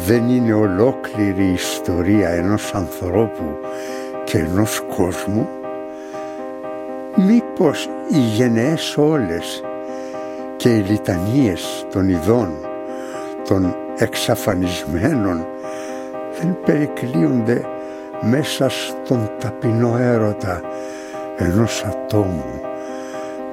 δεν 0.05 0.29
είναι 0.29 0.53
ολόκληρη 0.53 1.43
η 1.43 1.53
ιστορία 1.53 2.29
ενός 2.29 2.73
ανθρώπου 2.73 3.57
και 4.23 4.37
ενός 4.37 4.83
κόσμου; 4.95 5.47
Μήπως 7.15 7.89
οι 8.11 8.17
γενναίες 8.19 8.97
όλες 8.97 9.63
και 10.55 10.69
οι 10.69 10.79
λιτανίες 10.79 11.85
των 11.91 12.09
ειδών, 12.09 12.49
των 13.47 13.75
εξαφανισμένων 13.97 15.45
δεν 16.39 16.57
περικλείονται 16.65 17.65
μέσα 18.21 18.69
στον 18.69 19.31
ταπεινό 19.39 19.97
έρωτα 19.99 20.61
ενός 21.37 21.83
ατόμου, 21.83 22.61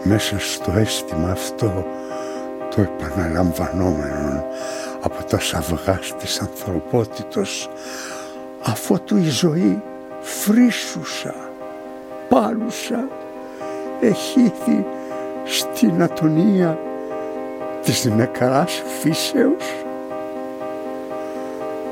μέσα 0.03 0.39
στο 0.39 0.73
αίσθημα 0.77 1.31
αυτό 1.31 1.87
το 2.75 2.81
επαναλαμβανόμενο 2.81 4.45
από 5.03 5.25
τα 5.25 5.41
σαυγά 5.41 5.99
της 6.19 6.41
ανθρωπότητος 6.41 7.69
αφού 8.63 9.01
του 9.05 9.17
η 9.17 9.29
ζωή 9.29 9.83
φρίσουσα, 10.21 11.35
πάλουσα, 12.29 13.09
εχήθη 14.01 14.87
στην 15.45 16.03
ατονία 16.03 16.79
της 17.83 18.05
νεκράς 18.05 18.83
φύσεως 19.01 19.85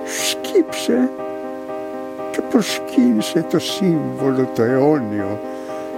σκύψε 0.04 1.08
και 2.30 2.40
προσκύνησε 2.50 3.44
το 3.50 3.58
σύμβολο 3.58 4.48
το 4.54 4.62
αιώνιο 4.62 5.40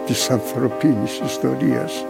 της 0.06 0.30
ανθρωπίνης 0.30 1.18
ιστορίας. 1.18 2.04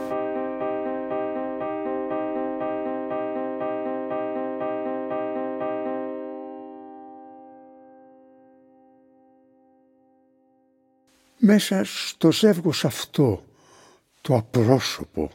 Μέσα 11.37 11.83
στο 11.85 12.33
ζεύγος 12.33 12.85
αυτό 12.85 13.45
το 14.21 14.37
απρόσωπο, 14.37 15.31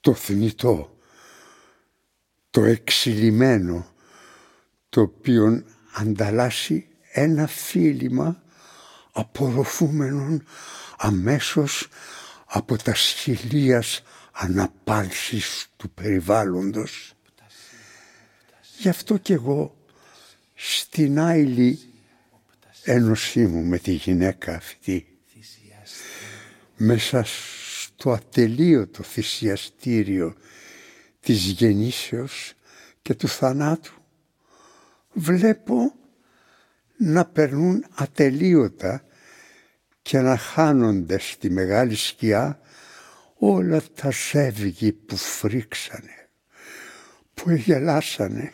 το 0.00 0.14
θνητό, 0.14 0.96
το 2.50 2.64
εξηλυμένο, 2.64 3.86
το 4.88 5.00
οποίο 5.00 5.62
ανταλλάσσει 5.94 6.86
ένα 7.12 7.46
φίλημα 7.46 8.42
απορροφούμενον 9.12 10.44
αμέσως 11.02 11.88
από 12.46 12.76
τα 12.76 12.94
σχηλίας 12.94 14.02
αναπάλσης 14.32 15.66
του 15.76 15.90
περιβάλλοντος. 15.90 17.12
Γι' 18.78 18.88
αυτό 18.88 19.16
κι 19.16 19.32
εγώ 19.32 19.76
στην 20.54 21.18
άειλη 21.18 21.78
ένωσή 22.84 23.46
μου 23.46 23.62
με 23.62 23.78
τη 23.78 23.92
γυναίκα 23.92 24.54
αυτή 24.54 25.18
μέσα 26.76 27.24
στο 27.26 28.12
ατελείωτο 28.12 29.02
θυσιαστήριο 29.02 30.34
της 31.20 31.44
γεννήσεως 31.44 32.52
και 33.02 33.14
του 33.14 33.28
θανάτου 33.28 33.92
βλέπω 35.12 35.94
να 36.96 37.24
περνούν 37.24 37.86
ατελείωτα 37.94 39.04
και 40.02 40.18
να 40.18 40.36
χάνονται 40.36 41.18
στη 41.18 41.50
μεγάλη 41.50 41.94
σκιά 41.94 42.60
όλα 43.38 43.82
τα 43.94 44.10
ζεύγη 44.10 44.92
που 44.92 45.16
φρίξανε, 45.16 46.28
που 47.34 47.50
εγελάσανε, 47.50 48.52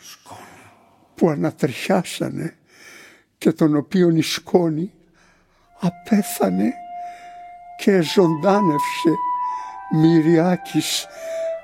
που 1.15 1.29
ανατριχιάσανε 1.29 2.57
και 3.37 3.51
τον 3.51 3.75
οποίον 3.75 4.15
η 4.15 4.21
σκόνη 4.21 4.93
απέθανε 5.79 6.73
και 7.77 8.01
ζωντάνευσε 8.01 9.13
μυριάκης 9.95 11.07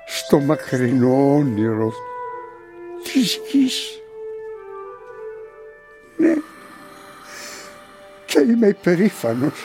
στο 0.06 0.40
μακρινό 0.40 1.34
όνειρο 1.34 1.92
της 3.02 3.38
γης. 3.50 3.98
Ναι, 6.16 6.34
και 8.34 8.40
είμαι 8.40 8.66
υπερήφανος. 8.66 9.64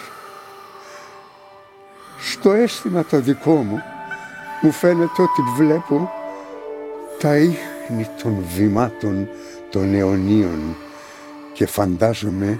Στο 2.19 2.51
αίσθημα 2.51 3.03
το 3.03 3.19
δικό 3.19 3.55
μου 3.55 3.81
μου 4.61 4.71
φαίνεται 4.71 5.21
ότι 5.21 5.41
βλέπω 5.55 6.11
τα 7.19 7.37
ίχνη 7.37 8.07
των 8.23 8.45
βημάτων 8.55 9.27
των 9.69 9.93
αιωνίων 9.93 10.75
και 11.53 11.65
φαντάζομαι 11.65 12.59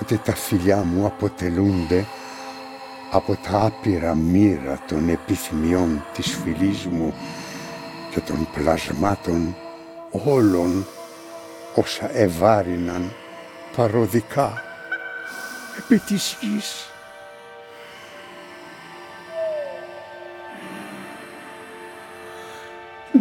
ότι 0.00 0.18
τα 0.18 0.34
φιλιά 0.34 0.76
μου 0.76 1.06
αποτελούνται 1.06 2.06
από 3.10 3.36
τα 3.36 3.60
άπειρα 3.60 4.14
μοίρα 4.14 4.82
των 4.88 5.08
επιθυμιών 5.08 6.04
της 6.14 6.38
φιλής 6.42 6.86
μου 6.86 7.14
και 8.10 8.20
των 8.20 8.48
πλασμάτων 8.54 9.56
όλων 10.10 10.86
όσα 11.74 12.16
ευάριναν 12.16 13.12
παροδικά 13.76 14.73
επί 15.78 15.98
της 15.98 16.36
γης. 16.40 16.88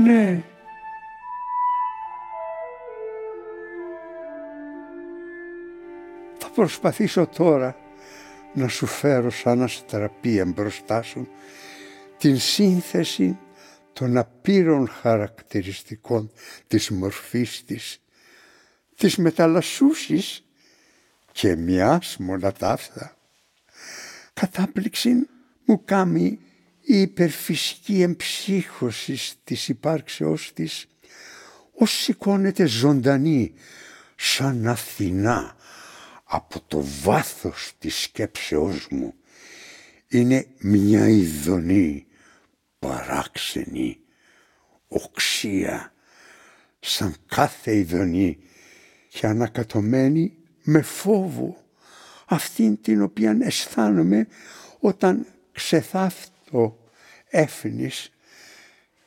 Ναι, 0.04 0.44
θα 6.38 6.50
προσπαθήσω 6.50 7.28
τώρα 7.28 7.78
να 8.54 8.68
σου 8.68 8.86
φέρω 8.86 9.30
σαν 9.30 9.62
αστραπία 9.62 10.46
μπροστά 10.46 11.02
σου 11.02 11.28
την 12.18 12.40
σύνθεση 12.40 13.38
των 13.94 14.18
απείρων 14.18 14.88
χαρακτηριστικών 14.88 16.32
της 16.68 16.90
μορφής 16.90 17.64
της, 17.66 18.02
της 18.96 19.18
μεταλλασσούσης 19.18 20.46
και 21.34 21.56
μιας 21.56 22.18
μονατάφτα. 22.20 23.18
Κατάπληξη 24.34 25.28
μου 25.66 25.84
κάνει 25.86 26.40
η 26.82 27.02
υπερφυσική 27.02 28.02
εμψύχωση 28.02 29.18
της 29.44 29.68
υπάρξεώς 29.68 30.52
της 30.54 30.88
ως 31.74 31.92
σηκώνεται 31.92 32.66
ζωντανή 32.66 33.54
σαν 34.16 34.68
Αθηνά 34.68 35.56
από 36.24 36.62
το 36.68 36.84
βάθος 37.02 37.74
της 37.80 38.02
σκέψεώς 38.02 38.88
μου 38.90 39.14
είναι 40.08 40.48
μια 40.60 41.08
ειδονή 41.08 42.06
παράξενη, 42.80 44.00
οξία, 44.88 45.94
σαν 46.80 47.16
κάθε 47.26 47.76
ειδονή 47.76 48.38
και 49.10 49.28
ανακατωμένη 49.28 50.38
με 50.64 50.82
φόβο 50.82 51.58
αυτήν 52.26 52.82
την 52.82 53.02
οποία 53.02 53.38
αισθάνομαι 53.42 54.28
όταν 54.80 55.26
ξεθάφτω 55.52 56.78
έφνης 57.30 58.12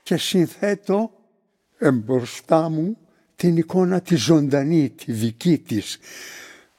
και 0.02 0.16
συνθέτω 0.16 1.10
εμπροστά 1.78 2.68
μου 2.68 2.96
την 3.36 3.56
εικόνα 3.56 4.00
της 4.00 4.20
ζωντανή, 4.22 4.90
τη 4.90 5.12
δική 5.12 5.58
της, 5.58 5.98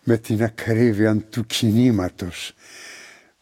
με 0.03 0.17
την 0.17 0.43
ακρίβεια 0.43 1.17
του 1.17 1.45
κινήματος, 1.45 2.53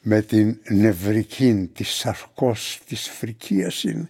με 0.01 0.21
την 0.21 0.59
νευρική 0.69 1.69
της 1.73 1.89
σαρκός 1.89 2.79
της 2.87 3.09
φρικίασιν, 3.09 4.09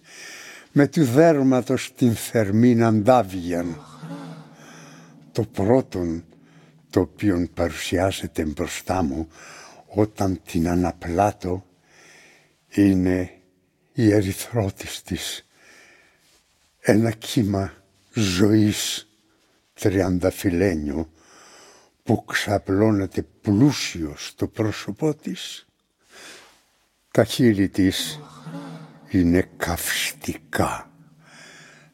με 0.72 0.86
του 0.88 1.04
δέρματος 1.04 1.92
την 1.96 2.14
θερμήν 2.14 2.84
αντάβιαν. 2.84 3.80
Το 5.32 5.42
πρώτον 5.42 6.24
το 6.96 7.02
οποίο 7.02 7.48
παρουσιάζεται 7.54 8.44
μπροστά 8.44 9.02
μου 9.02 9.28
όταν 9.86 10.40
την 10.46 10.68
αναπλάτω 10.68 11.66
είναι 12.68 13.30
η 13.92 14.12
ερυθρότης 14.12 15.02
της, 15.02 15.46
ένα 16.80 17.10
κύμα 17.10 17.72
ζωής 18.12 19.08
τριανταφυλένιο 19.74 21.10
που 22.02 22.24
ξαπλώνεται 22.24 23.22
πλούσιο 23.40 24.14
στο 24.16 24.46
πρόσωπό 24.46 25.14
της. 25.14 25.66
Τα 27.10 27.24
χείλη 27.24 27.68
της 27.68 28.20
είναι 29.08 29.48
καυστικά, 29.56 30.90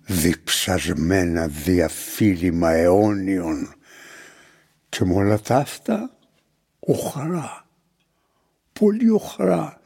διψασμένα 0.06 1.46
διαφύλημα 1.46 2.70
αιώνιων 2.70 3.74
και 4.92 5.04
με 5.04 5.14
όλα 5.14 5.40
τα 5.40 5.56
αυτά 5.56 6.10
οχρά, 6.80 7.66
πολύ 8.72 9.10
οχρά 9.10 9.80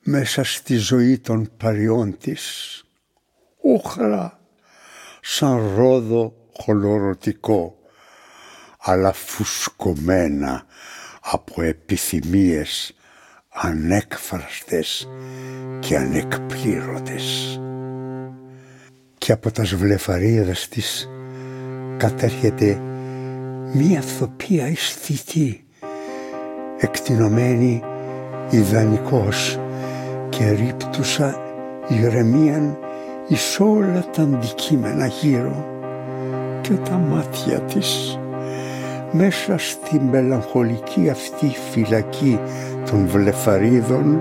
μέσα 0.00 0.44
στη 0.44 0.76
ζωή 0.76 1.18
των 1.18 1.50
παριών 1.56 2.18
της, 2.18 2.84
οχρά 3.60 4.40
σαν 5.20 5.74
ρόδο 5.76 6.34
χολορωτικό 6.52 7.78
αλλά 8.78 9.12
φουσκωμένα 9.12 10.66
από 11.20 11.62
επιθυμίες 11.62 12.94
ανέκφραστες 13.48 15.08
και 15.80 15.96
ανεκπλήρωτες. 15.96 17.60
Και 19.18 19.32
από 19.32 19.50
τα 19.50 19.64
σβλεφαρίδας 19.64 20.68
της 20.68 21.08
κατέρχεται 21.96 22.91
μία 23.72 24.00
θοπία 24.00 24.66
αισθητή, 24.66 25.64
εκτινωμένη 26.78 27.82
ιδανικός 28.50 29.58
και 30.28 30.50
ρίπτουσα 30.50 31.36
ηρεμίαν 31.88 32.78
εις 33.28 33.60
όλα 33.60 34.04
τα 34.16 34.22
αντικείμενα 34.22 35.06
γύρω 35.06 35.66
και 36.60 36.72
τα 36.72 36.96
μάτια 36.96 37.60
της. 37.60 38.18
Μέσα 39.12 39.58
στη 39.58 40.00
μελαγχολική 40.00 41.08
αυτή 41.10 41.46
φυλακή 41.70 42.38
των 42.90 43.06
βλεφαρίδων 43.06 44.20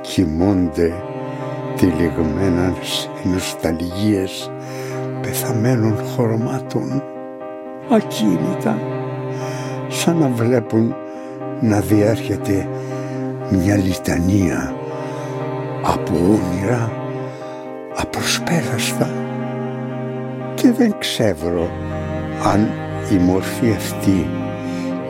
κοιμώνται 0.00 0.92
τυλιγμένα 1.76 2.74
νοσταλγίες 3.24 4.50
πεθαμένων 5.20 5.96
χρωμάτων 6.14 7.02
ακίνητα 7.90 8.78
σαν 9.88 10.16
να 10.16 10.28
βλέπουν 10.28 10.94
να 11.60 11.80
διέρχεται 11.80 12.68
μια 13.50 13.76
λιτανία 13.76 14.74
από 15.82 16.12
όνειρα 16.14 16.92
απροσπέραστα 17.96 19.10
και 20.54 20.72
δεν 20.72 20.94
ξέρω 20.98 21.70
αν 22.52 22.68
η 23.12 23.16
μορφή 23.16 23.72
αυτή 23.76 24.28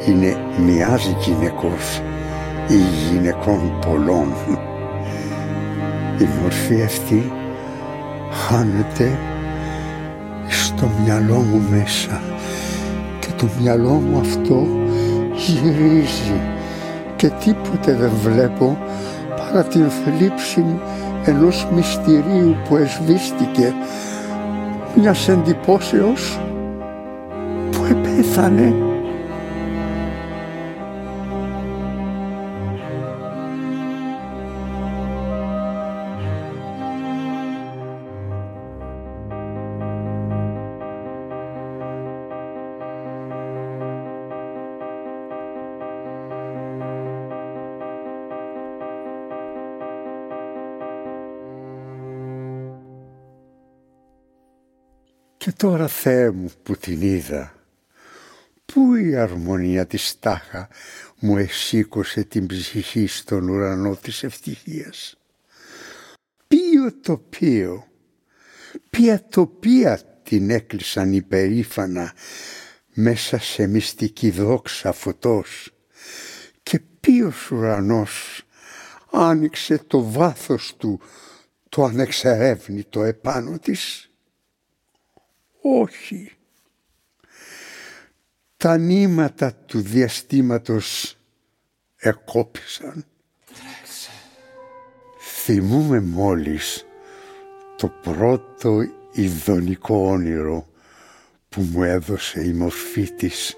είναι 0.07 0.37
μοιάζει 0.59 1.17
γυναικός 1.21 2.01
ή 2.69 2.77
γυναικών 3.11 3.79
πολλών. 3.87 4.33
Η 6.19 6.27
μορφή 6.43 6.83
αυτή 6.83 7.33
χάνεται 8.31 9.19
στο 10.49 10.89
μυαλό 11.03 11.35
μου 11.35 11.63
μέσα 11.71 12.21
και 12.21 12.30
το 13.41 13.49
μυαλό 13.61 13.91
μου 13.91 14.19
αυτό 14.21 14.67
γυρίζει 15.37 16.41
και 17.17 17.29
τίποτε 17.29 17.93
δεν 17.95 18.11
βλέπω 18.23 18.79
παρά 19.37 19.65
την 19.65 19.91
θλίψη 19.91 20.65
ενός 21.25 21.67
μυστηρίου 21.75 22.57
που 22.69 22.77
εσβήστηκε 22.77 23.75
μιας 24.95 25.29
εντυπώσεως 25.29 26.41
που 27.71 27.85
επέθανε 27.91 28.75
Και 55.51 55.57
τώρα 55.57 55.89
Θεέ 55.89 56.31
μου 56.31 56.51
που 56.63 56.77
την 56.77 57.03
είδα, 57.03 57.55
πού 58.65 58.95
η 58.95 59.17
αρμονία 59.17 59.87
της 59.87 60.19
τάχα 60.19 60.69
μου 61.19 61.37
εσήκωσε 61.37 62.25
την 62.25 62.47
ψυχή 62.47 63.07
στον 63.07 63.49
ουρανό 63.49 63.97
της 63.97 64.23
ευτυχίας; 64.23 65.19
Ποιο 66.49 66.95
τοπίο, 67.03 67.87
ποια 68.91 69.27
τοπία 69.29 70.01
την 70.23 70.51
έκλεισαν 70.51 71.13
υπερήφανα 71.13 72.13
μέσα 72.95 73.39
σε 73.39 73.67
μυστική 73.67 74.31
δόξα 74.31 74.93
φωτός; 74.93 75.75
Και 76.63 76.81
ποιος 77.01 77.51
ουρανός 77.51 78.43
άνοιξε 79.13 79.79
το 79.87 80.11
βάθος 80.11 80.75
του 80.77 81.01
το 81.69 81.85
ανεξερεύνητο 81.85 83.03
επάνω 83.03 83.59
της; 83.59 84.10
Όχι. 85.63 86.33
Τα 88.57 88.77
νήματα 88.77 89.55
του 89.55 89.81
διαστήματος 89.81 91.17
εκόπησαν. 91.97 93.05
Τρέξε. 93.47 94.11
Θυμούμε 95.45 96.01
μόλις 96.01 96.87
το 97.77 97.89
πρώτο 97.89 98.81
ειδονικό 99.13 99.97
όνειρο 99.97 100.69
που 101.49 101.61
μου 101.61 101.83
έδωσε 101.83 102.45
η 102.45 102.53
μορφή 102.53 103.11
της 103.11 103.55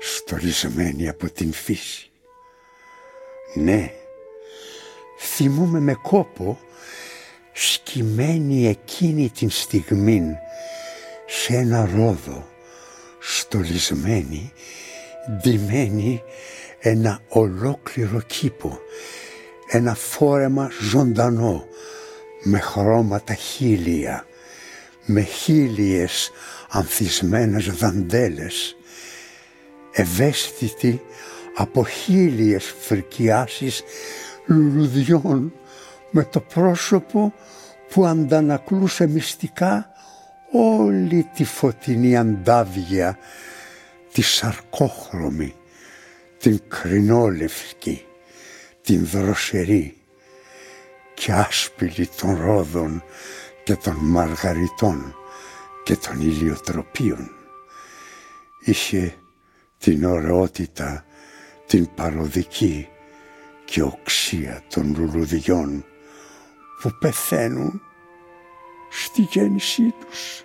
στολισμένη 0.00 1.08
από 1.08 1.30
την 1.30 1.52
φύση. 1.52 2.10
Ναι, 3.54 3.90
θυμούμε 5.18 5.80
με 5.80 5.94
κόπο 5.94 6.58
σκυμμένη 7.52 8.66
εκείνη 8.66 9.30
την 9.30 9.50
στιγμή 9.50 10.38
σε 11.46 11.56
ένα 11.56 11.90
ρόδο 11.94 12.46
στολισμένη, 13.18 14.52
ντυμένη 15.36 16.22
ένα 16.78 17.20
ολόκληρο 17.28 18.20
κήπο, 18.20 18.78
ένα 19.70 19.94
φόρεμα 19.94 20.70
ζωντανό 20.80 21.66
με 22.42 22.58
χρώματα 22.58 23.34
χίλια, 23.34 24.26
με 25.04 25.20
χίλιες 25.20 26.30
ανθισμένες 26.68 27.66
δαντέλες, 27.66 28.76
ευαίσθητη 29.92 31.02
από 31.56 31.84
χίλιες 31.86 32.74
φρικιάσεις 32.80 33.82
λουλουδιών 34.46 35.52
με 36.10 36.24
το 36.24 36.40
πρόσωπο 36.40 37.32
που 37.90 38.06
αντανακλούσε 38.06 39.06
μυστικά 39.06 39.90
όλη 40.52 41.28
τη 41.34 41.44
φωτεινή 41.44 42.16
αντάβια, 42.16 43.18
τη 44.12 44.22
σαρκόχρωμη, 44.22 45.54
την 46.38 46.60
κρινόλευκη, 46.68 48.04
την 48.82 49.06
δροσερή 49.06 49.96
και 51.14 51.32
άσπηλη 51.32 52.08
των 52.20 52.40
ρόδων 52.40 53.02
και 53.64 53.76
των 53.76 53.94
μαργαριτών 53.94 55.14
και 55.84 55.96
των 55.96 56.20
ηλιοτροπίων. 56.20 57.30
Είχε 58.64 59.14
την 59.78 60.04
ωραιότητα, 60.04 61.04
την 61.66 61.88
παροδική 61.94 62.88
και 63.64 63.82
οξία 63.82 64.62
των 64.68 64.94
λουλουδιών 64.98 65.84
που 66.80 66.90
πεθαίνουν 66.98 67.85
στη 69.04 69.22
γέννησή 69.30 69.94
τους. 70.00 70.44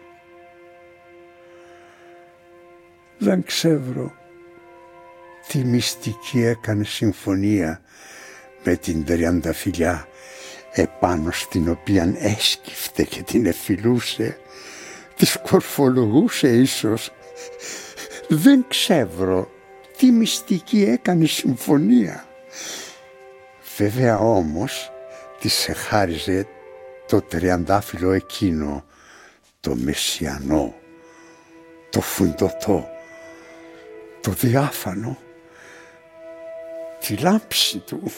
Δεν 3.18 3.44
ξέρω 3.44 4.14
τι 5.48 5.58
μυστική 5.58 6.42
έκανε 6.42 6.84
συμφωνία 6.84 7.82
με 8.64 8.76
την 8.76 9.06
τριανταφυλιά 9.06 10.08
επάνω 10.72 11.32
στην 11.32 11.70
οποία 11.70 12.14
έσκυφτε 12.18 13.04
και 13.04 13.22
την 13.22 13.46
εφιλούσε, 13.46 14.38
της 15.16 15.32
σκορφολογούσε 15.32 16.56
ίσως. 16.56 17.12
Δεν 18.28 18.66
ξέρω 18.68 19.52
τι 19.98 20.12
μυστική 20.12 20.84
έκανε 20.84 21.26
συμφωνία. 21.26 22.26
Βέβαια 23.78 24.20
όμως 24.20 24.92
της 25.40 25.70
χάριζε 25.76 26.48
το 27.12 27.22
τριαντάφυλλο 27.22 28.12
εκείνο, 28.12 28.86
το 29.60 29.76
μεσιανό, 29.76 30.76
το 31.90 32.02
φουντωτό, 32.02 32.90
το 34.22 34.32
διάφανο, 34.32 35.18
τη 37.00 37.16
λάμψη 37.18 37.78
του, 37.78 38.12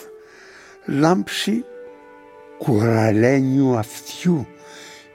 λάμψη 0.86 1.66
κουραλένιου 2.58 3.78
αυτιού. 3.78 4.48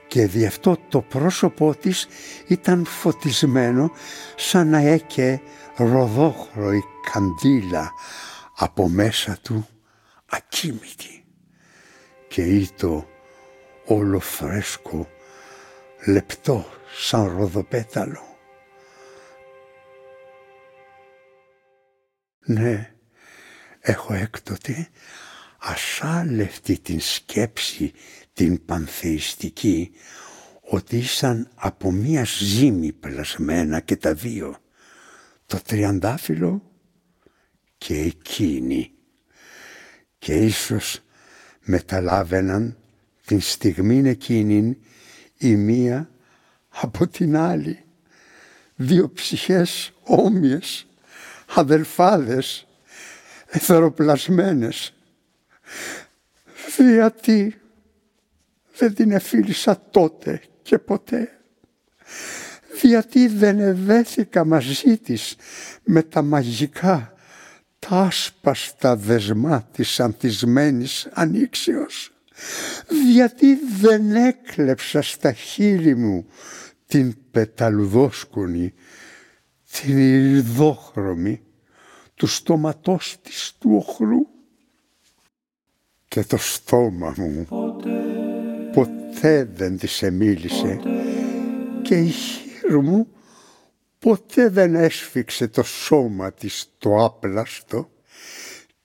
Και 0.07 0.25
δι' 0.27 0.45
αυτό 0.45 0.77
το 0.89 1.01
πρόσωπό 1.01 1.75
της 1.75 2.07
ήταν 2.47 2.85
φωτισμένο 2.85 3.91
σαν 4.35 4.69
να 4.69 4.77
έκαι 4.79 5.41
ροδόχρωη 5.75 6.83
καντήλα 7.11 7.91
από 8.55 8.87
μέσα 8.87 9.37
του 9.41 9.67
ακίμητη. 10.29 11.23
Και 12.27 12.41
ήτο 12.41 13.08
όλο 13.89 14.19
φρέσκο, 14.19 15.09
λεπτό 16.05 16.65
σαν 16.97 17.37
ροδοπέταλο. 17.37 18.37
Ναι, 22.45 22.93
έχω 23.79 24.13
έκτοτε 24.13 24.89
ασάλευτη 25.57 26.79
την 26.79 26.99
σκέψη 26.99 27.93
την 28.33 28.65
πανθεϊστική 28.65 29.91
ότι 30.61 30.97
ήσαν 30.97 31.49
από 31.55 31.91
μία 31.91 32.23
ζύμη 32.23 32.91
πλασμένα 32.91 33.79
και 33.79 33.95
τα 33.95 34.13
δύο, 34.13 34.57
το 35.45 35.61
τριαντάφυλλο 35.61 36.71
και 37.77 37.99
εκείνη. 37.99 38.91
Και 40.17 40.33
ίσως 40.33 40.99
μεταλάβαιναν 41.59 42.78
την 43.29 43.41
στιγμή 43.41 44.09
εκείνη 44.09 44.77
η 45.37 45.55
μία 45.55 46.09
από 46.69 47.07
την 47.07 47.37
άλλη. 47.37 47.83
Δύο 48.75 49.11
ψυχές 49.11 49.91
όμοιες, 50.03 50.87
αδελφάδες, 51.55 52.67
εθεροπλασμένες. 53.47 54.93
Γιατί 56.77 57.61
δεν 58.77 58.93
την 58.93 59.11
εφίλησα 59.11 59.81
τότε 59.91 60.41
και 60.61 60.77
ποτέ. 60.77 61.39
Γιατί 62.81 63.27
δεν 63.27 63.59
ευέθηκα 63.59 64.45
μαζί 64.45 64.97
της 64.97 65.35
με 65.83 66.03
τα 66.03 66.21
μαγικά, 66.21 67.13
τα 67.79 68.01
άσπαστα 68.01 68.95
δεσμά 68.95 69.69
της 69.71 69.99
ανθισμένης 69.99 71.07
ανοίξεως 71.11 72.13
γιατί 73.11 73.55
δεν 73.79 74.15
έκλεψα 74.15 75.01
στα 75.01 75.33
χείλη 75.33 75.95
μου 75.95 76.25
την 76.85 77.15
πεταλουδόσκονη, 77.31 78.73
την 79.71 79.97
ηριδόχρωμη, 79.97 81.41
του 82.15 82.27
στόματός 82.27 83.17
της 83.21 83.55
του 83.59 83.75
οχρού 83.75 84.27
και 86.07 86.23
το 86.23 86.37
στόμα 86.37 87.13
μου. 87.17 87.47
Ποτέ, 88.73 89.49
δεν 89.53 89.77
της 89.77 90.01
εμίλησε 90.01 90.79
και 91.81 91.95
η 91.95 92.07
χείρ 92.07 92.77
μου 92.77 93.07
ποτέ 93.99 94.49
δεν 94.49 94.75
έσφιξε 94.75 95.47
το 95.47 95.63
σώμα 95.63 96.33
της 96.33 96.69
το 96.77 97.03
άπλαστο 97.03 97.89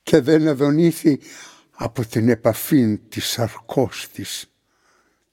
και 0.02 0.20
δεν 0.20 0.47
εδονήθη 0.47 1.20
από 1.75 2.07
την 2.07 2.29
επαφή 2.29 2.99
της 3.09 3.39
αρκός 3.39 4.09
της, 4.13 4.51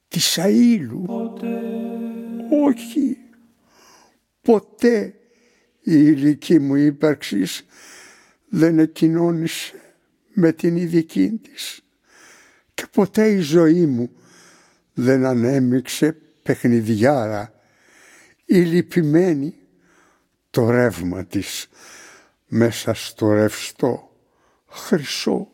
της 0.07 0.37
αήλου. 0.37 1.05
Όχι, 2.65 3.17
ποτέ 4.41 5.15
η 5.81 5.93
ηλική 5.93 6.59
μου 6.59 6.75
ύπαρξης 6.75 7.65
δεν 8.49 8.79
εκοινώνησε 8.79 9.81
με 10.33 10.51
την 10.51 10.75
ειδική 10.75 11.29
της 11.29 11.81
και 12.73 12.87
ποτέ 12.91 13.31
η 13.31 13.39
ζωή 13.39 13.85
μου 13.85 14.09
δεν 14.93 15.25
ανέμειξε 15.25 16.17
παιχνιδιάρα. 16.43 17.53
Ή 18.45 18.61
λυπημένη 18.61 19.55
το 20.49 20.69
ρεύμα 20.69 21.25
της 21.25 21.67
μέσα 22.47 22.93
στο 22.93 23.31
ρευστό 23.31 24.15
χρυσό 24.67 25.51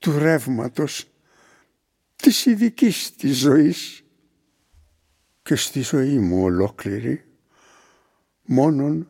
του 0.00 0.18
ρεύματος 0.18 1.04
της 2.16 2.46
ειδικής 2.46 3.14
της 3.16 3.38
ζωής 3.38 4.04
και 5.42 5.54
στη 5.54 5.80
ζωή 5.80 6.18
μου 6.18 6.42
ολόκληρη 6.42 7.24
μόνον 8.44 9.08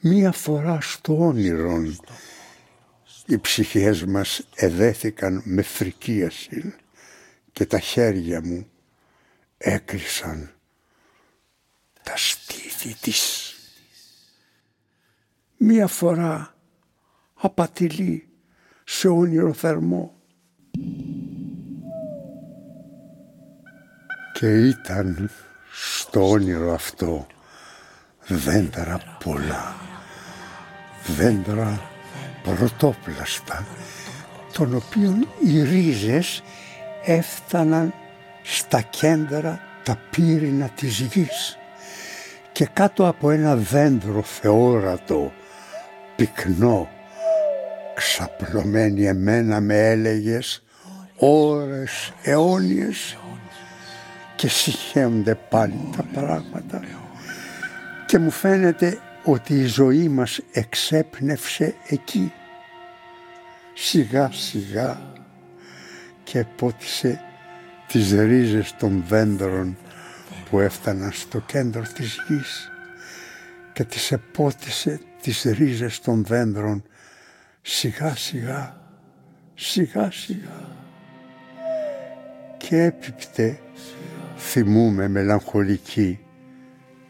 μία 0.00 0.32
φορά 0.32 0.80
στο 0.80 1.26
όνειρον 1.26 2.00
οι 3.26 3.38
ψυχές 3.38 4.04
μας 4.04 4.46
εδέθηκαν 4.54 5.42
με 5.44 5.62
φρικίαση 5.62 6.74
και 7.52 7.66
τα 7.66 7.78
χέρια 7.78 8.42
μου 8.44 8.70
έκλεισαν 9.58 10.54
τα 12.02 12.16
στήθη 12.16 12.94
της. 12.94 13.54
Μία 15.56 15.86
φορά 15.86 16.54
απατηλή 17.34 18.29
σε 18.92 19.08
όνειρο 19.08 19.52
θερμό. 19.52 20.12
Και 24.32 24.46
ήταν 24.46 25.30
στο 25.72 26.28
όνειρο 26.28 26.74
αυτό 26.74 27.26
δέντρα 28.26 29.18
πολλά, 29.24 29.74
δέντρα 31.16 31.80
πρωτόπλαστα, 32.42 33.66
των 34.52 34.74
οποίων 34.74 35.28
οι 35.44 35.62
ρίζες 35.62 36.42
έφταναν 37.04 37.94
στα 38.42 38.80
κέντρα 38.80 39.60
τα 39.84 39.98
πύρινα 40.10 40.68
της 40.68 41.00
γης 41.00 41.58
και 42.52 42.66
κάτω 42.72 43.08
από 43.08 43.30
ένα 43.30 43.56
δέντρο 43.56 44.22
θεόρατο, 44.22 45.32
πυκνό, 46.16 46.88
ξαπλωμένη 47.94 49.06
εμένα 49.06 49.60
με 49.60 49.90
έλεγες 49.90 50.62
ώρες 51.16 52.12
αιώνιες 52.22 53.18
και 54.36 54.48
συγχέονται 54.48 55.34
πάλι 55.34 55.90
τα 55.96 56.02
πράγματα. 56.02 56.80
Και 58.06 58.18
μου 58.18 58.30
φαίνεται 58.30 58.98
ότι 59.24 59.54
η 59.54 59.64
ζωή 59.64 60.08
μας 60.08 60.40
εξέπνευσε 60.52 61.74
εκεί. 61.88 62.32
Σιγά 63.74 64.30
σιγά 64.32 65.12
και 66.24 66.44
πότισε 66.56 67.20
τις 67.86 68.12
ρίζες 68.12 68.74
των 68.78 69.04
δέντρων 69.08 69.76
που 70.50 70.60
έφταναν 70.60 71.12
στο 71.12 71.38
κέντρο 71.38 71.82
της 71.94 72.18
γης 72.28 72.70
και 73.72 73.84
τις 73.84 74.12
επότισε 74.12 75.00
τις 75.22 75.42
ρίζες 75.42 76.00
των 76.00 76.24
δέντρων 76.24 76.82
σιγά 77.62 78.16
σιγά, 78.16 78.80
σιγά 79.54 80.10
σιγά. 80.10 80.68
Και 82.56 82.82
έπιπτε 82.82 83.60
θυμούμε 84.36 85.08
μελαγχολική 85.08 86.18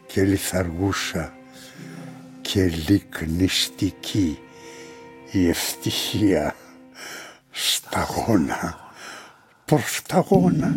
και 0.07 0.23
λιθαργούσα 0.23 1.33
και 2.41 2.65
λυκνιστική 2.87 4.39
η 5.31 5.47
ευτυχία 5.49 6.55
σταγόνα 7.51 8.79
προς 9.65 10.01
γόνα 10.27 10.75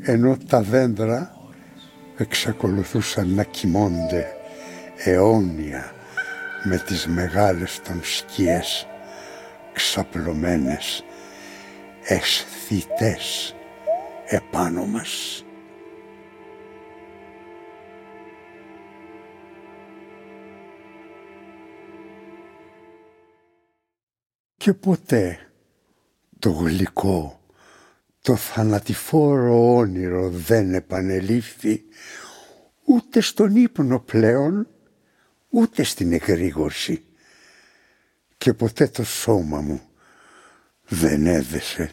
ενώ 0.00 0.36
τα 0.48 0.62
δέντρα 0.62 1.34
εξακολουθούσαν 2.16 3.34
να 3.34 3.44
κοιμώνται 3.44 4.26
αιώνια 4.96 5.92
με 6.64 6.76
τις 6.78 7.06
μεγάλες 7.06 7.80
των 7.84 8.00
σκιές 8.04 8.86
ξαπλωμένες 9.72 11.04
αισθητές 12.02 13.54
επάνω 14.26 14.86
μας. 14.86 15.44
Και 24.56 24.72
ποτέ 24.72 25.38
το 26.38 26.50
γλυκό, 26.50 27.40
το 28.22 28.36
θανατηφόρο 28.36 29.74
όνειρο 29.76 30.28
δεν 30.28 30.74
επανελήφθη 30.74 31.82
ούτε 32.84 33.20
στον 33.20 33.56
ύπνο 33.56 34.00
πλέον 34.00 34.68
ούτε 35.50 35.82
στην 35.82 36.12
εγρήγορση 36.12 37.04
και 38.38 38.52
ποτέ 38.52 38.88
το 38.88 39.04
σώμα 39.04 39.60
μου 39.60 39.80
δεν 40.88 41.26
έδεσε 41.26 41.90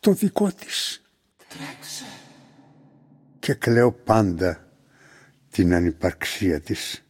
το 0.00 0.12
δικό 0.12 0.52
της. 0.52 1.02
Τρέξε. 1.48 2.04
Και 3.38 3.54
κλαίω 3.54 3.92
πάντα 3.92 4.68
την 5.50 5.74
ανυπαρξία 5.74 6.60
της 6.60 7.04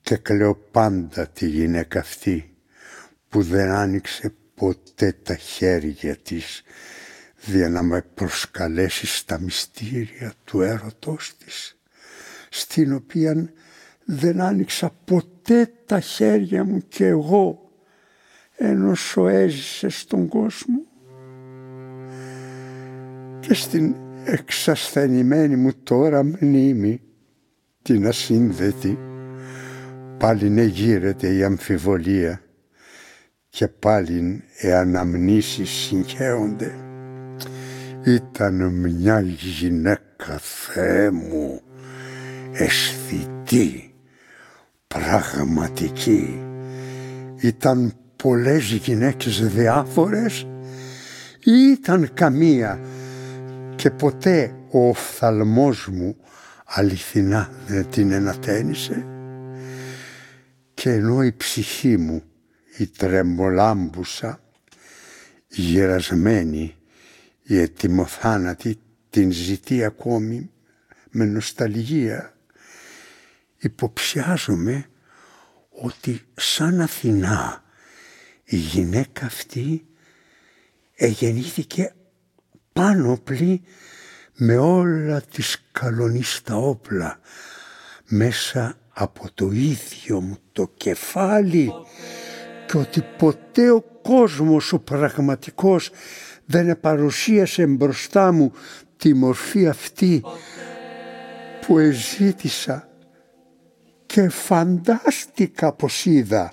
και 0.00 0.16
κλαίω 0.16 0.54
πάντα 0.54 1.28
τη 1.28 1.48
γυναίκα 1.48 2.00
αυτή 2.00 2.56
που 3.28 3.42
δεν 3.42 3.70
άνοιξε 3.70 4.32
ποτέ 4.54 5.12
τα 5.12 5.36
χέρια 5.36 6.16
της 6.16 6.62
για 7.44 7.68
να 7.68 7.82
με 7.82 8.02
προσκαλέσει 8.02 9.06
στα 9.06 9.40
μυστήρια 9.40 10.34
του 10.44 10.60
έρωτός 10.60 11.36
της 11.36 11.78
στην 12.50 12.94
οποία 12.94 13.52
δεν 14.10 14.40
άνοιξα 14.40 14.90
ποτέ 15.04 15.72
τα 15.86 16.00
χέρια 16.00 16.64
μου 16.64 16.82
και 16.88 17.06
εγώ 17.06 17.70
ενώ 18.56 18.94
σου 18.94 19.26
έζησε 19.26 19.88
στον 19.88 20.28
κόσμο 20.28 20.80
και 23.40 23.54
στην 23.54 23.94
εξασθενημένη 24.24 25.56
μου 25.56 25.70
τώρα 25.82 26.22
μνήμη 26.24 27.00
την 27.82 28.06
ασύνδετη 28.06 28.98
πάλι 30.18 30.50
ναι 30.50 30.62
γύρεται 30.62 31.34
η 31.34 31.42
αμφιβολία 31.42 32.42
και 33.48 33.68
πάλι 33.68 34.44
οι 34.60 34.72
αναμνήσεις 34.72 35.70
συγχέονται. 35.70 36.74
Ήταν 38.04 38.68
μια 38.68 39.20
γυναίκα 39.20 40.38
Θεέ 40.38 41.10
μου 41.10 41.60
αισθητή 42.52 43.87
πραγματική. 44.88 46.42
Ήταν 47.40 47.92
πολλές 48.16 48.70
γυναίκες 48.72 49.48
διάφορες 49.48 50.46
ή 51.44 51.52
ήταν 51.78 52.14
καμία 52.14 52.80
και 53.76 53.90
ποτέ 53.90 54.54
ο 54.70 54.88
οφθαλμός 54.88 55.88
μου 55.88 56.16
αληθινά 56.64 57.50
δεν 57.66 57.90
την 57.90 58.12
ενατένισε 58.12 59.06
και 60.74 60.90
ενώ 60.90 61.22
η 61.22 61.32
ψυχή 61.32 61.96
μου 61.96 62.22
η 62.78 62.86
τρεμολάμπουσα 62.86 64.40
γερασμένη 65.48 66.74
η 67.42 67.58
ετοιμοθάνατη 67.58 68.78
την 69.10 69.32
ζητεί 69.32 69.84
ακόμη 69.84 70.50
με 71.10 71.24
νοσταλγία 71.24 72.37
υποψιάζομαι 73.58 74.86
ότι 75.70 76.20
σαν 76.34 76.80
Αθηνά 76.80 77.62
η 78.44 78.56
γυναίκα 78.56 79.26
αυτή 79.26 79.86
εγεννήθηκε 80.94 81.92
πλή 83.24 83.62
με 84.34 84.56
όλα 84.56 85.20
τις 85.20 85.62
καλονίστα 85.72 86.56
όπλα 86.56 87.20
μέσα 88.04 88.78
από 88.88 89.28
το 89.34 89.50
ίδιο 89.52 90.20
μου 90.20 90.38
το 90.52 90.70
κεφάλι 90.76 91.70
και 92.66 92.78
ότι 92.78 93.04
ποτέ 93.18 93.70
ο 93.70 93.80
κόσμος 94.02 94.72
ο 94.72 94.78
πραγματικός 94.78 95.90
δεν 96.44 96.68
επαρουσίασε 96.68 97.66
μπροστά 97.66 98.32
μου 98.32 98.52
τη 98.96 99.14
μορφή 99.14 99.68
αυτή 99.68 100.22
που 101.66 101.78
εζήτησα 101.78 102.88
και 104.08 104.28
φαντάστηκα 104.28 105.72
πως 105.72 106.06
είδα 106.06 106.52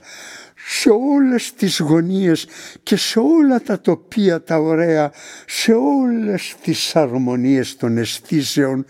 σε 0.67 0.89
όλες 0.89 1.53
τις 1.53 1.79
γωνίες 1.79 2.47
και 2.83 2.95
σε 2.95 3.19
όλα 3.19 3.61
τα 3.61 3.79
τοπία 3.79 4.43
τα 4.43 4.57
ωραία, 4.57 5.11
σε 5.45 5.73
όλες 5.73 6.55
τις 6.61 6.95
αρμονίες 6.95 7.75
των 7.75 7.97
αισθήσεων 7.97 8.85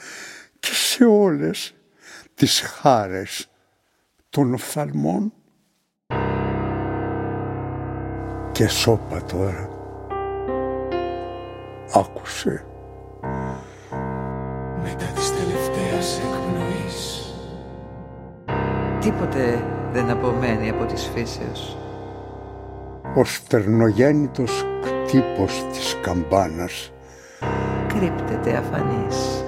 και 0.59 0.71
σε 0.73 1.03
όλες 1.03 1.73
τις 2.33 2.59
χάρες 2.61 3.49
των 4.29 4.53
οφθαλμών. 4.53 5.33
Και 8.51 8.67
σώπα 8.67 9.23
τώρα. 9.23 9.69
Άκουσε. 11.93 12.65
Μετά 14.83 15.05
της 15.15 15.34
Τίποτε 19.05 19.63
δεν 19.93 20.09
απομένει 20.09 20.69
από 20.69 20.85
της 20.85 21.11
φύσεως. 21.13 21.77
Ο 23.15 23.23
στερνογέννητος 23.23 24.65
κτύπος 24.81 25.65
της 25.71 25.97
καμπάνας 26.01 26.91
Κρύπτεται 27.87 28.57
αφανής. 28.57 29.43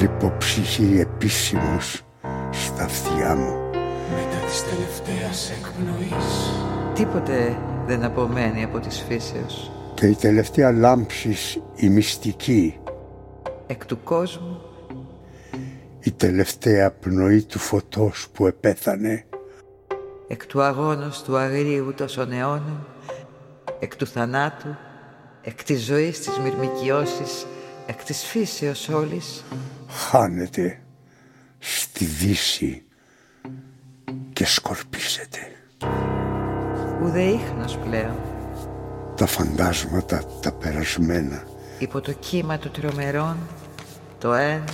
λιποψυχεί 0.00 0.98
επίσημος 1.00 2.02
στα 2.50 2.84
αυτιά 2.84 3.36
μου. 3.36 3.70
Μετά 4.10 4.46
της 4.46 4.64
τελευταίας 4.64 5.50
εκπνοής 5.50 6.52
Τίποτε 6.94 7.56
δεν 7.86 8.04
απομένει 8.04 8.64
από 8.64 8.78
της 8.78 9.04
φύσεως. 9.08 9.70
Και 9.94 10.06
η 10.06 10.14
τελευταία 10.14 10.72
λάμψης 10.72 11.60
η 11.74 11.88
μυστική, 11.88 12.76
Εκ 13.66 13.86
του 13.86 14.02
κόσμου 14.02 14.60
η 16.02 16.12
τελευταία 16.12 16.90
πνοή 16.90 17.42
του 17.42 17.58
φωτός 17.58 18.28
που 18.32 18.46
επέθανε. 18.46 19.24
Εκ 20.28 20.46
του 20.46 20.62
αγώνος 20.62 21.22
του 21.22 21.36
αγρίου 21.36 21.94
τόσων 21.96 22.32
αιώνων, 22.32 22.86
εκ 23.78 23.96
του 23.96 24.06
θανάτου, 24.06 24.76
εκ 25.42 25.64
της 25.64 25.84
ζωής 25.84 26.18
της 26.20 26.38
μυρμικιώσης, 26.38 27.46
εκ 27.86 28.04
της 28.04 28.24
φύσεως 28.24 28.88
όλης, 28.88 29.44
χάνεται 29.88 30.82
στη 31.58 32.04
δύση 32.04 32.84
και 34.32 34.46
σκορπίζεται. 34.46 35.38
ουδε 37.02 37.22
ίχνος 37.22 37.76
πλέον, 37.76 38.16
Τα 39.16 39.26
φαντάσματα 39.26 40.24
τα 40.42 40.52
περασμένα. 40.52 41.42
Υπό 41.78 42.00
το 42.00 42.12
κύμα 42.12 42.58
του 42.58 42.70
τρομερών, 42.70 43.36
το 44.18 44.32
ένα, 44.32 44.64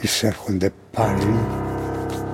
εισέρχονται 0.00 0.72
πάλι 0.92 1.38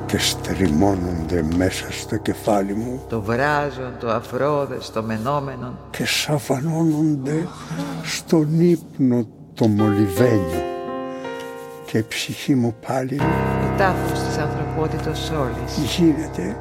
και 0.07 0.19
στριμώνονται 0.19 1.45
μέσα 1.57 1.87
στο 1.91 2.17
κεφάλι 2.17 2.75
μου. 2.75 3.01
Το 3.09 3.21
βράζον, 3.21 3.93
το 4.01 4.09
αφρόδες, 4.09 4.91
το 4.91 5.03
μενόμενον, 5.03 5.79
και 5.91 6.07
σαβανώνονται 6.07 7.47
στον 8.03 8.61
ύπνο 8.61 9.27
το 9.55 9.67
μολυβένιο 9.67 10.63
και 11.87 11.99
η 11.99 12.05
ψυχή 12.09 12.55
μου 12.55 12.75
πάλι 12.87 13.21
ο 13.21 13.77
τάφος 13.79 14.23
της 14.23 14.39
ανθρωπότητος 14.39 15.31
όλης, 15.31 15.97
γίνεται 15.97 16.57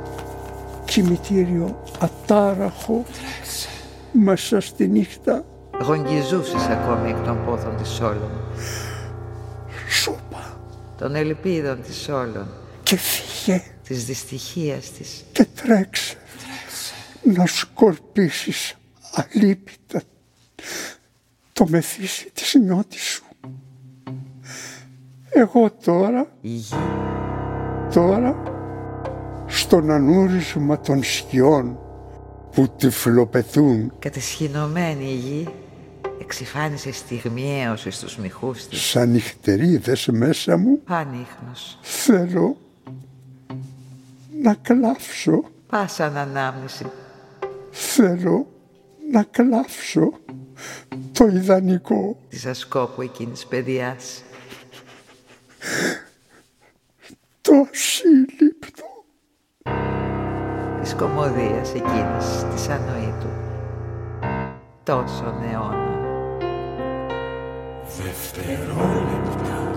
κημητήριο 0.86 1.82
ατάραχο 2.00 3.04
μέσα 4.12 4.60
στη 4.60 4.88
νύχτα. 4.88 5.44
Γογγιζούσης 5.84 6.68
ακόμη 6.68 7.10
εκ 7.10 7.26
των 7.26 7.38
πόθων 7.46 7.78
της 7.78 8.00
όλων, 8.00 8.32
σώπα 8.42 8.51
των 11.02 11.16
ελπίδων 11.16 11.82
της 11.82 12.08
όλων, 12.10 12.48
και 12.84 12.96
φύγε. 12.96 13.64
Της 13.84 14.06
δυστυχίας 14.06 14.92
της, 14.92 15.24
και 15.32 15.46
τρέξε, 15.46 16.16
να 17.24 17.46
σκορπίσεις 17.46 18.76
αλίπητα 19.14 20.02
το 21.54 21.66
μεθύσι 21.68 22.32
της 22.34 22.56
νιώτης 22.64 23.02
σου. 23.02 23.24
Εγώ 25.30 25.72
τώρα, 25.72 26.28
η 26.42 26.50
γη, 26.50 26.76
τώρα, 27.94 28.44
στον 29.48 29.92
ανούρισμα 29.92 30.80
των 30.80 31.04
σκιών 31.04 31.80
που 32.52 32.68
τυφλοπεθούν. 32.78 33.94
Κατεσχυνωμένη 34.00 35.06
η 35.06 35.16
γη, 35.16 35.48
εξυφάνισε 36.22 36.92
στιγμιαίως 36.92 37.86
εις 37.86 38.00
τους 38.00 38.18
μυχούς 38.18 38.68
της, 38.68 38.82
σαν 38.82 39.10
νυχτερίδες 39.10 40.08
μέσα 40.12 40.58
μου, 40.58 40.82
πανίχνος, 40.84 41.78
θέλω 41.82 42.58
να 44.42 44.54
κλάψω, 44.54 45.44
πάσαν 45.68 46.18
ανάμνηση, 46.18 46.86
θέλω 47.72 48.48
να 49.12 49.24
κλάψω 49.24 50.12
το 51.12 51.28
ιδανικό. 51.28 52.18
της 52.30 52.46
ασκόπου 52.46 53.02
εκείνης 53.02 53.46
παιδιάς, 53.46 54.24
το 57.42 57.54
ασύλληπτο. 57.72 58.86
της 60.82 60.94
κομμωδίας 60.94 61.70
εκείνης 61.74 62.46
της 62.54 62.68
ανοήτου, 62.68 63.30
τόσων 64.84 65.36
αιώνων. 65.52 65.91
Δευτερόλεπτα 68.34 69.72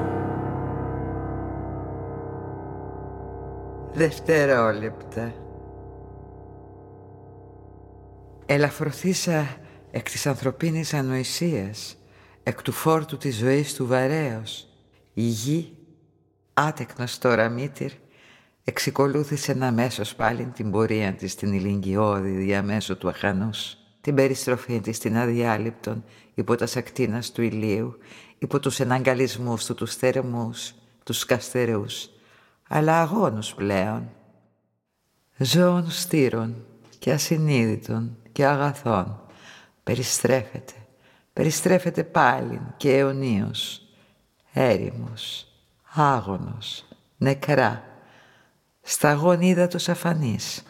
Δευτερόλεπτα. 3.93 5.35
Ελαφρωθήσα 8.47 9.57
εκ 9.91 10.11
της 10.11 10.27
ανθρωπίνης 10.27 10.95
ανοησίας, 10.95 11.97
εκ 12.43 12.63
του 12.63 12.73
φόρτου 12.73 13.17
της 13.17 13.37
ζωής 13.37 13.75
του 13.75 13.87
βαρέως. 13.87 14.69
Η 15.15 15.23
γη, 15.23 15.77
άτεκνος 16.55 17.19
τώρα 17.19 17.49
μήτυρ, 17.49 17.91
εξικολούθησε 18.65 19.55
να 19.55 19.73
μέσος 19.73 20.15
πάλιν 20.15 20.53
την 20.53 20.71
πορεία 20.71 21.13
της 21.13 21.33
στην 21.33 21.53
ηλικιώδη 21.53 22.31
διαμέσου 22.31 22.97
του 22.97 23.09
αχανούς, 23.09 23.77
την 24.01 24.15
περιστροφή 24.15 24.81
της 24.81 24.97
στην 24.97 25.17
αδιάλειπτον 25.17 26.05
υπό 26.35 26.55
τα 26.55 26.67
σακτίνας 26.67 27.33
του 27.33 27.43
ηλίου, 27.43 27.99
υπό 28.45 28.61
τους 28.61 28.81
εναγκαλισμούς 28.81 29.65
του 29.65 29.75
τους 29.75 29.95
θερμούς, 29.95 30.75
τους 31.05 31.25
καστερούς, 31.25 32.11
αλλά 32.69 33.01
αγώνους 33.01 33.55
πλέον, 33.55 34.09
ζώων 35.37 35.91
στήρων 35.91 36.67
και 36.99 37.13
ασυνείδητων 37.13 38.17
και 38.33 38.47
αγαθών, 38.47 39.21
περιστρέφεται, 39.83 40.73
περιστρέφεται 41.33 42.05
πάλιν 42.05 42.61
και 42.77 42.97
αιωνίως, 42.97 43.83
έρημος, 44.53 45.47
άγωνος, 45.95 46.85
νεκρά, 47.17 47.85
σταγόν 48.81 49.41
ύδατος 49.41 49.89
αφανής, 49.89 50.63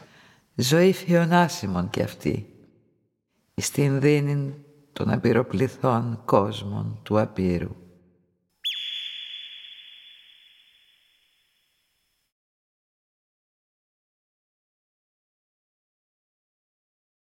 ζωή 0.54 0.92
φιονάσιμων 0.92 1.90
κι 1.90 2.02
αυτή, 2.02 2.48
εις 3.54 3.70
την 3.70 4.00
δίνην 4.00 4.52
των 4.94 5.10
απειροπληθών 5.10 6.20
κόσμων 6.24 6.98
του 7.02 7.20
απείρου. 7.20 7.83